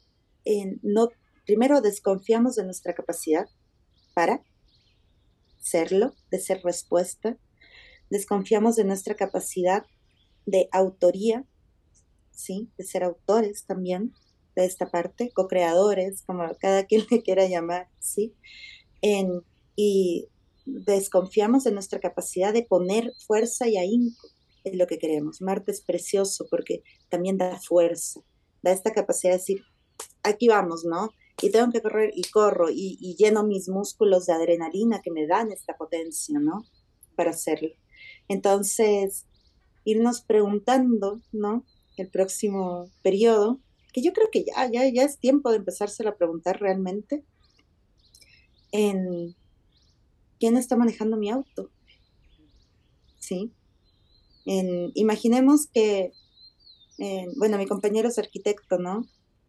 no, 0.81 1.09
primero 1.45 1.81
desconfiamos 1.81 2.55
de 2.55 2.63
nuestra 2.63 2.93
capacidad 2.93 3.49
para 4.13 4.41
serlo, 5.59 6.13
de 6.31 6.39
ser 6.39 6.61
respuesta, 6.63 7.37
desconfiamos 8.09 8.77
de 8.77 8.85
nuestra 8.85 9.15
capacidad 9.15 9.85
de 10.45 10.69
autoría, 10.71 11.45
¿sí? 12.31 12.71
de 12.77 12.85
ser 12.85 13.03
autores 13.03 13.65
también 13.65 14.13
de 14.55 14.63
esta 14.63 14.89
parte, 14.89 15.31
co-creadores, 15.33 16.21
como 16.21 16.49
cada 16.61 16.85
quien 16.85 17.03
le 17.11 17.23
quiera 17.23 17.45
llamar, 17.45 17.89
¿sí? 17.99 18.33
En, 19.01 19.41
y 19.75 20.29
desconfiamos 20.65 21.63
de 21.63 21.71
nuestra 21.71 21.99
capacidad 21.99 22.53
de 22.53 22.63
poner 22.63 23.11
fuerza 23.25 23.67
y 23.67 23.77
ahínco 23.77 24.27
en 24.63 24.77
lo 24.77 24.87
que 24.87 24.97
queremos. 24.97 25.41
Marte 25.41 25.71
es 25.71 25.81
precioso 25.81 26.47
porque 26.49 26.83
también 27.09 27.37
da 27.37 27.59
fuerza, 27.59 28.21
da 28.61 28.71
esta 28.71 28.93
capacidad 28.93 29.33
de 29.33 29.39
decir, 29.39 29.63
aquí 30.23 30.47
vamos, 30.47 30.85
¿no? 30.85 31.11
Y 31.41 31.51
tengo 31.51 31.71
que 31.71 31.81
correr 31.81 32.11
y 32.15 32.23
corro 32.23 32.67
y, 32.69 33.15
lleno 33.17 33.43
mis 33.43 33.67
músculos 33.67 34.25
de 34.25 34.33
adrenalina 34.33 35.01
que 35.01 35.11
me 35.11 35.27
dan 35.27 35.51
esta 35.51 35.75
potencia, 35.75 36.39
¿no? 36.39 36.63
Para 37.15 37.31
hacerlo. 37.31 37.69
Entonces, 38.27 39.25
irnos 39.83 40.21
preguntando, 40.21 41.21
¿no? 41.31 41.65
El 41.97 42.09
próximo 42.09 42.89
periodo, 43.01 43.59
que 43.91 44.01
yo 44.01 44.13
creo 44.13 44.29
que 44.31 44.45
ya, 44.45 44.69
ya, 44.71 44.87
ya 44.87 45.03
es 45.03 45.19
tiempo 45.19 45.51
de 45.51 45.57
empezárselo 45.57 46.11
a 46.11 46.15
preguntar 46.15 46.59
realmente, 46.59 47.23
en 48.71 49.35
quién 50.43 50.57
está 50.57 50.75
manejando 50.75 51.15
mi 51.15 51.29
auto. 51.29 51.69
¿Sí? 53.17 53.53
imaginemos 54.45 55.67
que, 55.67 56.11
bueno, 57.37 57.57
mi 57.57 57.65
compañero 57.65 58.09
es 58.09 58.19
arquitecto, 58.19 58.77
¿no? 58.77 59.07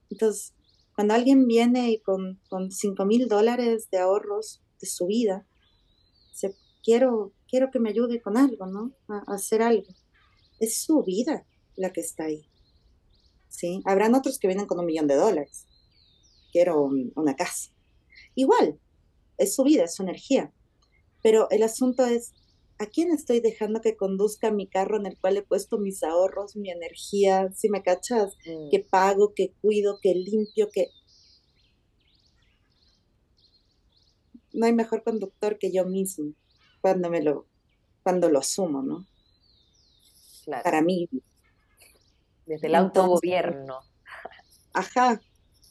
Entonces, 0.08 0.54
cuando 0.94 1.14
alguien 1.14 1.48
viene 1.48 2.00
con, 2.04 2.40
con 2.48 2.70
5 2.70 3.04
mil 3.06 3.26
dólares 3.26 3.88
de 3.90 3.98
ahorros 3.98 4.62
de 4.80 4.86
su 4.86 5.06
vida, 5.06 5.44
quiero, 6.84 7.32
quiero 7.48 7.72
que 7.72 7.80
me 7.80 7.90
ayude 7.90 8.22
con 8.22 8.36
algo, 8.36 8.66
¿no? 8.66 8.92
A, 9.08 9.34
hacer 9.34 9.62
algo. 9.62 9.92
Es 10.60 10.76
su 10.76 11.02
vida 11.02 11.44
la 11.74 11.92
que 11.92 12.02
está 12.02 12.26
ahí. 12.26 12.48
¿Sí? 13.48 13.82
Habrán 13.84 14.14
otros 14.14 14.38
que 14.38 14.46
vienen 14.46 14.66
con 14.66 14.78
un 14.78 14.86
millón 14.86 15.08
de 15.08 15.16
dólares. 15.16 15.66
Quiero 16.52 16.88
una 17.16 17.34
casa. 17.34 17.72
Igual, 18.36 18.78
es 19.38 19.56
su 19.56 19.64
vida, 19.64 19.82
es 19.82 19.96
su 19.96 20.04
energía. 20.04 20.52
Pero 21.24 21.48
el 21.50 21.62
asunto 21.62 22.04
es, 22.04 22.34
¿a 22.78 22.84
quién 22.84 23.10
estoy 23.10 23.40
dejando 23.40 23.80
que 23.80 23.96
conduzca 23.96 24.50
mi 24.50 24.66
carro 24.66 24.98
en 24.98 25.06
el 25.06 25.18
cual 25.18 25.38
he 25.38 25.42
puesto 25.42 25.78
mis 25.78 26.02
ahorros, 26.02 26.54
mi 26.54 26.70
energía, 26.70 27.50
si 27.54 27.70
me 27.70 27.82
cachas, 27.82 28.36
mm. 28.44 28.68
que 28.70 28.80
pago, 28.80 29.32
que 29.34 29.54
cuido, 29.62 29.98
que 30.02 30.14
limpio, 30.14 30.68
que... 30.70 30.88
No 34.52 34.66
hay 34.66 34.74
mejor 34.74 35.02
conductor 35.02 35.58
que 35.58 35.72
yo 35.72 35.86
mismo 35.86 36.34
cuando 36.82 37.08
me 37.08 37.22
lo, 37.22 37.46
cuando 38.02 38.28
lo 38.28 38.40
asumo, 38.40 38.82
¿no? 38.82 39.06
Para 40.62 40.82
mí. 40.82 41.08
Desde 42.44 42.66
el 42.66 42.74
autogobierno. 42.74 43.78
Ajá, 44.74 45.22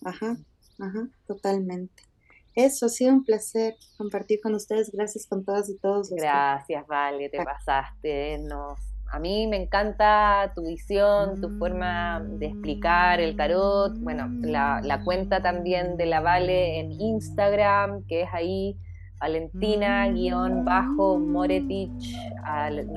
ajá, 0.04 0.36
ajá, 0.80 1.10
totalmente. 1.28 2.13
Eso 2.56 2.86
ha 2.86 2.90
sido 2.90 3.14
un 3.14 3.24
placer 3.24 3.76
compartir 3.98 4.40
con 4.42 4.54
ustedes. 4.54 4.92
Gracias 4.92 5.26
con 5.26 5.44
todas 5.44 5.70
y 5.70 5.78
todos. 5.78 6.12
Gracias, 6.12 6.86
Vale, 6.88 7.30
te 7.30 7.44
pasaste. 7.44 8.38
Nos, 8.40 8.80
a 9.12 9.20
mí 9.20 9.48
me 9.48 9.62
encanta 9.62 10.52
tu 10.56 10.68
visión, 10.68 11.42
tu 11.42 11.50
forma 11.58 12.20
de 12.20 12.48
explicar 12.48 13.20
el 13.20 13.36
tarot. 13.36 13.98
Bueno, 14.00 14.28
la, 14.42 14.82
la 14.84 15.04
cuenta 15.04 15.42
también 15.42 15.98
de 15.98 16.06
la 16.06 16.22
Vale 16.22 16.80
en 16.80 16.92
Instagram, 16.92 18.06
que 18.08 18.22
es 18.24 18.30
ahí 18.34 18.78
Valentina-Moretich, 19.20 22.18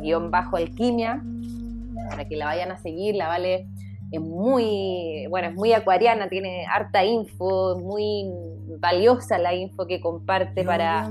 guion 0.00 0.30
bajo 0.30 0.56
alquimia, 0.56 1.22
para 2.10 2.26
que 2.26 2.36
la 2.36 2.46
vayan 2.46 2.72
a 2.72 2.78
seguir. 2.78 3.14
La 3.14 3.28
Vale 3.28 3.68
es 4.16 4.22
muy, 4.22 5.26
bueno, 5.28 5.48
es 5.48 5.54
muy 5.54 5.72
acuariana, 5.72 6.28
tiene 6.28 6.66
harta 6.66 7.04
info, 7.04 7.78
muy 7.78 8.30
valiosa 8.78 9.38
la 9.38 9.54
info 9.54 9.86
que 9.86 10.00
comparte 10.00 10.64
para 10.64 11.08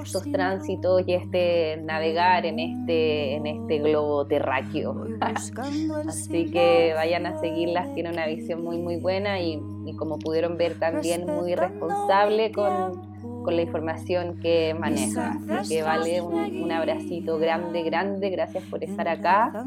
estos 0.00 0.30
tránsitos 0.30 1.02
y 1.06 1.14
este 1.14 1.78
navegar 1.82 2.46
en 2.46 2.58
este, 2.58 3.34
en 3.34 3.46
este 3.46 3.78
globo 3.78 4.26
terráqueo. 4.26 5.06
Así 6.08 6.50
que 6.50 6.92
vayan 6.94 7.26
a 7.26 7.38
seguirlas, 7.40 7.92
tiene 7.94 8.10
una 8.10 8.26
visión 8.26 8.62
muy 8.62 8.78
muy 8.78 8.96
buena 8.96 9.40
y, 9.40 9.60
y 9.86 9.96
como 9.96 10.18
pudieron 10.18 10.56
ver 10.56 10.78
también 10.78 11.26
muy 11.26 11.54
responsable 11.54 12.52
con 12.52 13.09
con 13.44 13.56
la 13.56 13.62
información 13.62 14.38
que 14.40 14.74
maneja. 14.74 15.38
Así 15.50 15.74
que 15.76 15.82
vale 15.82 16.20
un, 16.20 16.70
abracito 16.70 17.38
grande, 17.38 17.82
grande, 17.82 18.30
gracias 18.30 18.64
por 18.64 18.84
estar 18.84 19.08
acá. 19.08 19.64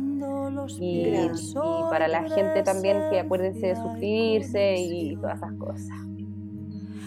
Y, 0.80 1.08
y, 1.08 1.30
para 1.90 2.08
la 2.08 2.24
gente 2.30 2.64
también 2.64 2.98
que 3.10 3.20
acuérdense 3.20 3.68
de 3.68 3.76
suscribirse 3.76 4.76
y 4.78 5.16
todas 5.16 5.38
esas 5.38 5.54
cosas. 5.54 6.13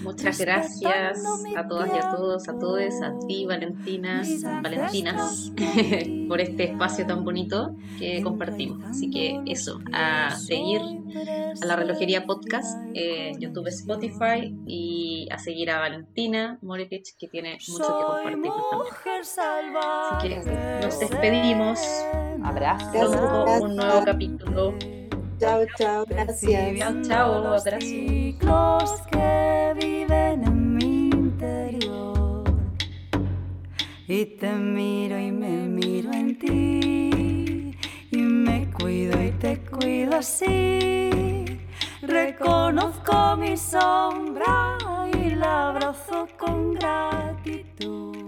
Muchas 0.06 0.38
gracias 0.38 1.20
a 1.56 1.66
todas 1.66 1.88
y 1.92 1.98
a 1.98 2.10
todos, 2.10 2.48
a 2.48 2.58
todos, 2.58 3.02
a 3.02 3.18
ti 3.26 3.44
Valentina, 3.44 4.22
Valentinas, 4.62 5.52
por 6.28 6.40
este 6.40 6.70
espacio 6.70 7.04
tan 7.06 7.24
bonito 7.24 7.74
que 7.98 8.22
compartimos. 8.22 8.84
Así 8.84 9.10
que 9.10 9.42
eso, 9.46 9.80
a 9.92 10.30
seguir 10.36 10.80
a 11.60 11.66
la 11.66 11.74
relojería 11.74 12.24
podcast, 12.24 12.78
en 12.94 13.40
YouTube, 13.40 13.66
Spotify 13.66 14.56
y 14.64 15.28
a 15.32 15.38
seguir 15.38 15.70
a 15.70 15.80
Valentina 15.80 16.58
Moretich 16.62 17.16
que 17.18 17.26
tiene 17.26 17.58
mucho 17.68 17.84
que 17.84 18.04
compartir 18.04 18.52
Así 20.12 20.28
que 20.28 20.80
nos 20.82 21.00
despedimos. 21.00 21.80
Abrazos. 22.44 23.16
un 23.62 23.76
nuevo 23.76 24.04
capítulo. 24.04 24.95
Chao, 25.38 25.66
chao, 25.76 26.06
gracias. 26.06 27.08
Chao, 27.08 27.42
los 27.42 27.64
gracias. 27.64 27.90
ciclos 27.90 28.90
que 29.10 29.74
viven 29.78 30.44
en 30.44 30.74
mi 30.76 31.08
interior. 31.10 32.44
Y 34.08 34.24
te 34.24 34.52
miro 34.52 35.18
y 35.18 35.30
me 35.30 35.68
miro 35.68 36.10
en 36.12 36.38
ti. 36.38 37.76
Y 38.10 38.16
me 38.16 38.70
cuido 38.72 39.22
y 39.22 39.30
te 39.32 39.58
cuido 39.58 40.16
así. 40.16 41.10
Reconozco 42.00 43.36
mi 43.36 43.58
sombra 43.58 44.78
y 45.12 45.34
la 45.34 45.68
abrazo 45.68 46.28
con 46.38 46.74
gratitud. 46.74 48.25